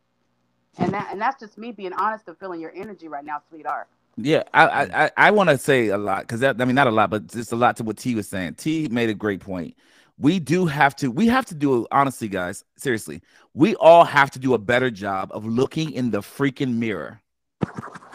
[0.77, 3.87] And that and that's just me being honest and feeling your energy right now, sweetheart.
[4.15, 6.85] Yeah, I I I, I want to say a lot because that I mean not
[6.87, 8.55] a lot, but just a lot to what T was saying.
[8.55, 9.75] T made a great point.
[10.19, 11.11] We do have to.
[11.11, 12.63] We have to do honestly, guys.
[12.77, 13.21] Seriously,
[13.53, 17.21] we all have to do a better job of looking in the freaking mirror.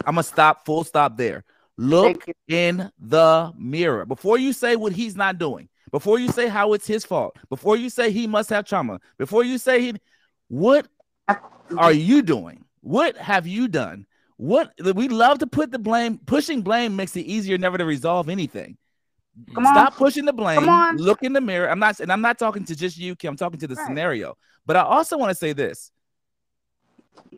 [0.04, 0.64] I'm gonna stop.
[0.64, 1.44] Full stop there.
[1.78, 5.68] Look in the mirror before you say what he's not doing.
[5.90, 7.36] Before you say how it's his fault.
[7.48, 9.00] Before you say he must have trauma.
[9.18, 9.94] Before you say he,
[10.48, 10.88] what
[11.76, 12.64] are you doing?
[12.80, 14.06] What have you done?
[14.38, 18.28] What we love to put the blame, pushing blame makes it easier never to resolve
[18.28, 18.76] anything.
[19.54, 19.74] Come on.
[19.74, 20.60] Stop pushing the blame.
[20.60, 20.96] Come on.
[20.96, 21.70] Look in the mirror.
[21.70, 23.30] I'm not, and I'm not talking to just you, Kim.
[23.30, 23.86] I'm talking to the Right.
[23.86, 24.36] scenario.
[24.66, 25.90] But I also want to say this.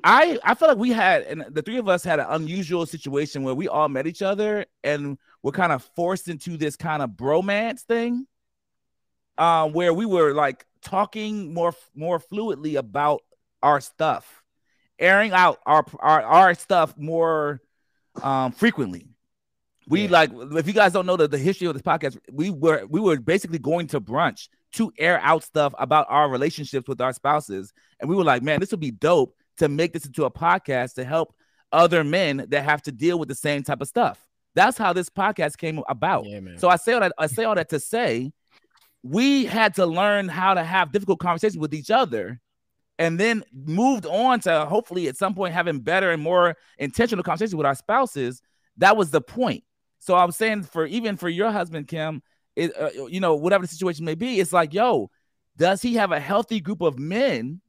[0.03, 3.43] I I feel like we had, and the three of us had an unusual situation
[3.43, 7.11] where we all met each other and we're kind of forced into this kind of
[7.11, 8.27] bromance thing,
[9.39, 13.23] uh, where we were like talking more more fluidly about
[13.63, 14.43] our stuff,
[14.99, 17.63] airing out our our, our stuff more
[18.23, 19.14] um, frequently.
[19.87, 20.11] We Yeah.
[20.11, 23.01] like if you guys don't know the, the history of this podcast, we were we
[23.01, 27.73] were basically going to brunch to air out stuff about our relationships with our spouses,
[28.01, 30.95] and we were like, man, this would be dope to make this into a podcast
[30.95, 31.35] to help
[31.71, 34.27] other men that have to deal with the same type of stuff.
[34.55, 36.27] That's how this podcast came about.
[36.27, 36.41] Yeah.
[36.57, 38.33] So I say all that I say all that to say
[39.03, 42.41] we had to learn how to have difficult conversations with each other
[42.99, 47.55] and then moved on to hopefully at some point having better and more intentional conversations
[47.55, 48.41] with our spouses.
[48.79, 49.65] That was the point.
[50.05, 52.23] So I'm saying for even for your husband, Kim,
[52.55, 55.11] it, uh, you know, whatever the situation may be, it's like, yo,
[55.57, 57.63] does he have a healthy group of men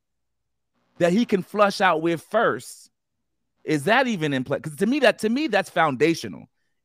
[0.97, 2.91] that he can flush out with first?
[3.63, 4.57] Is that even in play?
[4.57, 6.43] Because to me, that to me, that's foundational.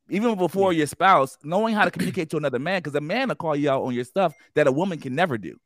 [0.09, 3.35] Even before your spouse, knowing how to communicate to another man, because a man will
[3.35, 5.57] call you out on your stuff that a woman can never do.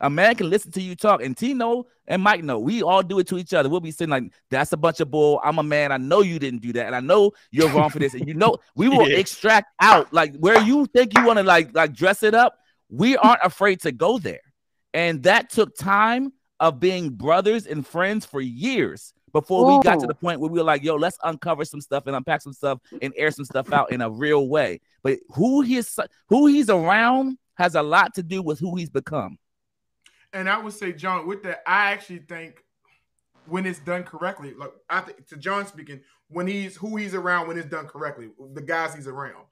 [0.00, 3.18] A man can listen to you talk, and Tino and Mike know we all do
[3.18, 3.68] it to each other.
[3.68, 5.90] We'll be sitting like, "That's a bunch of bull." I'm a man.
[5.90, 8.12] I know you didn't do that, and I know you're wrong for this.
[8.12, 9.16] And you know, we will Yeah.
[9.16, 12.58] extract out like where you think you want to like like dress it up.
[12.90, 14.40] We aren't afraid to go there,
[14.92, 20.06] and that took time of being brothers and friends for years before we got to
[20.06, 22.80] the point where we were like, "Yo, let's uncover some stuff and unpack some stuff
[23.00, 25.98] and air some stuff out in a real way." But who he's
[26.28, 29.38] who he's around has a lot to do with who he's become.
[30.36, 32.62] And I would say, John, with that, I actually think
[33.46, 37.48] when it's done correctly, like I think to John speaking, when he's who he's around
[37.48, 39.46] when it's done correctly, the guys he's around.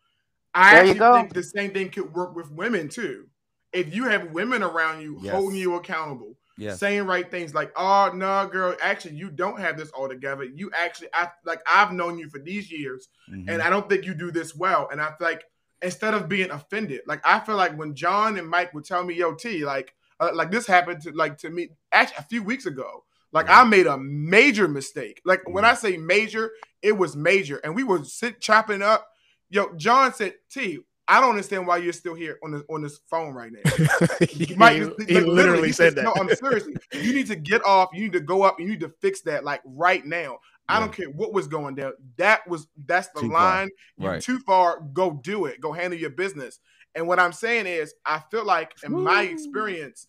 [0.53, 3.29] I There actually think the same thing could work with women too.
[3.73, 5.33] If you have women around you Yes.
[5.33, 6.79] holding you accountable, Yes.
[6.81, 10.45] saying right things like, "Oh no, girl, actually you don't have this all together.
[10.45, 13.49] You actually, I like I've known you for these years, Mhm.
[13.49, 15.45] and I don't think you do this well." And I feel like
[15.81, 19.15] instead of being offended, like I feel like when John and Mike would tell me,
[19.15, 22.67] "Yo, T," like uh, like this happened to like to me actually a few weeks
[22.67, 23.05] ago.
[23.33, 23.63] Like Yeah.
[23.63, 25.21] I made a major mistake.
[25.25, 25.69] Like when Mhm.
[25.71, 29.09] I say major, it was major, and we were sit chopping up.
[29.51, 30.79] Yo, John said, "T,
[31.09, 33.71] I don't understand why you're still here on this on this phone right now."
[34.29, 36.05] he, Mike, he like, literally he said that.
[36.05, 36.77] No, I'm seriously.
[36.93, 37.91] You need to get off.
[37.93, 38.59] You need to go up.
[38.61, 40.39] You need to fix that like right now.
[40.67, 41.93] I don't care what was going down.
[42.17, 43.69] That was that's the Too line.
[43.99, 44.23] Right.
[44.23, 44.81] too far.
[44.95, 45.61] Go do it.
[45.61, 46.59] Go handle your business.
[46.95, 50.07] And what I'm saying is, I feel like in my experience,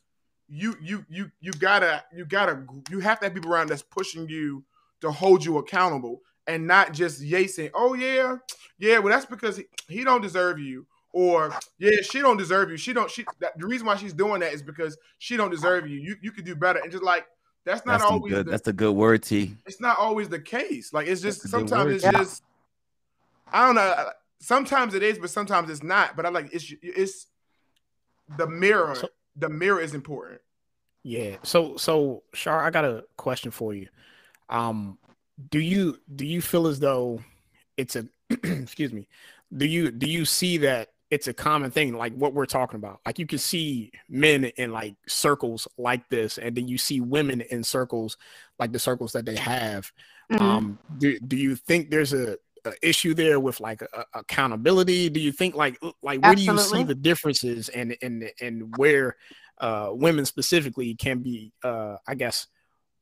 [0.47, 4.29] you you you you gotta you gotta you have to have people around that's pushing
[4.29, 4.63] you
[5.01, 8.37] to hold you accountable and not just yay saying, "Oh yeah,
[8.77, 12.77] yeah." Well, that's because he, he don't deserve you, or yeah, she don't deserve you.
[12.77, 13.09] She don't.
[13.09, 15.99] She that, the reason why she's doing that is because she don't deserve you.
[15.99, 17.25] You you could do better, and just like
[17.65, 18.45] that's not That's the always good.
[18.45, 19.55] the, That's a good word, T.
[19.65, 20.93] it's not always the case.
[20.93, 22.11] Like it's just That's a good sometimes word, it's yeah.
[22.11, 22.43] just
[23.51, 24.09] I don't know.
[24.39, 26.15] Sometimes it is, but sometimes it's not.
[26.15, 27.27] But I like it's it's
[28.37, 28.95] the mirror.
[28.95, 30.39] So- the mirror is important.
[31.03, 31.37] Yeah.
[31.43, 33.87] So so Shar, I got a question for you.
[34.49, 34.97] Um
[35.49, 37.19] do you do you feel as though
[37.77, 38.07] it's a
[38.43, 39.07] excuse me.
[39.55, 43.01] Do you do you see that it's a common thing like what we're talking about?
[43.05, 47.41] Like you can see men in like circles like this and then you see women
[47.41, 48.17] in circles
[48.57, 49.91] like the circles that they have.
[50.31, 50.41] Mhm.
[50.41, 55.09] Um do, do you think there's a, a issue there with like a, accountability?
[55.09, 59.15] Do you think like like where do you see the differences and and and where
[59.59, 62.47] uh women specifically can be uh I guess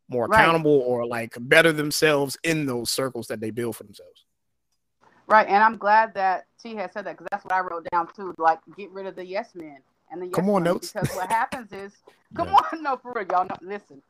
[0.10, 0.40] more Right.
[0.40, 4.26] accountable or like better themselves in those circles that they build for themselves.
[5.28, 8.08] Right, and I'm glad that T has said that because that's what I wrote down
[8.14, 8.36] too.
[8.38, 9.78] Like, get rid of the yes men
[10.12, 10.92] and the yes Come on, women, notes.
[10.92, 11.94] because what happens is,
[12.36, 12.56] come Yeah.
[12.56, 14.02] on, no, for real, y'all know, listen,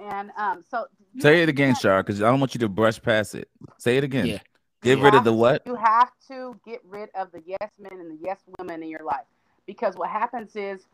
[0.00, 0.86] and um, so
[1.20, 3.48] Say it again, you Shar, because I don't want you to brush past it.
[3.78, 4.26] Say it again.
[4.26, 4.38] Yeah.
[4.82, 5.62] Get You rid of the to- what?
[5.66, 9.04] You have to get rid of the yes men and the yes women in your
[9.04, 9.26] life
[9.66, 10.86] because what happens is,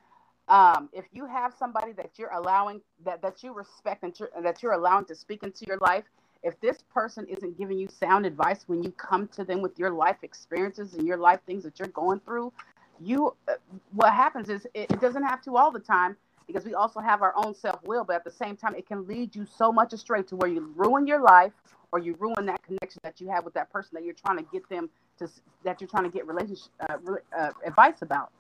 [0.49, 4.63] um, if you have somebody that you're allowing that that you respect and you're, that
[4.63, 6.05] you're allowing to speak into your life,
[6.43, 9.91] if this person isn't giving you sound advice when you come to them with your
[9.91, 12.53] life experiences and your life things that you're going through,
[13.01, 13.55] you uh,
[13.93, 16.17] what happens is it, it doesn't have to all the time
[16.47, 19.07] because we also have our own self will, but at the same time, it can
[19.07, 21.53] lead you so much astray to where you ruin your life
[21.93, 24.45] or you ruin that connection that you have with that person that you're trying to
[24.53, 25.29] get them to
[25.65, 26.97] that you're trying to get relationship uh,
[27.37, 28.31] uh, advice about.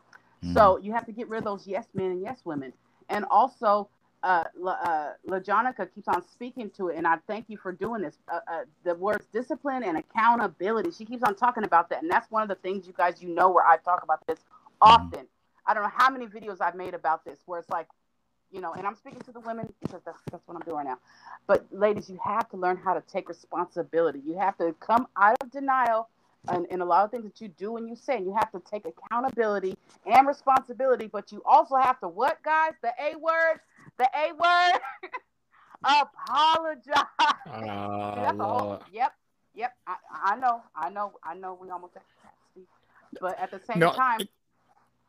[0.55, 2.73] So you have to get rid of those yes men and yes women,
[3.09, 3.89] and also
[4.23, 8.03] uh, La, uh, LaJonica keeps on speaking to it, and I thank you for doing
[8.03, 8.19] this.
[8.33, 10.91] Uh, uh, the words discipline and accountability.
[10.91, 13.29] She keeps on talking about that, and that's one of the things you guys you
[13.29, 14.39] know where I talk about this
[14.81, 15.27] often.
[15.67, 17.89] I don't know how many videos I've made about this, where it's like,
[18.53, 20.99] you know, and I'm speaking to the women because that's that's what I'm doing now.
[21.47, 24.21] But ladies, you have to learn how to take responsibility.
[24.25, 26.09] You have to come out of denial
[26.49, 28.17] and, and a lot of things that you do and you say.
[28.17, 29.77] and You have to take accountability
[30.07, 32.73] and responsibility, but you also have to what, guys?
[32.83, 33.61] The A word,
[33.99, 34.81] the A word.
[35.85, 37.05] Apologize.
[37.19, 39.13] Uh, that's a whole, yep,
[39.55, 39.75] yep.
[39.87, 41.59] I, I know, I know, I know.
[41.61, 42.67] We almost at capacity,
[43.21, 44.29] but at the same No, time,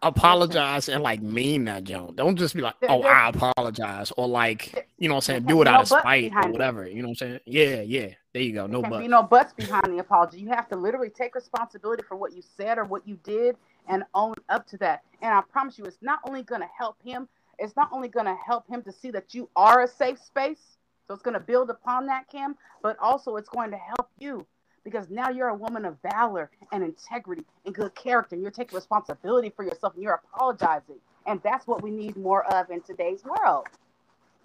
[0.02, 2.16] apologize and like mean that Joan.
[2.16, 5.62] Don't just be like, oh, I apologize, or like, you know what I'm saying, do
[5.62, 6.88] it out no of spite or whatever.
[6.88, 7.40] You know what I'm saying?
[7.46, 8.10] Yeah, yeah.
[8.34, 8.68] There you go.
[8.68, 9.00] No there can't but.
[9.00, 10.40] be no buts behind the apology.
[10.40, 13.56] You have to literally take responsibility for what you said or what you did
[13.88, 15.02] and own up to that.
[15.22, 17.28] And I promise you, it's not only going to help him,
[17.58, 20.78] it's not only going to help him to see that you are a safe space.
[21.08, 24.46] So it's going to build upon that, Kim, but also it's going to help you
[24.84, 28.36] because now you're a woman of valor and integrity and good character.
[28.36, 30.96] And you're taking responsibility for yourself and you're apologizing.
[31.26, 33.68] And that's what we need more of in today's world.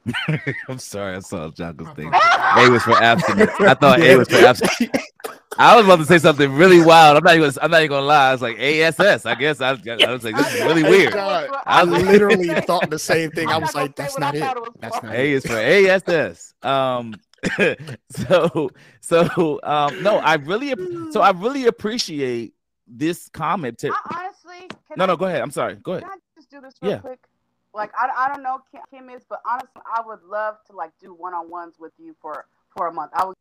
[0.69, 2.13] I'm sorry, I saw Jocko's thing.
[2.59, 3.51] A was for abstinence.
[3.61, 5.05] I thought A was for abstinence.
[5.57, 7.17] I was about to say something really wild.
[7.17, 7.53] I'm not even.
[7.63, 8.29] I'm not even gonna lie.
[8.31, 9.25] I was like ASS.
[9.25, 11.13] I guess I, I was like, this is really weird.
[11.13, 13.49] God, I I literally thought the same thing.
[13.49, 14.41] I was like, that's not it.
[14.41, 16.55] thought it was That's not A is for ASS.
[16.63, 17.15] Um,
[18.11, 20.75] so so um, no, I really
[21.11, 22.55] so I really appreciate
[22.87, 23.79] this comment.
[23.79, 25.41] To, I honestly, can no, I no, go ahead.
[25.41, 25.77] I'm sorry.
[25.77, 26.05] Go ahead.
[26.05, 26.99] Can I just do this real Yeah.
[26.99, 27.21] quick?
[27.75, 30.93] Like I, I don't know Kim, Kim is, but honestly, I would love to like
[31.01, 32.47] do one on ones with you for
[32.77, 33.11] for a month.
[33.15, 33.35] I would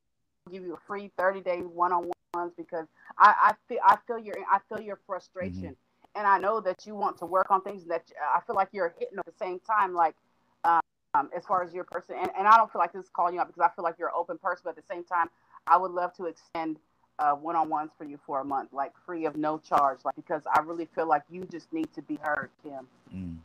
[0.51, 4.17] give you a free thirty day one on ones because I, I feel I feel
[4.17, 5.75] your I feel your frustration,
[6.15, 8.95] and I know that you want to work on things that I feel like you're
[8.97, 9.93] hitting at the same time.
[9.93, 10.15] Like
[10.63, 10.81] um,
[11.35, 13.41] as far as your person, and, and I don't feel like this is calling you
[13.41, 15.29] out because I feel like you're an open person, but at the same time,
[15.67, 16.77] I would love to extend
[17.19, 20.61] uh, one-on-ones for you for a month, like free of no charge, like because I
[20.61, 22.87] really feel like you just need to be heard, Kim.
[23.15, 23.37] Mm.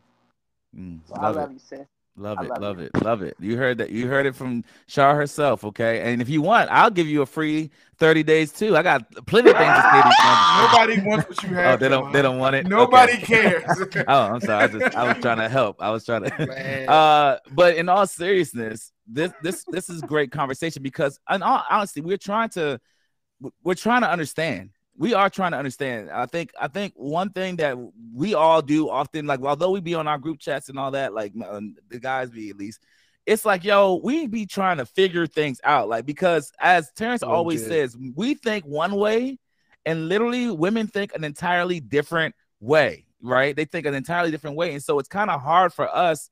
[0.76, 1.00] Mm.
[1.06, 1.54] So I Love love it.
[1.54, 1.86] you, sis.
[2.18, 2.84] Love it, love love you.
[2.86, 3.36] it, love it.
[3.40, 3.90] You heard that.
[3.90, 6.00] You heard it from Shar herself, okay?
[6.12, 8.76] And if you want, I'll give you a free thirty days too.
[8.76, 9.96] I got plenty of things to say.
[9.96, 10.62] you.
[10.62, 11.74] Nobody wants what you have.
[11.74, 12.12] Oh, they don't.
[12.12, 12.66] They don't want it.
[12.66, 13.26] Nobody Okay.
[13.26, 13.64] cares.
[14.08, 14.64] Oh, I'm sorry.
[14.64, 15.76] I just I was trying to help.
[15.80, 16.88] I was trying to.
[16.88, 22.00] Uh, but in all seriousness, this this this is great conversation because, in all honesty,
[22.00, 22.80] we're trying to
[23.62, 24.70] we're trying to understand.
[24.98, 26.10] We are trying to understand.
[26.10, 27.78] I think I think one thing that
[28.14, 31.14] we all do often, like although we be on our group chats and all that,
[31.14, 32.80] like uh, the guys be at least,
[33.26, 37.28] it's like yo, we be trying to figure things out, like because as Terrence Oh,
[37.28, 37.68] always good.
[37.68, 39.38] says, we think one way,
[39.86, 43.54] and literally women think an entirely different way, right?
[43.56, 46.30] They think an entirely different way, and so it's kind of hard for us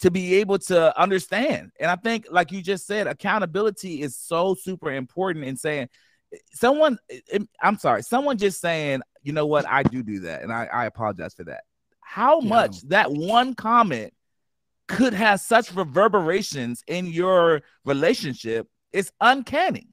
[0.00, 1.72] to be able to understand.
[1.80, 5.88] And I think, like you just said, accountability is so super important in saying
[6.52, 10.42] someone, eh, eh, I'm sorry, someone just saying, you know what, I do do that.
[10.42, 11.64] And I, I apologize for that.
[12.00, 12.48] How Yeah.
[12.48, 14.12] much that one comment
[14.86, 19.88] could have such reverberations in your relationship is uncanny.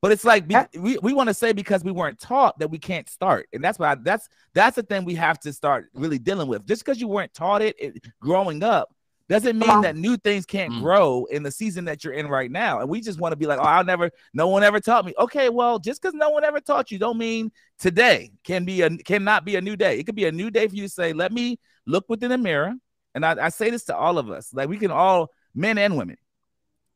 [0.00, 0.44] But it's like
[0.78, 3.80] we, we want to say because we weren't taught that we can't start, and that's
[3.80, 6.64] why that's that's the thing we have to start really dealing with.
[6.66, 8.94] Just because you weren't taught it, it growing up
[9.28, 10.80] doesn't mean that new things can't Mm.
[10.80, 12.80] grow in the season that you're in right now.
[12.80, 15.12] And we just want to be like, oh, I'll never, no one ever taught me.
[15.18, 18.90] Okay, well, just because no one ever taught you, don't mean today can be a
[18.98, 19.98] cannot be a new day.
[19.98, 22.38] It could be a new day for you to say, let me look within the
[22.38, 22.72] mirror.
[23.14, 25.96] And I, I say this to all of us, like we can all, men and
[25.96, 26.16] women,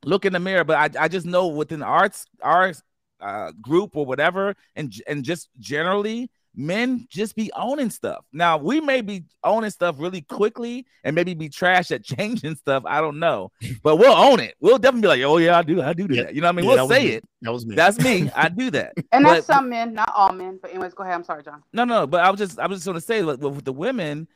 [0.05, 0.65] look in the mirror.
[0.65, 2.11] But I, I just know within our
[2.43, 2.73] our
[3.21, 8.25] uh, group or whatever, and and just generally, men just be owning stuff.
[8.33, 12.83] Now we may be owning stuff really quickly and maybe be trash at changing stuff.
[12.87, 13.51] I don't know,
[13.83, 14.55] but we'll own it.
[14.61, 16.25] We'll definitely be like, oh yeah, I do, I do do Yeah.
[16.25, 16.35] that.
[16.35, 16.65] You know what I mean?
[16.71, 17.11] Yeah, that we'll say me.
[17.13, 17.25] it.
[17.43, 17.75] That was me.
[17.75, 18.31] That's me.
[18.35, 18.93] I do that.
[19.13, 20.59] And that's some men, not all men.
[20.61, 21.15] But anyways, go ahead.
[21.15, 21.63] I'm sorry, John.
[21.73, 24.29] No, no, but I was just I was just gonna say like, with the women,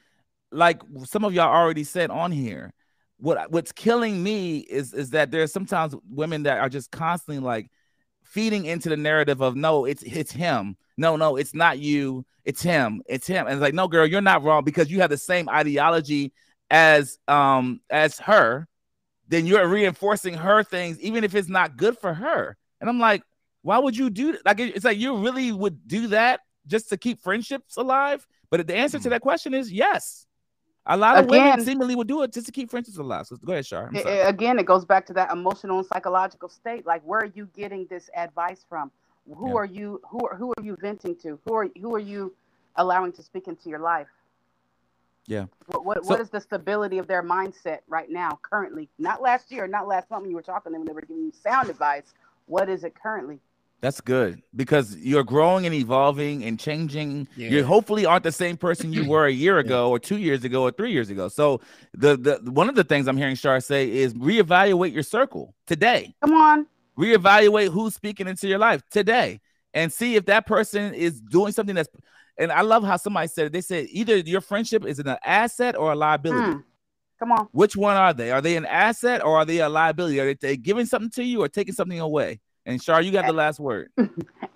[0.52, 2.72] like some of y'all already said on here.
[3.18, 7.70] What what's killing me is is that there's sometimes women that are just constantly like
[8.24, 10.76] feeding into the narrative of no, it's it's him.
[10.96, 12.24] No, no, it's not you.
[12.44, 13.02] It's him.
[13.06, 13.46] It's him.
[13.46, 16.32] And it's like, no, girl, you're not wrong because you have the same ideology
[16.70, 18.66] as um as her.
[19.28, 22.56] Then you're reinforcing her things, even if it's not good for her.
[22.80, 23.22] And I'm like,
[23.62, 24.46] why would you do that?
[24.46, 28.26] like it's like you really would do that just to keep friendships alive?
[28.50, 30.26] But the answer to that question is yes.
[30.88, 33.26] A lot of women Again- seemingly would do it just to keep friendships alive.
[33.26, 33.88] So go ahead, Shar.
[33.88, 34.20] I'm I- sorry.
[34.22, 36.86] I- again, it goes back to that emotional and psychological state.
[36.86, 38.92] Like, where are you getting this advice from?
[39.34, 39.54] Who Yeah.
[39.54, 40.00] are you?
[40.10, 41.38] Who are who are you venting to?
[41.44, 42.34] Who are who are you
[42.76, 44.08] allowing to speak into your life?
[45.26, 45.46] Yeah.
[45.66, 48.88] What what, So- what is the stability of their mindset right now, currently?
[48.98, 51.24] Not last year, not last month when you were talking to them they were giving
[51.24, 52.14] you sound advice.
[52.46, 53.40] What is it currently?
[53.82, 57.28] That's good because you're growing and evolving and changing.
[57.36, 57.50] Yeah.
[57.50, 60.62] You hopefully aren't the same person you were a year ago or two years ago
[60.62, 61.28] or three years ago.
[61.28, 61.60] So
[61.92, 66.14] the the one of the things I'm hearing Shar say is reevaluate your circle today.
[66.22, 66.66] Come on.
[66.98, 69.40] Reevaluate who's speaking into your life today
[69.74, 71.88] and see if that person is doing something that's
[72.38, 73.52] and I love how somebody said it.
[73.52, 76.52] They said either your friendship is an asset or a liability.
[76.52, 76.58] Hmm.
[77.18, 77.48] Come on.
[77.52, 78.30] Which one are they?
[78.30, 80.20] Are they an asset or are they a liability?
[80.20, 82.40] Are they, they giving something to you or taking something away?
[82.66, 83.90] And Shar, you got the last word.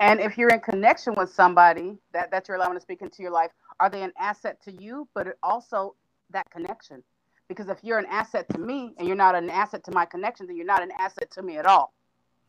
[0.00, 3.32] And if you're in connection with somebody that, that you're allowing to speak into your
[3.32, 3.50] life,
[3.80, 5.94] are they an asset to you, but also
[6.30, 7.04] that connection?
[7.48, 10.46] Because if you're an asset to me and you're not an asset to my connection,
[10.46, 11.92] then you're not an asset to me at all.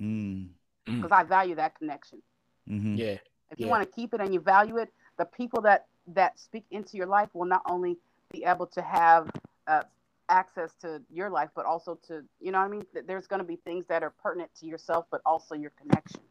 [0.02, 0.50] Mm,
[0.86, 2.22] Because I value that connection.
[2.68, 2.98] mhm.
[2.98, 3.18] yeah.
[3.52, 6.66] If you want to keep it and you value it, the people that that speak
[6.72, 7.98] into your life will not only
[8.32, 9.30] be able to have
[9.68, 9.84] uh,
[10.30, 12.86] access to your life, but also to you know what I mean.
[13.08, 16.22] There's going to be things that are pertinent to yourself, but also your connection.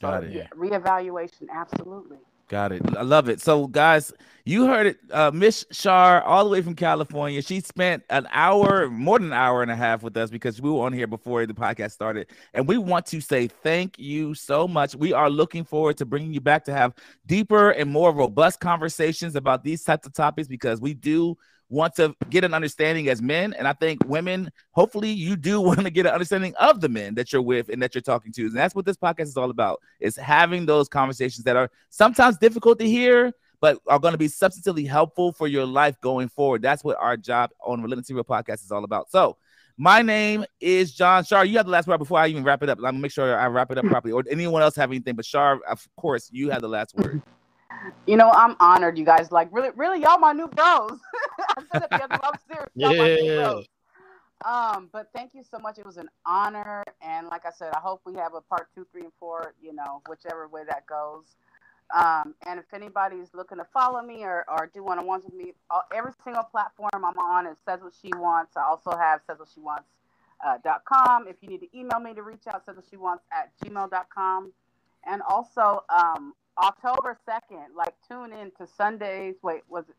[0.00, 0.32] So, Got it.
[0.32, 2.18] yeah, Reevaluation, absolutely.
[2.48, 2.82] Got it.
[2.96, 3.40] I love it.
[3.40, 4.12] So, guys,
[4.44, 4.98] you heard it.
[5.10, 7.40] Uh, Miss Shar, all the way from California.
[7.40, 10.68] She spent an hour, more than an hour and a half with us because we
[10.68, 12.26] were on here before the podcast started.
[12.52, 14.94] And we want to say thank you so much.
[14.94, 16.92] We are looking forward to bringing you back to have
[17.24, 21.38] deeper and more robust conversations about these types of topics because we do
[21.68, 23.52] want to get an understanding as men.
[23.54, 27.14] And I think women, hopefully, you do want to get an understanding of the men
[27.14, 28.46] that you're with and that you're talking to.
[28.46, 32.38] And that's what this podcast is all about: is having those conversations that are sometimes
[32.38, 36.62] difficult to hear, but are going to be substantively helpful for your life going forward.
[36.62, 39.10] That's what our job on Relentlessly Real Podcast is all about.
[39.10, 39.36] So.
[39.76, 41.44] My name is John Shar.
[41.44, 42.78] You have the last word before I even wrap it up.
[42.78, 44.12] I'm gonna make sure I wrap it up properly.
[44.12, 45.16] Or anyone else have anything?
[45.16, 47.20] But Shar, of course, you have the last word.
[48.06, 49.30] You know, I'm honored, you guys.
[49.32, 50.98] Like, really, really, y'all my new bros.
[51.56, 52.70] I said it the I'm serious.
[52.74, 53.60] Y'all my new Yeah.
[54.44, 55.78] Um, but thank you so much.
[55.78, 58.86] It was an honor, and like I said, I hope we have a part two,
[58.92, 59.54] three, and four.
[59.62, 61.36] You know, whichever way that goes.
[61.94, 65.34] Um, and if anybody's looking to follow me or, or do one on ones with
[65.34, 68.56] me, all, every single platform I'm on is says what she wants.
[68.56, 69.88] I also have says what she wants
[70.44, 71.26] uh, dot com.
[71.28, 74.52] If you need to email me to reach out, says what she wants at gmail.com.
[75.06, 79.34] And also um, October 2nd, like tune in to Sundays.
[79.42, 79.96] Wait, was it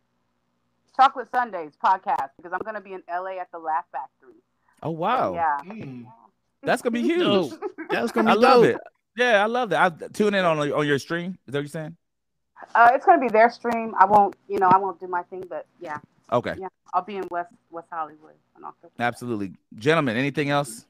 [0.96, 2.30] Chocolate Sundaes podcast?
[2.38, 4.36] Because I'm going to be in LA at the Laugh Factory.
[4.84, 5.58] Oh wow, Yeah.
[5.66, 6.06] Mm.
[6.62, 7.54] that's gonna be huge.
[7.90, 8.78] That's gonna be I love it.
[9.16, 10.02] Yeah, I love that.
[10.04, 11.38] I tune in on on your stream.
[11.48, 11.96] Is that what you're saying?
[12.74, 13.94] Uh, it's going to be their stream.
[14.00, 15.98] I won't, you know, I won't do my thing, but yeah,
[16.32, 18.94] Okay, yeah, I'll be in West West Hollywood on October.
[19.00, 20.18] absolutely, gentlemen.
[20.18, 20.86] Anything else?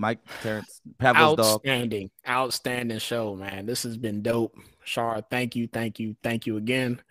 [0.00, 1.46] Mike, Terrence, Pavlov's dog.
[1.56, 3.66] Outstanding, outstanding show, man.
[3.66, 4.56] This has been dope.
[4.82, 7.02] Shar, thank you, thank you, thank you again.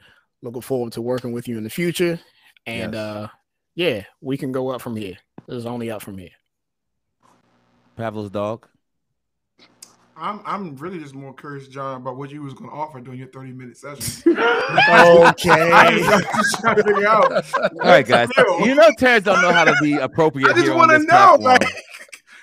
[0.41, 2.19] Looking forward to working with you in the future.
[2.65, 2.99] And Yes.
[2.99, 3.27] uh
[3.75, 5.17] yeah, we can go up from here.
[5.47, 6.31] This is only up from here.
[7.95, 8.65] Pavlov's dog.
[10.17, 13.19] I'm I'm really just more curious, John, about what you was going to offer during
[13.19, 14.35] your 30 minute session.
[14.89, 15.71] Okay.
[15.71, 17.31] I'm just trying to figure out.
[17.31, 18.29] All right, guys.
[18.63, 20.97] You know Terrence don't know how to be appropriate I just here on want to
[20.99, 21.43] know, platform.
[21.43, 21.67] like,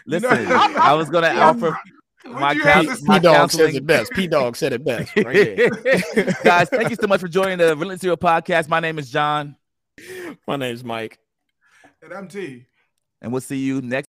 [0.06, 1.78] Listen, you I was gonna offer
[2.24, 4.12] what my you count- my P Dog counseling- says it best.
[4.14, 5.14] P Dog said it best.
[5.16, 5.56] Right
[6.44, 6.68] guys.
[6.68, 8.68] Thank you so much for joining the Relentlessly Real podcast.
[8.68, 9.56] My name is John,
[10.46, 11.18] My name is Mike.
[12.02, 12.66] And I'm T.
[13.22, 14.04] and we'll see you next.